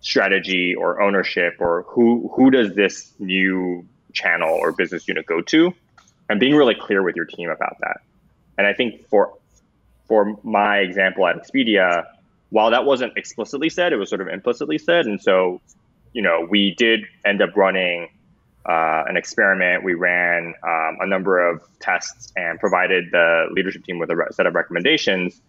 strategy 0.00 0.74
or 0.74 1.00
ownership 1.00 1.54
or 1.60 1.84
who 1.86 2.28
who 2.34 2.50
does 2.50 2.74
this 2.74 3.12
new 3.20 3.86
channel 4.12 4.50
or 4.50 4.72
business 4.72 5.06
unit 5.06 5.24
go 5.24 5.40
to? 5.40 5.72
And 6.28 6.40
being 6.40 6.56
really 6.56 6.74
clear 6.74 7.00
with 7.00 7.14
your 7.14 7.26
team 7.26 7.48
about 7.48 7.76
that. 7.78 8.00
And 8.58 8.66
i 8.66 8.72
think 8.72 9.06
for 9.06 9.34
for 10.08 10.36
my 10.42 10.78
example 10.78 11.28
at 11.28 11.36
expedia 11.36 12.06
while 12.50 12.72
that 12.72 12.84
wasn't 12.86 13.16
explicitly 13.16 13.68
said 13.68 13.92
it 13.92 13.98
was 13.98 14.08
sort 14.08 14.20
of 14.20 14.26
implicitly 14.26 14.78
said. 14.78 15.06
And 15.06 15.22
so 15.22 15.60
you 16.12 16.22
know 16.22 16.44
we 16.50 16.74
did 16.74 17.04
end 17.24 17.40
up 17.40 17.56
running 17.56 18.08
uh, 18.66 19.04
an 19.06 19.16
experiment. 19.16 19.84
We 19.84 19.94
ran 19.94 20.54
um, 20.62 20.98
a 21.00 21.06
number 21.06 21.48
of 21.48 21.62
tests 21.80 22.32
and 22.36 22.58
provided 22.58 23.06
the 23.10 23.46
leadership 23.52 23.84
team 23.84 23.98
with 23.98 24.10
a 24.10 24.26
set 24.32 24.46
of 24.46 24.54
recommendations. 24.54 25.40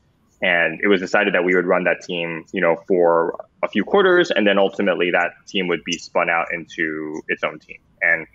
And 0.42 0.80
it 0.82 0.88
was 0.88 1.02
decided 1.02 1.34
that 1.34 1.44
we 1.44 1.54
would 1.54 1.66
run 1.66 1.84
that 1.84 2.02
team, 2.02 2.46
you 2.54 2.62
know, 2.62 2.78
for 2.88 3.46
a 3.62 3.68
few 3.68 3.84
quarters, 3.84 4.32
and 4.32 4.48
then 4.48 4.58
ultimately 4.58 5.12
that 5.12 5.32
team 5.48 5.68
would 5.68 5.84
be 5.84 5.98
spun 5.98 6.30
out 6.30 6.48
into 6.54 7.22
its 7.28 7.44
own 7.44 7.60
team. 7.60 7.80
And 8.02 8.26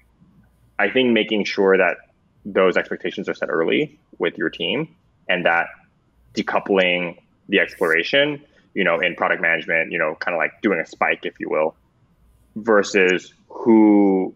I 0.78 0.90
think 0.90 1.12
making 1.12 1.44
sure 1.44 1.78
that 1.78 1.96
those 2.44 2.76
expectations 2.76 3.28
are 3.28 3.34
set 3.34 3.48
early 3.48 3.98
with 4.18 4.36
your 4.36 4.50
team, 4.50 4.94
and 5.30 5.46
that 5.46 5.68
decoupling 6.34 7.16
the 7.48 7.60
exploration, 7.60 8.44
you 8.74 8.84
know, 8.84 9.00
in 9.00 9.14
product 9.14 9.40
management, 9.40 9.92
you 9.92 9.98
know, 9.98 10.14
kind 10.14 10.34
of 10.34 10.38
like 10.38 10.60
doing 10.60 10.80
a 10.80 10.86
spike, 10.86 11.20
if 11.22 11.40
you 11.40 11.48
will, 11.48 11.74
versus 12.56 13.32
who 13.48 14.34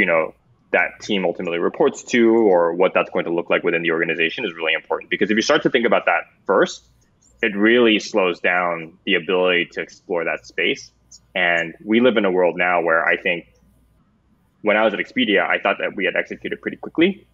you 0.00 0.06
know 0.06 0.34
that 0.72 1.00
team 1.00 1.24
ultimately 1.24 1.58
reports 1.58 2.02
to 2.04 2.30
or 2.30 2.72
what 2.74 2.94
that's 2.94 3.10
going 3.10 3.24
to 3.24 3.34
look 3.38 3.50
like 3.50 3.62
within 3.64 3.82
the 3.82 3.90
organization 3.90 4.44
is 4.44 4.54
really 4.54 4.72
important. 4.72 5.10
Because 5.10 5.28
if 5.28 5.36
you 5.36 5.42
start 5.42 5.62
to 5.64 5.70
think 5.70 5.84
about 5.84 6.06
that 6.06 6.22
first 6.46 6.84
it 7.42 7.56
really 7.56 7.98
slows 7.98 8.40
down 8.40 8.98
the 9.06 9.14
ability 9.14 9.66
to 9.72 9.80
explore 9.80 10.24
that 10.24 10.46
space. 10.46 10.92
And 11.34 11.74
we 11.82 12.00
live 12.00 12.16
in 12.18 12.24
a 12.24 12.30
world 12.30 12.56
now 12.56 12.82
where 12.82 13.04
i 13.06 13.16
think 13.16 13.52
when 14.62 14.76
i 14.76 14.84
was 14.84 14.92
at 14.94 15.00
expedia 15.00 15.46
i 15.46 15.58
thought 15.58 15.78
that 15.78 15.96
we 15.96 16.04
had 16.04 16.16
executed 16.16 16.60
pretty 16.60 16.76
quickly. 16.76 17.26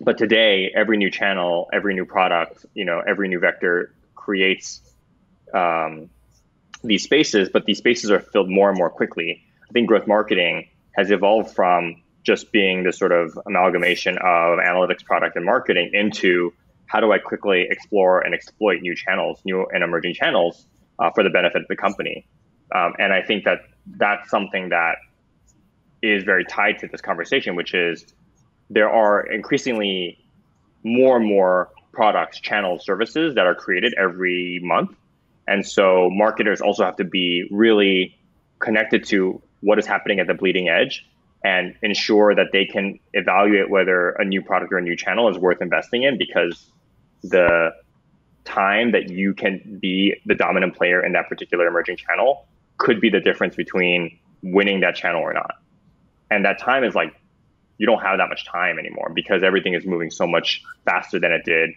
But 0.00 0.18
today 0.18 0.72
every 0.74 0.96
new 0.96 1.10
channel 1.10 1.68
every 1.72 1.94
new 1.94 2.04
product 2.04 2.66
you 2.74 2.84
know 2.84 3.02
every 3.06 3.28
new 3.28 3.40
vector 3.40 3.94
creates 4.14 4.80
um, 5.54 6.10
these 6.82 7.04
spaces 7.04 7.48
but 7.48 7.64
these 7.64 7.78
spaces 7.78 8.10
are 8.10 8.20
filled 8.20 8.50
more 8.50 8.68
and 8.68 8.78
more 8.78 8.90
quickly. 8.90 9.42
I 9.68 9.72
think 9.72 9.88
growth 9.88 10.06
marketing 10.06 10.68
has 10.96 11.10
evolved 11.10 11.54
from 11.54 12.02
just 12.22 12.50
being 12.52 12.82
this 12.82 12.98
sort 12.98 13.12
of 13.12 13.38
amalgamation 13.46 14.16
of 14.18 14.58
analytics, 14.58 15.04
product, 15.04 15.36
and 15.36 15.44
marketing 15.44 15.90
into 15.92 16.52
how 16.86 17.00
do 17.00 17.12
I 17.12 17.18
quickly 17.18 17.66
explore 17.70 18.20
and 18.20 18.34
exploit 18.34 18.80
new 18.80 18.94
channels, 18.94 19.40
new 19.44 19.66
and 19.72 19.84
emerging 19.84 20.14
channels 20.14 20.66
uh, 20.98 21.10
for 21.14 21.22
the 21.22 21.30
benefit 21.30 21.62
of 21.62 21.68
the 21.68 21.76
company. 21.76 22.26
Um, 22.74 22.94
and 22.98 23.12
I 23.12 23.22
think 23.22 23.44
that 23.44 23.60
that's 23.86 24.28
something 24.30 24.70
that 24.70 24.96
is 26.02 26.24
very 26.24 26.44
tied 26.44 26.78
to 26.80 26.88
this 26.88 27.00
conversation, 27.00 27.56
which 27.56 27.74
is 27.74 28.04
there 28.70 28.90
are 28.90 29.20
increasingly 29.20 30.18
more 30.82 31.16
and 31.16 31.26
more 31.26 31.70
products, 31.92 32.40
channels, 32.40 32.84
services 32.84 33.34
that 33.36 33.46
are 33.46 33.54
created 33.54 33.94
every 33.98 34.60
month. 34.62 34.96
And 35.48 35.66
so 35.66 36.10
marketers 36.10 36.60
also 36.60 36.84
have 36.84 36.96
to 36.96 37.04
be 37.04 37.48
really 37.50 38.18
connected 38.58 39.04
to 39.06 39.42
what 39.66 39.80
is 39.80 39.86
happening 39.86 40.20
at 40.20 40.28
the 40.28 40.34
bleeding 40.34 40.68
edge 40.68 41.04
and 41.42 41.74
ensure 41.82 42.36
that 42.36 42.46
they 42.52 42.64
can 42.64 43.00
evaluate 43.14 43.68
whether 43.68 44.10
a 44.10 44.24
new 44.24 44.40
product 44.40 44.72
or 44.72 44.78
a 44.78 44.82
new 44.82 44.96
channel 44.96 45.28
is 45.28 45.36
worth 45.36 45.60
investing 45.60 46.04
in 46.04 46.16
because 46.16 46.70
the 47.24 47.74
time 48.44 48.92
that 48.92 49.10
you 49.10 49.34
can 49.34 49.78
be 49.82 50.14
the 50.24 50.36
dominant 50.36 50.76
player 50.76 51.04
in 51.04 51.12
that 51.14 51.28
particular 51.28 51.66
emerging 51.66 51.96
channel 51.96 52.46
could 52.78 53.00
be 53.00 53.10
the 53.10 53.18
difference 53.18 53.56
between 53.56 54.16
winning 54.40 54.78
that 54.80 54.94
channel 54.94 55.20
or 55.20 55.32
not. 55.32 55.56
And 56.30 56.44
that 56.44 56.60
time 56.60 56.84
is 56.84 56.94
like 56.94 57.12
you 57.78 57.86
don't 57.86 58.00
have 58.00 58.18
that 58.18 58.28
much 58.28 58.46
time 58.46 58.78
anymore 58.78 59.10
because 59.12 59.42
everything 59.42 59.74
is 59.74 59.84
moving 59.84 60.12
so 60.12 60.28
much 60.28 60.62
faster 60.84 61.18
than 61.18 61.32
it 61.32 61.44
did 61.44 61.70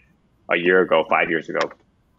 a 0.52 0.58
year 0.58 0.82
ago, 0.82 1.06
five 1.10 1.32
years 1.32 1.50
ago, 1.50 1.60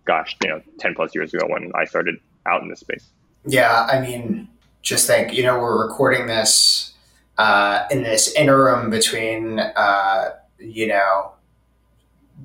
gosh, 0.05 0.37
you 0.43 0.49
know, 0.49 0.61
10 0.81 0.97
plus 0.97 1.15
years 1.15 1.33
ago 1.33 1.47
when 1.47 1.71
I 1.77 1.85
started 1.85 2.17
out 2.45 2.61
in 2.61 2.69
this 2.69 2.81
space. 2.81 3.07
Yeah, 3.47 3.87
I 3.89 4.01
mean, 4.01 4.49
just 4.83 5.07
think, 5.07 5.33
you 5.33 5.43
know, 5.43 5.59
we're 5.59 5.87
recording 5.87 6.27
this 6.27 6.95
uh, 7.39 7.87
in 7.91 8.03
this 8.03 8.33
interim 8.35 8.91
between, 8.91 9.59
uh, 9.59 10.31
you 10.59 10.87
know, 10.87 11.33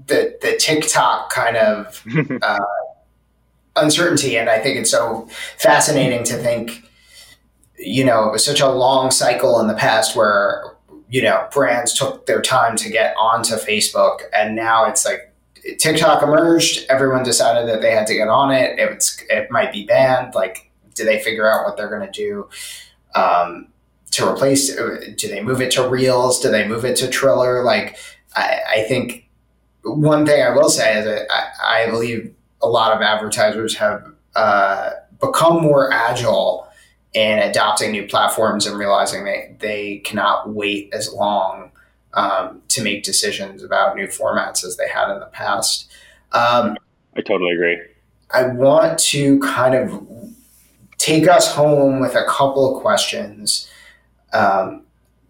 the 0.08 0.38
the 0.42 0.56
TikTok 0.58 1.30
kind 1.30 1.58
of 1.58 2.04
uh, 2.42 2.60
uncertainty, 3.76 4.38
and 4.38 4.50
I 4.50 4.60
think 4.60 4.78
it's 4.78 4.92
so 4.92 5.28
fascinating 5.58 6.24
to 6.26 6.36
think, 6.36 6.84
you 7.78 8.04
know, 8.04 8.28
it 8.28 8.32
was 8.32 8.46
such 8.46 8.60
a 8.60 8.70
long 8.70 9.12
cycle 9.12 9.60
in 9.60 9.68
the 9.68 9.74
past 9.74 10.16
where 10.16 10.64
you 11.10 11.22
know 11.22 11.48
brands 11.52 11.94
took 11.94 12.26
their 12.26 12.42
time 12.42 12.76
to 12.78 12.90
get 12.90 13.16
onto 13.18 13.56
Facebook, 13.56 14.20
and 14.34 14.56
now 14.56 14.86
it's 14.86 15.06
like 15.06 15.34
TikTok 15.80 16.22
emerged. 16.22 16.86
Everyone 16.90 17.24
decided 17.24 17.68
that 17.70 17.82
they 17.82 17.92
had 17.92 18.08
to 18.08 18.14
get 18.14 18.28
on 18.28 18.52
it. 18.52 18.78
It's 18.80 19.22
it 19.30 19.50
might 19.50 19.72
be 19.72 19.86
banned. 19.86 20.36
Like 20.36 20.72
do 20.96 21.06
they 21.06 21.22
figure 21.22 21.50
out 21.50 21.66
what 21.66 21.78
they're 21.78 21.90
going 21.90 22.12
to 22.12 22.12
do 22.12 22.50
um, 23.14 23.68
to 24.12 24.28
replace? 24.28 24.76
Do 24.76 25.28
they 25.28 25.42
move 25.42 25.62
it 25.62 25.72
to 25.72 25.88
Reels? 25.88 26.40
Do 26.40 26.50
they 26.50 26.68
move 26.68 26.86
it 26.86 26.96
to 26.98 27.08
Triller? 27.08 27.64
Like, 27.64 27.98
I, 28.36 28.60
I 28.68 28.84
think 28.84 29.30
one 29.84 30.26
thing 30.26 30.42
I 30.42 30.50
will 30.50 30.70
say 30.70 31.00
is 31.00 31.06
that 31.06 31.28
I, 31.32 31.84
I 31.84 31.90
believe 31.90 32.34
a 32.62 32.68
lot 32.68 32.94
of 32.94 33.02
advertisers 33.02 33.78
have 33.78 34.04
uh, 34.36 34.92
become 35.20 35.62
more 35.62 35.94
agile 35.94 36.68
in 37.14 37.40
adopting 37.40 37.92
new 37.92 38.06
platforms 38.08 38.66
and 38.66 38.78
realizing 38.78 39.24
they, 39.24 39.56
they 39.60 39.98
cannot 40.00 40.50
wait 40.50 40.90
as 40.94 41.14
long 41.14 41.72
um, 42.14 42.62
to 42.70 42.82
make 42.84 43.04
decisions 43.04 43.64
about 43.64 43.96
new 43.96 44.08
formats 44.08 44.66
as 44.66 44.76
they 44.78 44.88
had 44.88 45.14
in 45.14 45.20
the 45.20 45.28
past. 45.28 45.90
Um, 46.32 46.78
I 47.16 47.22
totally 47.22 47.52
agree. 47.52 47.78
I 48.34 48.48
want 48.48 49.00
to 49.00 49.40
kind 49.40 49.76
of 49.76 50.06
take 51.06 51.28
us 51.28 51.54
home 51.54 52.00
with 52.00 52.16
a 52.16 52.26
couple 52.26 52.76
of 52.76 52.82
questions. 52.82 53.70
Um, 54.34 54.82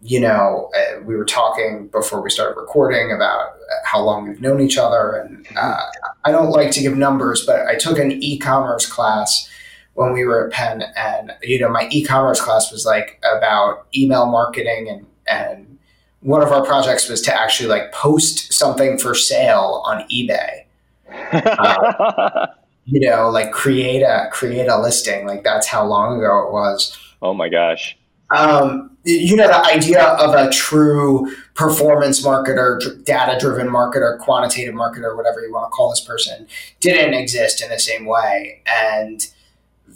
you 0.02 0.18
know, 0.20 0.70
uh, 0.74 1.02
we 1.04 1.16
were 1.16 1.24
talking 1.24 1.88
before 1.88 2.22
we 2.22 2.30
started 2.30 2.58
recording 2.58 3.12
about 3.12 3.50
how 3.84 4.00
long 4.00 4.26
we've 4.26 4.40
known 4.40 4.60
each 4.60 4.78
other, 4.78 5.12
and 5.12 5.46
uh, 5.54 5.80
I 6.24 6.30
don't 6.32 6.50
like 6.50 6.70
to 6.72 6.80
give 6.80 6.96
numbers, 6.96 7.44
but 7.44 7.66
I 7.66 7.74
took 7.74 7.98
an 7.98 8.12
e-commerce 8.22 8.86
class 8.86 9.50
when 9.94 10.12
we 10.12 10.24
were 10.24 10.46
at 10.46 10.52
Penn, 10.52 10.82
and 10.96 11.32
you 11.42 11.58
know, 11.58 11.68
my 11.68 11.88
e-commerce 11.90 12.40
class 12.40 12.72
was 12.72 12.86
like 12.86 13.20
about 13.36 13.86
email 13.94 14.26
marketing, 14.26 14.88
and 14.88 15.06
and 15.28 15.78
one 16.20 16.42
of 16.42 16.52
our 16.52 16.64
projects 16.64 17.08
was 17.08 17.20
to 17.22 17.38
actually 17.38 17.68
like 17.68 17.92
post 17.92 18.52
something 18.52 18.98
for 18.98 19.14
sale 19.14 19.82
on 19.84 20.08
eBay. 20.08 20.62
Uh, 21.32 22.46
you 22.86 23.00
know, 23.00 23.28
like 23.28 23.52
create 23.52 24.02
a 24.02 24.28
create 24.30 24.68
a 24.68 24.78
listing. 24.78 25.26
Like 25.26 25.42
that's 25.42 25.66
how 25.66 25.84
long 25.84 26.18
ago 26.18 26.46
it 26.46 26.52
was. 26.52 26.96
Oh 27.20 27.34
my 27.34 27.48
gosh. 27.48 27.96
Um, 28.34 28.96
you 29.04 29.36
know, 29.36 29.46
the 29.46 29.64
idea 29.64 30.02
of 30.02 30.34
a 30.34 30.50
true 30.50 31.32
performance 31.54 32.24
marketer, 32.24 33.04
data 33.04 33.38
driven 33.38 33.68
marketer, 33.68 34.18
quantitative 34.18 34.74
marketer, 34.74 35.16
whatever 35.16 35.40
you 35.40 35.52
want 35.52 35.70
to 35.70 35.74
call 35.74 35.90
this 35.90 36.00
person, 36.00 36.46
didn't 36.80 37.14
exist 37.14 37.62
in 37.62 37.70
the 37.70 37.78
same 37.78 38.04
way. 38.04 38.62
And 38.66 39.24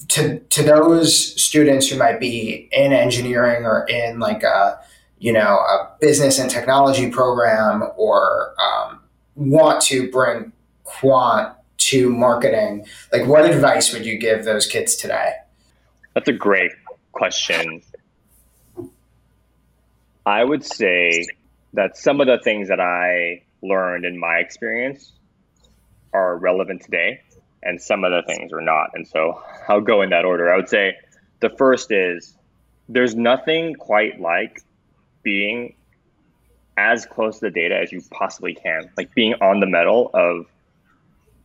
to, 0.08 0.38
to 0.38 0.62
those 0.62 1.42
students 1.42 1.88
who 1.88 1.98
might 1.98 2.20
be 2.20 2.68
in 2.72 2.92
engineering 2.92 3.64
or 3.64 3.84
in 3.88 4.20
like 4.20 4.44
a, 4.44 4.78
you 5.18 5.32
know, 5.32 5.56
a 5.58 5.90
business 6.00 6.38
and 6.38 6.48
technology 6.48 7.10
program 7.10 7.82
or 7.96 8.54
um, 8.62 9.00
want 9.34 9.82
to 9.82 10.10
bring 10.10 10.52
quant 10.84 11.52
to 11.90 12.08
marketing, 12.08 12.86
like 13.12 13.26
what 13.26 13.44
advice 13.44 13.92
would 13.92 14.06
you 14.06 14.16
give 14.16 14.44
those 14.44 14.66
kids 14.66 14.94
today? 14.94 15.32
That's 16.14 16.28
a 16.28 16.32
great 16.32 16.70
question. 17.10 17.82
I 20.24 20.44
would 20.44 20.64
say 20.64 21.26
that 21.72 21.96
some 21.96 22.20
of 22.20 22.28
the 22.28 22.38
things 22.44 22.68
that 22.68 22.78
I 22.78 23.42
learned 23.62 24.04
in 24.04 24.18
my 24.18 24.36
experience 24.36 25.12
are 26.12 26.36
relevant 26.36 26.82
today 26.82 27.22
and 27.62 27.82
some 27.82 28.04
of 28.04 28.12
the 28.12 28.22
things 28.22 28.52
are 28.52 28.60
not. 28.60 28.90
And 28.94 29.06
so 29.06 29.42
I'll 29.68 29.80
go 29.80 30.02
in 30.02 30.10
that 30.10 30.24
order. 30.24 30.52
I 30.52 30.56
would 30.56 30.68
say 30.68 30.96
the 31.40 31.50
first 31.50 31.90
is 31.90 32.36
there's 32.88 33.16
nothing 33.16 33.74
quite 33.74 34.20
like 34.20 34.62
being 35.24 35.74
as 36.76 37.04
close 37.04 37.40
to 37.40 37.46
the 37.46 37.50
data 37.50 37.76
as 37.76 37.90
you 37.90 38.00
possibly 38.12 38.54
can, 38.54 38.90
like 38.96 39.12
being 39.14 39.34
on 39.34 39.58
the 39.58 39.66
metal 39.66 40.10
of 40.14 40.46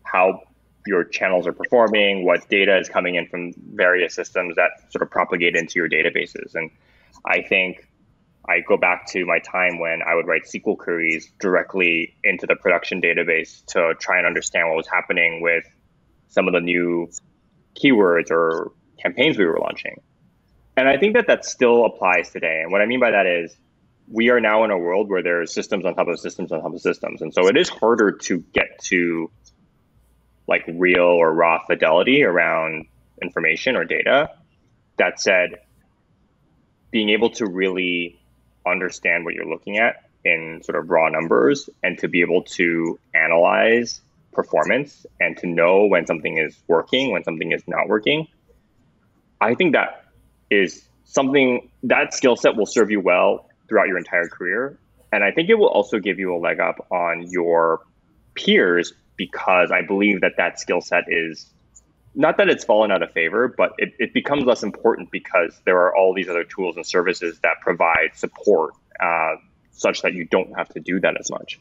how 0.06 0.42
your 0.88 1.04
channels 1.04 1.48
are 1.48 1.54
performing, 1.54 2.26
what 2.26 2.48
data 2.50 2.78
is 2.78 2.90
coming 2.90 3.16
in 3.16 3.28
from 3.28 3.54
various 3.58 4.14
systems 4.14 4.56
that 4.56 4.70
sort 4.92 5.02
of 5.02 5.10
propagate 5.10 5.56
into 5.56 5.74
your 5.76 5.90
databases. 5.90 6.54
And 6.54 6.70
I 7.26 7.42
think 7.42 7.88
I 8.48 8.60
go 8.60 8.78
back 8.78 9.08
to 9.08 9.26
my 9.26 9.40
time 9.40 9.80
when 9.80 10.02
I 10.08 10.14
would 10.14 10.28
write 10.28 10.44
SQL 10.44 10.78
queries 10.78 11.32
directly 11.40 12.16
into 12.24 12.46
the 12.46 12.56
production 12.56 13.02
database 13.02 13.66
to 13.68 13.96
try 14.00 14.20
and 14.20 14.28
understand 14.28 14.68
what 14.68 14.78
was 14.78 14.88
happening 14.88 15.42
with 15.42 15.66
some 16.28 16.48
of 16.48 16.54
the 16.54 16.62
new 16.62 17.10
keywords 17.76 18.30
or 18.30 18.72
campaigns 19.02 19.38
we 19.38 19.46
were 19.46 19.60
launching. 19.60 19.96
And 20.78 20.88
I 20.88 20.98
think 20.98 21.16
that 21.16 21.28
that 21.28 21.46
still 21.46 21.86
applies 21.86 22.30
today. 22.30 22.62
And 22.62 22.72
what 22.72 22.82
I 22.82 22.86
mean 22.86 23.00
by 23.00 23.12
that 23.12 23.26
is 23.26 23.56
we 24.08 24.30
are 24.30 24.40
now 24.40 24.64
in 24.66 24.72
a 24.72 24.78
world 24.78 25.10
where 25.10 25.24
there's 25.24 25.54
systems 25.54 25.86
on 25.86 25.96
top 25.96 26.08
of 26.08 26.20
systems 26.20 26.52
on 26.52 26.62
top 26.62 26.74
of 26.74 26.82
systems. 26.82 27.22
And 27.22 27.34
so 27.34 27.48
it 27.48 27.58
is 27.58 27.70
harder 27.70 28.12
to 28.12 28.40
get 28.54 28.80
to 28.86 29.32
like 30.48 30.64
real 30.68 31.04
or 31.04 31.34
raw 31.34 31.66
fidelity 31.66 32.24
around 32.24 32.86
information 33.22 33.76
or 33.76 33.86
data. 33.86 34.30
That 34.98 35.20
said, 35.20 35.60
being 36.92 37.10
able 37.10 37.32
to 37.32 37.46
really 37.46 38.20
understand 38.66 39.26
what 39.26 39.34
you're 39.34 39.50
looking 39.50 39.78
at 39.78 40.04
in 40.24 40.62
sort 40.64 40.78
of 40.78 40.90
raw 40.90 41.10
numbers 41.10 41.70
and 41.84 41.98
to 42.00 42.08
be 42.08 42.22
able 42.22 42.44
to 42.44 43.00
analyze 43.14 44.02
performance 44.34 45.06
and 45.20 45.38
to 45.38 45.48
know 45.48 45.86
when 45.86 46.06
something 46.06 46.38
is 46.38 46.58
working, 46.68 47.12
when 47.12 47.24
something 47.24 47.52
is 47.52 47.64
not 47.68 47.88
working, 47.88 48.28
I 49.42 49.56
think 49.56 49.74
that 49.74 50.06
is 50.50 50.88
something 51.04 51.70
that 51.84 52.14
skill 52.14 52.36
set 52.36 52.56
will 52.56 52.66
serve 52.66 52.92
you 52.92 53.00
well 53.00 53.50
throughout 53.68 53.88
your 53.88 53.98
entire 53.98 54.28
career. 54.28 54.78
And 55.12 55.24
I 55.24 55.32
think 55.32 55.50
it 55.50 55.56
will 55.56 55.70
also 55.70 56.00
give 56.00 56.20
you 56.20 56.36
a 56.36 56.40
leg 56.40 56.60
up 56.60 56.88
on 56.92 57.30
your 57.30 57.82
peers 58.34 58.94
because 59.18 59.72
I 59.72 59.82
believe 59.82 60.22
that 60.22 60.34
that 60.38 60.60
skill 60.60 60.82
set 60.82 61.06
is 61.08 61.50
not 62.16 62.38
that 62.38 62.48
it's 62.50 62.64
fallen 62.64 62.92
out 62.92 63.04
of 63.04 63.12
favor, 63.12 63.54
but 63.56 63.74
it, 63.78 63.94
it 64.00 64.14
becomes 64.14 64.46
less 64.46 64.64
important 64.64 65.12
because 65.12 65.60
there 65.66 65.78
are 65.80 65.96
all 65.96 66.14
these 66.14 66.30
other 66.30 66.46
tools 66.46 66.78
and 66.78 66.86
services 66.86 67.40
that 67.44 67.60
provide 67.62 68.12
support 68.16 68.74
uh, 69.02 69.36
such 69.72 70.02
that 70.04 70.14
you 70.14 70.26
don't 70.26 70.58
have 70.58 70.70
to 70.70 70.80
do 70.80 71.00
that 71.02 71.20
as 71.20 71.30
much. 71.30 71.60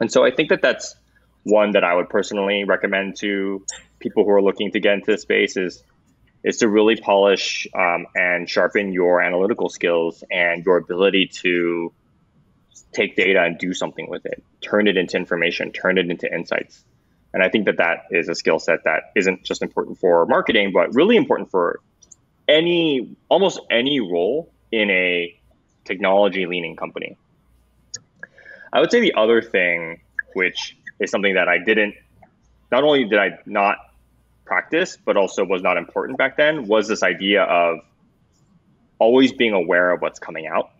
And 0.00 0.10
so 0.10 0.24
I 0.24 0.32
think 0.32 0.48
that 0.48 0.62
that's 0.62 0.96
one 1.44 1.72
that 1.72 1.84
I 1.84 1.94
would 1.94 2.08
personally 2.08 2.64
recommend 2.64 3.16
to 3.18 3.64
people 4.00 4.24
who 4.24 4.30
are 4.30 4.42
looking 4.42 4.72
to 4.72 4.80
get 4.80 4.94
into 4.94 5.12
the 5.12 5.18
space 5.18 5.56
is 5.56 5.82
is 6.44 6.56
to 6.58 6.68
really 6.68 6.96
polish 6.96 7.68
um, 7.72 8.06
and 8.16 8.50
sharpen 8.50 8.92
your 8.92 9.22
analytical 9.22 9.68
skills 9.68 10.24
and 10.28 10.64
your 10.64 10.76
ability 10.76 11.28
to 11.28 11.92
take 12.92 13.16
data 13.16 13.42
and 13.42 13.58
do 13.58 13.72
something 13.74 14.08
with 14.08 14.24
it, 14.26 14.42
turn 14.60 14.86
it 14.86 14.96
into 14.96 15.16
information, 15.16 15.72
turn 15.72 15.98
it 15.98 16.10
into 16.10 16.32
insights. 16.32 16.84
And 17.34 17.42
I 17.42 17.48
think 17.48 17.64
that 17.66 17.78
that 17.78 18.04
is 18.10 18.28
a 18.28 18.34
skill 18.34 18.58
set 18.58 18.84
that 18.84 19.04
isn't 19.16 19.42
just 19.44 19.62
important 19.62 19.98
for 19.98 20.26
marketing, 20.26 20.72
but 20.72 20.94
really 20.94 21.16
important 21.16 21.50
for 21.50 21.80
any, 22.48 23.16
almost 23.28 23.60
any 23.70 24.00
role 24.00 24.52
in 24.70 24.90
a 24.90 25.34
technology 25.84 26.46
leaning 26.46 26.76
company. 26.76 27.16
I 28.72 28.80
would 28.80 28.90
say 28.90 29.00
the 29.00 29.14
other 29.14 29.40
thing, 29.42 30.00
which 30.34 30.76
is 31.00 31.10
something 31.10 31.34
that 31.34 31.48
I 31.48 31.58
didn't, 31.58 31.94
not 32.70 32.84
only 32.84 33.04
did 33.04 33.18
I 33.18 33.38
not 33.46 33.78
practice, 34.44 34.98
but 35.02 35.16
also 35.16 35.44
was 35.44 35.62
not 35.62 35.76
important 35.76 36.18
back 36.18 36.36
then, 36.36 36.66
was 36.66 36.88
this 36.88 37.02
idea 37.02 37.42
of 37.42 37.78
always 38.98 39.32
being 39.32 39.52
aware 39.52 39.90
of 39.90 40.00
what's 40.00 40.18
coming 40.18 40.46
out 40.46 40.70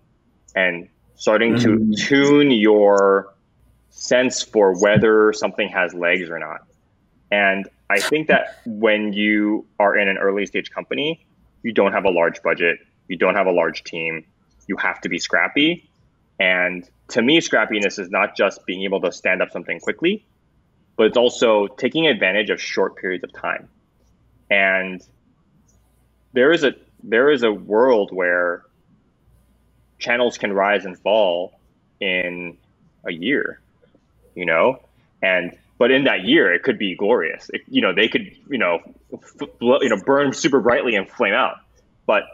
and 0.54 0.88
starting 1.22 1.54
mm-hmm. 1.54 1.92
to 1.92 1.96
tune 1.96 2.50
your 2.50 3.32
sense 3.90 4.42
for 4.42 4.76
whether 4.80 5.32
something 5.32 5.68
has 5.68 5.94
legs 5.94 6.28
or 6.28 6.40
not. 6.40 6.66
And 7.30 7.68
I 7.88 8.00
think 8.00 8.26
that 8.26 8.58
when 8.66 9.12
you 9.12 9.64
are 9.78 9.96
in 9.96 10.08
an 10.08 10.18
early 10.18 10.46
stage 10.46 10.72
company, 10.72 11.24
you 11.62 11.72
don't 11.72 11.92
have 11.92 12.06
a 12.06 12.10
large 12.10 12.42
budget, 12.42 12.80
you 13.06 13.16
don't 13.16 13.36
have 13.36 13.46
a 13.46 13.52
large 13.52 13.84
team, 13.84 14.24
you 14.66 14.76
have 14.78 15.00
to 15.02 15.08
be 15.08 15.20
scrappy. 15.20 15.88
And 16.40 16.90
to 17.10 17.22
me, 17.22 17.38
scrappiness 17.38 18.00
is 18.00 18.10
not 18.10 18.36
just 18.36 18.66
being 18.66 18.82
able 18.82 19.00
to 19.02 19.12
stand 19.12 19.42
up 19.42 19.52
something 19.52 19.78
quickly, 19.78 20.26
but 20.96 21.06
it's 21.06 21.16
also 21.16 21.68
taking 21.68 22.08
advantage 22.08 22.50
of 22.50 22.60
short 22.60 22.96
periods 22.96 23.22
of 23.22 23.32
time. 23.32 23.68
And 24.50 25.00
there 26.32 26.50
is 26.50 26.64
a 26.64 26.74
there 27.04 27.30
is 27.30 27.44
a 27.44 27.52
world 27.52 28.10
where 28.12 28.64
channels 30.02 30.36
can 30.36 30.52
rise 30.52 30.84
and 30.84 30.98
fall 30.98 31.58
in 32.00 32.58
a 33.04 33.12
year, 33.12 33.60
you 34.34 34.44
know, 34.44 34.80
and 35.22 35.56
but 35.78 35.90
in 35.90 36.04
that 36.04 36.24
year 36.24 36.52
it 36.52 36.62
could 36.62 36.78
be 36.78 36.94
glorious. 36.94 37.48
It, 37.52 37.62
you 37.68 37.80
know, 37.80 37.94
they 37.94 38.08
could 38.08 38.36
you 38.50 38.58
know 38.58 38.80
f- 39.12 39.48
you 39.60 39.88
know 39.88 39.96
burn 40.04 40.32
super 40.32 40.60
brightly 40.60 40.96
and 40.96 41.08
flame 41.08 41.34
out. 41.34 41.56
But 42.06 42.24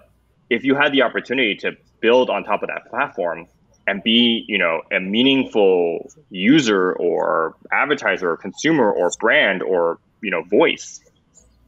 if 0.51 0.65
you 0.65 0.75
had 0.75 0.93
the 0.93 1.03
opportunity 1.03 1.55
to 1.57 1.77
build 2.01 2.31
on 2.31 2.45
top 2.45 2.63
of 2.63 2.69
that 2.69 2.89
platform 2.91 3.47
and 3.87 4.03
be 4.03 4.45
you 4.49 4.59
know 4.59 4.83
a 4.91 5.01
meaningful 5.01 6.11
user 6.31 6.93
or 6.95 7.55
advertiser 7.71 8.31
or 8.31 8.37
consumer 8.37 8.91
or 8.91 9.11
brand 9.21 9.63
or 9.63 9.99
you 10.23 10.31
know 10.31 10.43
voice 10.43 11.01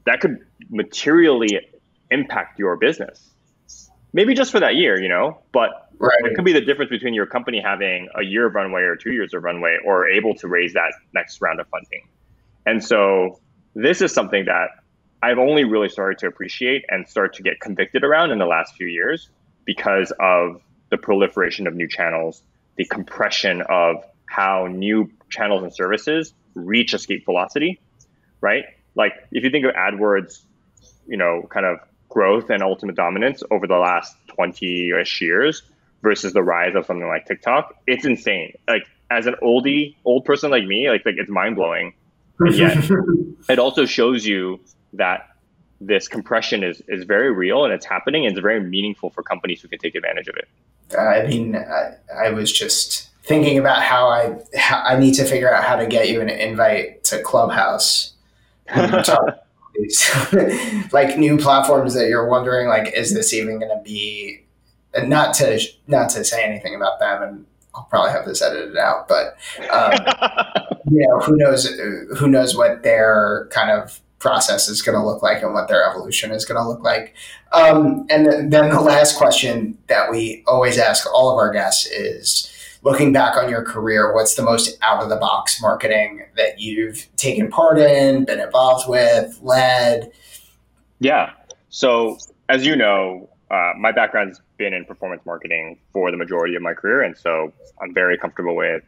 that 0.05 0.19
could 0.19 0.39
materially 0.69 1.59
impact 2.09 2.59
your 2.59 2.75
business 2.75 3.30
maybe 4.13 4.33
just 4.33 4.51
for 4.51 4.59
that 4.59 4.75
year 4.75 5.01
you 5.01 5.09
know 5.09 5.41
but 5.51 5.89
right. 5.97 6.17
it 6.23 6.35
could 6.35 6.45
be 6.45 6.53
the 6.53 6.61
difference 6.61 6.89
between 6.89 7.13
your 7.13 7.25
company 7.25 7.61
having 7.61 8.07
a 8.15 8.23
year 8.23 8.47
of 8.47 8.55
runway 8.55 8.81
or 8.81 8.95
two 8.95 9.11
years 9.11 9.33
of 9.33 9.43
runway 9.43 9.77
or 9.85 10.07
able 10.07 10.33
to 10.35 10.47
raise 10.47 10.73
that 10.73 10.93
next 11.13 11.41
round 11.41 11.59
of 11.59 11.67
funding 11.67 12.07
and 12.65 12.83
so 12.83 13.39
this 13.75 14.01
is 14.01 14.11
something 14.13 14.45
that 14.45 14.69
i've 15.23 15.39
only 15.39 15.63
really 15.63 15.89
started 15.89 16.17
to 16.17 16.27
appreciate 16.27 16.83
and 16.89 17.07
start 17.07 17.33
to 17.33 17.43
get 17.43 17.59
convicted 17.59 18.03
around 18.03 18.31
in 18.31 18.39
the 18.39 18.45
last 18.45 18.75
few 18.75 18.87
years 18.87 19.29
because 19.65 20.11
of 20.19 20.61
the 20.91 20.97
proliferation 20.97 21.65
of 21.65 21.73
new 21.73 21.87
channels, 21.87 22.43
the 22.75 22.85
compression 22.85 23.63
of 23.67 24.03
how 24.25 24.67
new 24.67 25.09
channels 25.29 25.63
and 25.63 25.73
services 25.73 26.33
reach 26.53 26.93
escape 26.93 27.25
velocity, 27.25 27.79
right? 28.41 28.65
Like 28.95 29.13
if 29.31 29.43
you 29.43 29.49
think 29.49 29.65
of 29.65 29.73
AdWords, 29.73 30.43
you 31.07 31.17
know, 31.17 31.47
kind 31.49 31.65
of 31.65 31.79
growth 32.11 32.49
and 32.49 32.61
ultimate 32.61 32.95
dominance 32.95 33.41
over 33.49 33.65
the 33.65 33.77
last 33.77 34.15
20-ish 34.37 35.21
years 35.21 35.63
versus 36.03 36.33
the 36.33 36.43
rise 36.43 36.75
of 36.75 36.85
something 36.85 37.07
like 37.07 37.25
TikTok, 37.25 37.75
it's 37.87 38.05
insane. 38.05 38.53
Like 38.67 38.85
as 39.09 39.25
an 39.25 39.35
oldie, 39.41 39.95
old 40.05 40.25
person 40.25 40.51
like 40.51 40.65
me, 40.65 40.89
like, 40.89 41.05
like 41.05 41.15
it's 41.17 41.29
mind 41.29 41.55
blowing. 41.55 41.93
And 42.39 42.55
yet 42.55 42.77
it 43.49 43.59
also 43.59 43.85
shows 43.85 44.25
you 44.25 44.59
that 44.93 45.35
this 45.79 46.07
compression 46.07 46.63
is, 46.63 46.81
is 46.87 47.03
very 47.03 47.31
real 47.31 47.65
and 47.65 47.73
it's 47.73 47.85
happening 47.85 48.25
and 48.25 48.35
it's 48.35 48.41
very 48.41 48.61
meaningful 48.61 49.11
for 49.11 49.21
companies 49.21 49.61
who 49.61 49.67
can 49.67 49.77
take 49.77 49.93
advantage 49.93 50.27
of 50.27 50.35
it. 50.37 50.47
Uh, 50.95 51.01
I 51.01 51.27
mean, 51.27 51.55
I, 51.55 51.95
I, 52.15 52.31
was 52.31 52.51
just 52.51 53.09
thinking 53.23 53.59
about 53.59 53.83
how 53.83 54.07
I 54.07 54.39
how 54.57 54.81
I 54.83 54.97
need 54.97 55.13
to 55.15 55.25
figure 55.25 55.53
out 55.53 55.63
how 55.63 55.75
to 55.75 55.85
get 55.85 56.09
you 56.09 56.19
an 56.19 56.29
invite 56.29 57.03
to 57.05 57.21
Clubhouse. 57.21 58.13
like 60.91 61.17
new 61.17 61.37
platforms 61.37 61.93
that 61.93 62.07
you're 62.07 62.27
wondering, 62.27 62.67
like, 62.67 62.93
is 62.93 63.13
this 63.13 63.33
even 63.33 63.59
going 63.59 63.75
to 63.75 63.81
be? 63.83 64.45
And 64.93 65.09
not 65.09 65.33
to 65.35 65.59
not 65.87 66.09
to 66.09 66.23
say 66.25 66.43
anything 66.43 66.75
about 66.75 66.99
them, 66.99 67.23
and 67.23 67.45
I'll 67.73 67.85
probably 67.85 68.11
have 68.11 68.25
this 68.25 68.41
edited 68.41 68.75
out, 68.77 69.07
but 69.07 69.37
um, 69.71 69.93
you 70.91 71.07
know, 71.07 71.19
who 71.19 71.37
knows? 71.37 71.65
Who 72.17 72.27
knows 72.27 72.57
what 72.57 72.83
their 72.83 73.47
kind 73.51 73.71
of 73.71 74.01
process 74.19 74.69
is 74.69 74.81
going 74.81 74.97
to 74.97 75.03
look 75.03 75.23
like 75.23 75.41
and 75.41 75.53
what 75.53 75.67
their 75.67 75.89
evolution 75.89 76.31
is 76.31 76.45
going 76.45 76.61
to 76.61 76.67
look 76.67 76.83
like. 76.83 77.15
Um, 77.53 78.05
and 78.09 78.51
then 78.51 78.69
the 78.69 78.79
last 78.79 79.17
question 79.17 79.77
that 79.87 80.11
we 80.11 80.43
always 80.47 80.77
ask 80.77 81.05
all 81.11 81.31
of 81.31 81.37
our 81.37 81.51
guests 81.51 81.87
is 81.87 82.51
looking 82.83 83.13
back 83.13 83.37
on 83.37 83.49
your 83.49 83.63
career, 83.63 84.13
what's 84.13 84.35
the 84.35 84.41
most 84.41 84.77
out 84.81 85.03
of 85.03 85.09
the 85.09 85.15
box 85.15 85.61
marketing 85.61 86.25
that 86.35 86.59
you've 86.59 87.07
taken 87.15 87.49
part 87.49 87.77
in, 87.77 88.25
been 88.25 88.39
involved 88.39 88.89
with, 88.89 89.39
led? 89.41 90.11
Yeah. 90.99 91.33
So, 91.69 92.17
as 92.49 92.65
you 92.65 92.75
know, 92.75 93.29
uh, 93.49 93.73
my 93.77 93.91
background's 93.91 94.41
been 94.57 94.73
in 94.73 94.85
performance 94.85 95.21
marketing 95.25 95.77
for 95.91 96.09
the 96.09 96.17
majority 96.17 96.55
of 96.55 96.61
my 96.61 96.73
career. 96.73 97.01
And 97.01 97.17
so 97.17 97.51
I'm 97.81 97.93
very 97.93 98.17
comfortable 98.17 98.55
with 98.55 98.83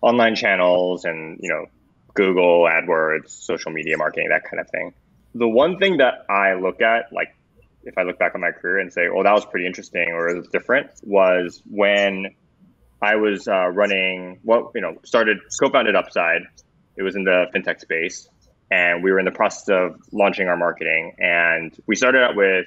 online 0.00 0.34
channels 0.34 1.04
and, 1.04 1.38
you 1.42 1.48
know, 1.48 1.66
Google, 2.14 2.62
AdWords, 2.62 3.30
social 3.30 3.70
media 3.70 3.96
marketing, 3.96 4.30
that 4.30 4.44
kind 4.44 4.60
of 4.60 4.68
thing. 4.70 4.92
The 5.34 5.48
one 5.48 5.78
thing 5.78 5.98
that 5.98 6.24
I 6.28 6.54
look 6.54 6.80
at, 6.80 7.12
like 7.12 7.36
if 7.84 7.96
I 7.96 8.02
look 8.02 8.18
back 8.18 8.34
on 8.34 8.40
my 8.40 8.50
career 8.50 8.78
and 8.78 8.92
say, 8.92 9.08
oh, 9.08 9.22
that 9.22 9.32
was 9.32 9.44
pretty 9.44 9.66
interesting 9.66 10.08
or 10.12 10.28
it 10.28 10.36
was 10.36 10.48
different, 10.48 10.90
was 11.02 11.62
when 11.70 12.34
I 13.02 13.16
was 13.16 13.48
uh, 13.48 13.68
running 13.68 14.40
what 14.42 14.72
you 14.74 14.80
know 14.80 14.96
started 15.04 15.38
co-founded 15.60 15.96
Upside. 15.96 16.42
It 16.96 17.02
was 17.02 17.16
in 17.16 17.24
the 17.24 17.46
fintech 17.54 17.80
space, 17.80 18.28
and 18.70 19.02
we 19.02 19.10
were 19.10 19.18
in 19.18 19.24
the 19.24 19.30
process 19.30 19.68
of 19.68 20.00
launching 20.12 20.48
our 20.48 20.56
marketing. 20.56 21.16
And 21.18 21.76
we 21.86 21.96
started 21.96 22.22
out 22.22 22.36
with 22.36 22.66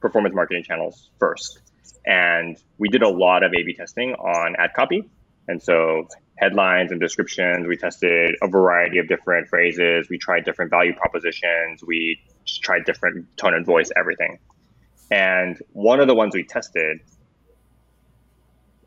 performance 0.00 0.34
marketing 0.34 0.64
channels 0.64 1.10
first, 1.18 1.60
and 2.04 2.56
we 2.78 2.88
did 2.88 3.02
a 3.02 3.08
lot 3.08 3.44
of 3.44 3.52
A/B 3.52 3.74
testing 3.74 4.14
on 4.14 4.56
ad 4.58 4.70
copy. 4.74 5.08
And 5.48 5.62
so 5.62 6.08
headlines 6.38 6.90
and 6.92 7.00
descriptions. 7.00 7.66
We 7.66 7.76
tested 7.76 8.36
a 8.42 8.48
variety 8.48 8.98
of 8.98 9.08
different 9.08 9.48
phrases. 9.48 10.08
We 10.08 10.18
tried 10.18 10.44
different 10.44 10.70
value 10.70 10.94
propositions. 10.94 11.82
We 11.86 12.20
tried 12.62 12.84
different 12.84 13.36
tone 13.36 13.54
and 13.54 13.64
voice, 13.64 13.90
everything. 13.96 14.38
And 15.10 15.56
one 15.72 16.00
of 16.00 16.08
the 16.08 16.14
ones 16.14 16.34
we 16.34 16.44
tested 16.44 16.98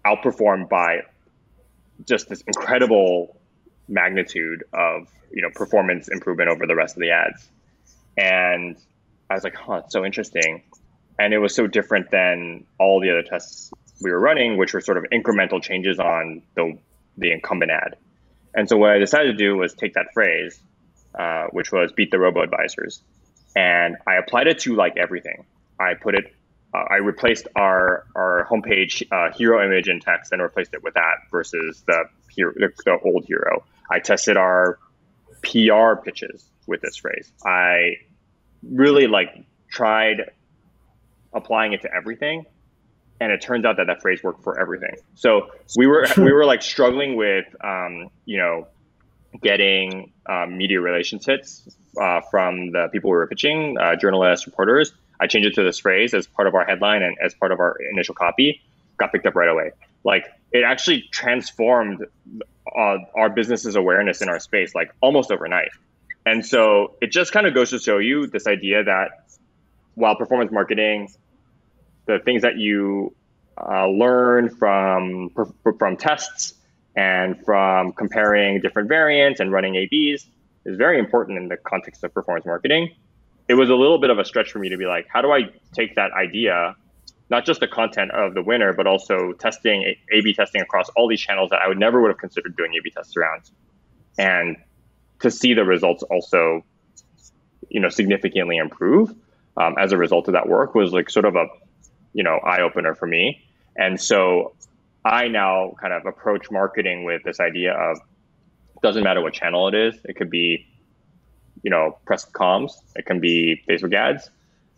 outperformed 0.10 0.70
by 0.70 1.01
just 2.05 2.30
this 2.30 2.41
incredible 2.41 3.38
magnitude 3.88 4.64
of 4.74 5.07
you 5.32 5.41
know 5.41 5.49
performance 5.53 6.07
improvement 6.07 6.49
over 6.49 6.66
the 6.66 6.76
rest 6.76 6.95
of 6.95 7.01
the 7.01 7.12
ads. 7.12 7.47
And 8.18 8.78
I 9.30 9.36
was 9.36 9.43
like, 9.43 9.55
huh, 9.55 9.82
it's 9.86 9.93
so 9.93 10.03
interesting. 10.05 10.64
And 11.18 11.34
it 11.34 11.38
was 11.38 11.53
so 11.53 11.68
different 11.68 12.12
than 12.12 12.66
all 12.80 12.99
the 13.01 13.10
other 13.12 13.24
tests 13.24 13.72
we 14.01 14.12
were 14.12 14.20
running, 14.20 14.57
which 14.57 14.74
were 14.74 14.82
sort 14.82 14.97
of 14.97 15.05
incremental 15.12 15.62
changes 15.62 15.99
on 15.99 16.41
the 16.55 16.78
the 17.18 17.32
incumbent 17.32 17.72
ad. 17.72 17.97
And 18.55 18.68
so 18.68 18.78
what 18.78 18.91
I 18.91 18.97
decided 18.97 19.38
to 19.38 19.38
do 19.38 19.57
was 19.57 19.74
take 19.74 19.93
that 19.93 20.07
phrase, 20.14 20.60
uh, 21.18 21.47
which 21.51 21.72
was 21.72 21.91
beat 21.91 22.12
the 22.12 22.20
robo 22.20 22.41
advisors, 22.41 23.01
and 23.55 23.97
I 24.07 24.16
applied 24.16 24.47
it 24.47 24.60
to 24.60 24.76
like 24.76 24.97
everything. 24.97 25.45
I 25.80 25.93
put 25.93 26.16
it, 26.16 26.34
uh, 26.74 26.84
I 26.90 26.98
replaced 26.98 27.48
our 27.56 28.06
our 28.16 28.48
homepage 28.50 29.04
uh, 29.12 29.36
hero 29.36 29.64
image 29.66 29.88
and 29.88 30.02
text 30.02 30.32
and 30.32 30.42
replaced 30.42 30.74
it 30.74 30.84
with 30.84 30.94
that 30.96 31.16
versus 31.32 31.84
the 31.88 32.06
hero, 32.30 32.54
the, 32.56 32.72
the 32.86 33.00
old 33.04 33.26
hero. 33.26 33.64
I 33.90 34.00
tested 34.00 34.38
our 34.38 34.78
PR 35.42 35.96
pitches 36.04 36.46
with 36.68 36.82
this 36.82 36.98
phrase. 36.98 37.32
I 37.46 37.98
really 38.64 39.08
like 39.08 39.46
tried 39.72 40.32
applying 41.34 41.74
it 41.74 41.82
to 41.82 41.94
everything 41.94 42.46
and 43.20 43.32
it 43.32 43.42
turns 43.42 43.66
out 43.66 43.78
that 43.78 43.88
that 43.88 44.02
phrase 44.02 44.24
worked 44.24 44.44
for 44.44 44.60
everything. 44.60 44.96
So 45.16 45.50
we 45.76 45.88
were 45.88 46.06
we 46.18 46.32
were 46.32 46.46
like 46.46 46.62
struggling 46.62 47.16
with 47.16 47.46
um, 47.64 48.10
you 48.26 48.38
know 48.38 48.68
getting 49.42 50.12
um, 50.26 50.58
media 50.58 50.82
relations 50.82 51.26
hits 51.26 51.68
uh, 52.02 52.22
from 52.32 52.72
the 52.72 52.90
people 52.92 53.12
we 53.12 53.18
were 53.18 53.28
pitching, 53.28 53.78
uh, 53.80 53.96
journalists, 53.96 54.48
reporters. 54.48 54.94
I 55.20 55.28
changed 55.28 55.48
it 55.48 55.56
to 55.56 55.64
this 55.64 55.80
phrase 55.80 56.14
as 56.14 56.28
part 56.28 56.48
of 56.48 56.56
our 56.56 56.66
headline 56.66 57.04
and 57.04 57.18
as 57.24 57.34
part 57.34 57.52
of 57.52 57.60
our 57.60 57.78
initial 57.92 58.16
copy. 58.16 58.62
Got 58.98 59.12
picked 59.12 59.26
up 59.26 59.36
right 59.36 59.50
away. 59.50 59.72
Like 60.04 60.28
it 60.52 60.64
actually 60.64 61.04
transformed 61.12 62.06
uh, 62.78 62.98
our 63.16 63.30
business's 63.30 63.76
awareness 63.76 64.22
in 64.22 64.30
our 64.30 64.40
space 64.40 64.76
like 64.76 64.94
almost 65.02 65.32
overnight. 65.32 65.70
And 66.26 66.46
so 66.46 66.96
it 67.02 67.12
just 67.12 67.32
kind 67.32 67.48
of 67.48 67.54
goes 67.54 67.70
to 67.72 67.80
show 67.80 67.98
you 67.98 68.28
this 68.28 68.46
idea 68.48 68.84
that 68.84 69.12
while 69.96 70.16
performance 70.16 70.52
marketing 70.52 71.10
the 72.06 72.20
things 72.20 72.42
that 72.42 72.58
you 72.58 73.14
uh, 73.58 73.88
learn 73.88 74.50
from 74.50 75.30
from 75.78 75.98
tests 75.98 76.54
and 76.96 77.44
from 77.46 77.92
comparing 77.92 78.62
different 78.62 78.90
variants 78.90 79.40
and 79.40 79.52
running 79.52 79.76
ABs 79.76 80.26
is 80.66 80.78
very 80.78 80.98
important 80.98 81.38
in 81.38 81.48
the 81.50 81.58
context 81.58 82.04
of 82.04 82.14
performance 82.14 82.46
marketing. 82.46 82.90
It 83.50 83.56
was 83.56 83.70
a 83.70 83.76
little 83.76 83.97
bit 83.97 84.12
of 84.12 84.20
a 84.20 84.26
stretch 84.26 84.52
for 84.52 84.60
me 84.60 84.70
to 84.70 84.78
be 84.78 84.86
like, 84.86 85.08
how 85.12 85.22
do 85.22 85.32
I 85.32 85.50
take 85.74 85.95
that 85.95 86.12
idea, 86.12 86.76
not 87.30 87.45
just 87.45 87.60
the 87.60 87.68
content 87.68 88.12
of 88.12 88.36
the 88.36 88.43
winner, 88.43 88.74
but 88.74 88.88
also 88.88 89.34
testing 89.34 89.95
A/B 90.12 90.34
testing 90.36 90.62
across 90.62 90.88
all 90.95 91.10
these 91.10 91.20
channels 91.20 91.50
that 91.50 91.60
I 91.62 91.68
would 91.68 91.80
never 91.80 92.00
would 92.00 92.10
have 92.10 92.20
considered 92.20 92.56
doing 92.56 92.74
A/B 92.76 92.91
tests 92.91 93.18
around, 93.18 93.50
and 94.18 94.56
to 95.22 95.32
see 95.32 95.54
the 95.54 95.66
results 95.66 96.04
also, 96.04 96.64
you 97.70 97.80
know, 97.80 97.89
significantly 97.89 98.58
improve 98.58 99.14
um, 99.58 99.76
as 99.78 99.91
a 99.91 99.97
result 99.97 100.28
of 100.28 100.34
that 100.34 100.47
work 100.47 100.76
was 100.76 100.93
like 100.93 101.10
sort 101.10 101.26
of 101.26 101.36
a 101.36 101.47
you 102.14 102.24
know 102.24 102.38
eye 102.38 102.62
opener 102.62 102.95
for 102.95 103.08
me. 103.08 103.43
And 103.76 104.00
so 104.00 104.54
I 105.06 105.28
now 105.28 105.74
kind 105.82 105.93
of 105.93 106.06
approach 106.06 106.52
marketing 106.52 107.04
with 107.04 107.24
this 107.24 107.39
idea 107.39 107.74
of 107.74 108.00
doesn't 108.82 109.04
matter 109.04 109.22
what 109.22 109.34
channel 109.34 109.68
it 109.68 109.76
is. 109.76 109.95
It 110.06 110.16
could 110.16 110.30
be, 110.30 110.68
you 111.64 111.70
know, 111.70 111.97
press 112.05 112.26
comms. 112.26 112.72
It 112.95 113.05
can 113.05 113.20
be 113.20 113.64
Facebook 113.68 113.93
ads. 113.93 114.30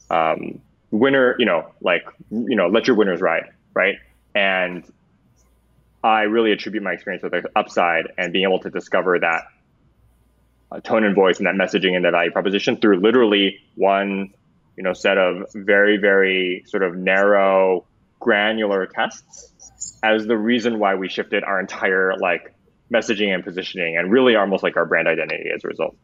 Um, 0.10 0.62
winner, 0.92 1.36
you 1.40 1.46
know, 1.46 1.72
like 1.82 2.04
you 2.30 2.56
know, 2.56 2.68
let 2.68 2.88
your 2.88 2.96
winners 2.96 3.22
ride, 3.22 3.50
right? 3.74 3.96
And 4.36 4.84
I 6.04 6.24
really 6.24 6.52
attribute 6.52 6.84
my 6.84 6.94
experience 6.94 7.24
with 7.24 7.32
the 7.32 7.50
upside 7.56 8.08
and 8.18 8.34
being 8.34 8.44
able 8.44 8.60
to 8.60 8.70
discover 8.70 9.20
that 9.20 9.44
uh, 10.72 10.80
tone 10.80 11.04
and 11.04 11.16
voice 11.16 11.38
and 11.40 11.48
that 11.48 11.56
messaging 11.56 11.96
and 11.96 12.06
that 12.06 12.12
value 12.12 12.32
proposition 12.32 12.78
through 12.78 13.00
literally 13.00 13.60
one 13.76 14.34
you 14.78 14.84
know 14.84 14.94
set 14.94 15.18
of 15.18 15.52
very 15.54 15.98
very 15.98 16.64
sort 16.66 16.82
of 16.82 16.96
narrow 16.96 17.86
granular 18.20 18.86
tests 18.86 20.00
as 20.02 20.26
the 20.26 20.38
reason 20.38 20.80
why 20.80 20.96
we 20.96 21.10
shifted 21.10 21.44
our 21.44 21.60
entire 21.60 22.16
like 22.18 22.54
messaging 22.92 23.34
and 23.34 23.44
positioning 23.44 23.98
and 23.98 24.12
really 24.12 24.36
almost 24.36 24.64
like 24.64 24.78
our 24.78 24.86
brand 24.86 25.08
identity 25.08 25.50
as 25.54 25.64
a 25.64 25.68
result 25.68 25.96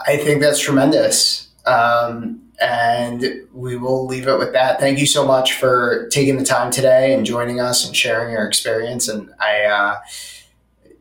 i 0.00 0.16
think 0.16 0.40
that's 0.40 0.60
tremendous 0.60 1.48
um, 1.66 2.40
and 2.60 3.24
we 3.52 3.76
will 3.76 4.06
leave 4.06 4.28
it 4.28 4.38
with 4.38 4.52
that 4.52 4.78
thank 4.78 4.98
you 4.98 5.06
so 5.06 5.26
much 5.26 5.54
for 5.54 6.08
taking 6.10 6.38
the 6.38 6.44
time 6.44 6.70
today 6.70 7.12
and 7.12 7.26
joining 7.26 7.60
us 7.60 7.86
and 7.86 7.96
sharing 7.96 8.32
your 8.32 8.46
experience 8.46 9.08
and 9.08 9.30
i 9.40 9.64
uh, 9.64 9.98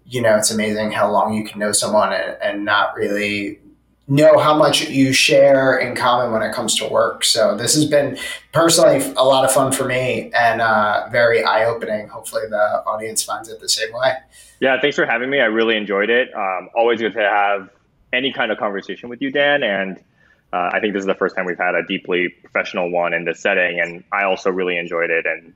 you 0.06 0.22
know 0.22 0.36
it's 0.36 0.52
amazing 0.52 0.92
how 0.92 1.10
long 1.10 1.34
you 1.34 1.44
can 1.44 1.60
know 1.60 1.72
someone 1.72 2.14
and, 2.14 2.38
and 2.42 2.66
not 2.66 2.96
really 2.96 3.60
know 4.08 4.38
how 4.38 4.56
much 4.56 4.90
you 4.90 5.12
share 5.14 5.78
in 5.78 5.96
common 5.96 6.32
when 6.32 6.42
it 6.44 6.54
comes 6.54 6.76
to 6.76 6.88
work. 6.88 7.24
So 7.24 7.56
this 7.58 7.74
has 7.74 7.86
been 7.86 8.18
personally 8.52 9.02
a 9.18 9.24
lot 9.24 9.46
of 9.46 9.52
fun 9.52 9.72
for 9.72 9.86
me 9.86 10.32
and 10.34 10.62
uh, 10.62 11.08
very 11.12 11.44
eye 11.44 11.66
opening. 11.66 12.08
Hopefully 12.08 12.44
the 12.50 12.84
audience 12.86 13.24
finds 13.24 13.50
it 13.50 13.60
the 13.60 13.70
same 13.70 13.92
way. 13.94 14.14
Yeah, 14.60 14.80
thanks 14.80 14.96
for 14.96 15.06
having 15.06 15.30
me. 15.30 15.40
I 15.40 15.46
really 15.46 15.76
enjoyed 15.76 16.10
it. 16.10 16.34
Um, 16.36 16.70
always 16.76 17.02
good 17.02 17.14
to 17.14 17.20
have 17.20 17.70
any 18.16 18.34
kind 18.34 18.52
of 18.52 18.58
conversation 18.58 19.10
with 19.10 19.22
you, 19.22 19.32
Dan. 19.32 19.64
And 19.64 19.98
uh, 20.54 20.70
I 20.74 20.80
think 20.80 20.94
this 20.94 21.02
is 21.02 21.08
the 21.08 21.16
first 21.16 21.36
time 21.36 21.46
we've 21.46 21.58
had 21.58 21.76
a 21.76 21.84
deeply 21.84 22.30
professional 22.30 22.90
one 22.90 23.14
in 23.14 23.26
this 23.26 23.40
setting. 23.42 23.80
And 23.80 24.04
I 24.12 24.24
also 24.24 24.50
really 24.50 24.78
enjoyed 24.78 25.10
it 25.10 25.26
and 25.26 25.54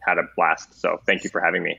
had 0.00 0.18
a 0.18 0.24
blast. 0.36 0.80
So 0.80 1.00
thank 1.06 1.24
you 1.24 1.30
for 1.30 1.40
having 1.40 1.62
me. 1.62 1.78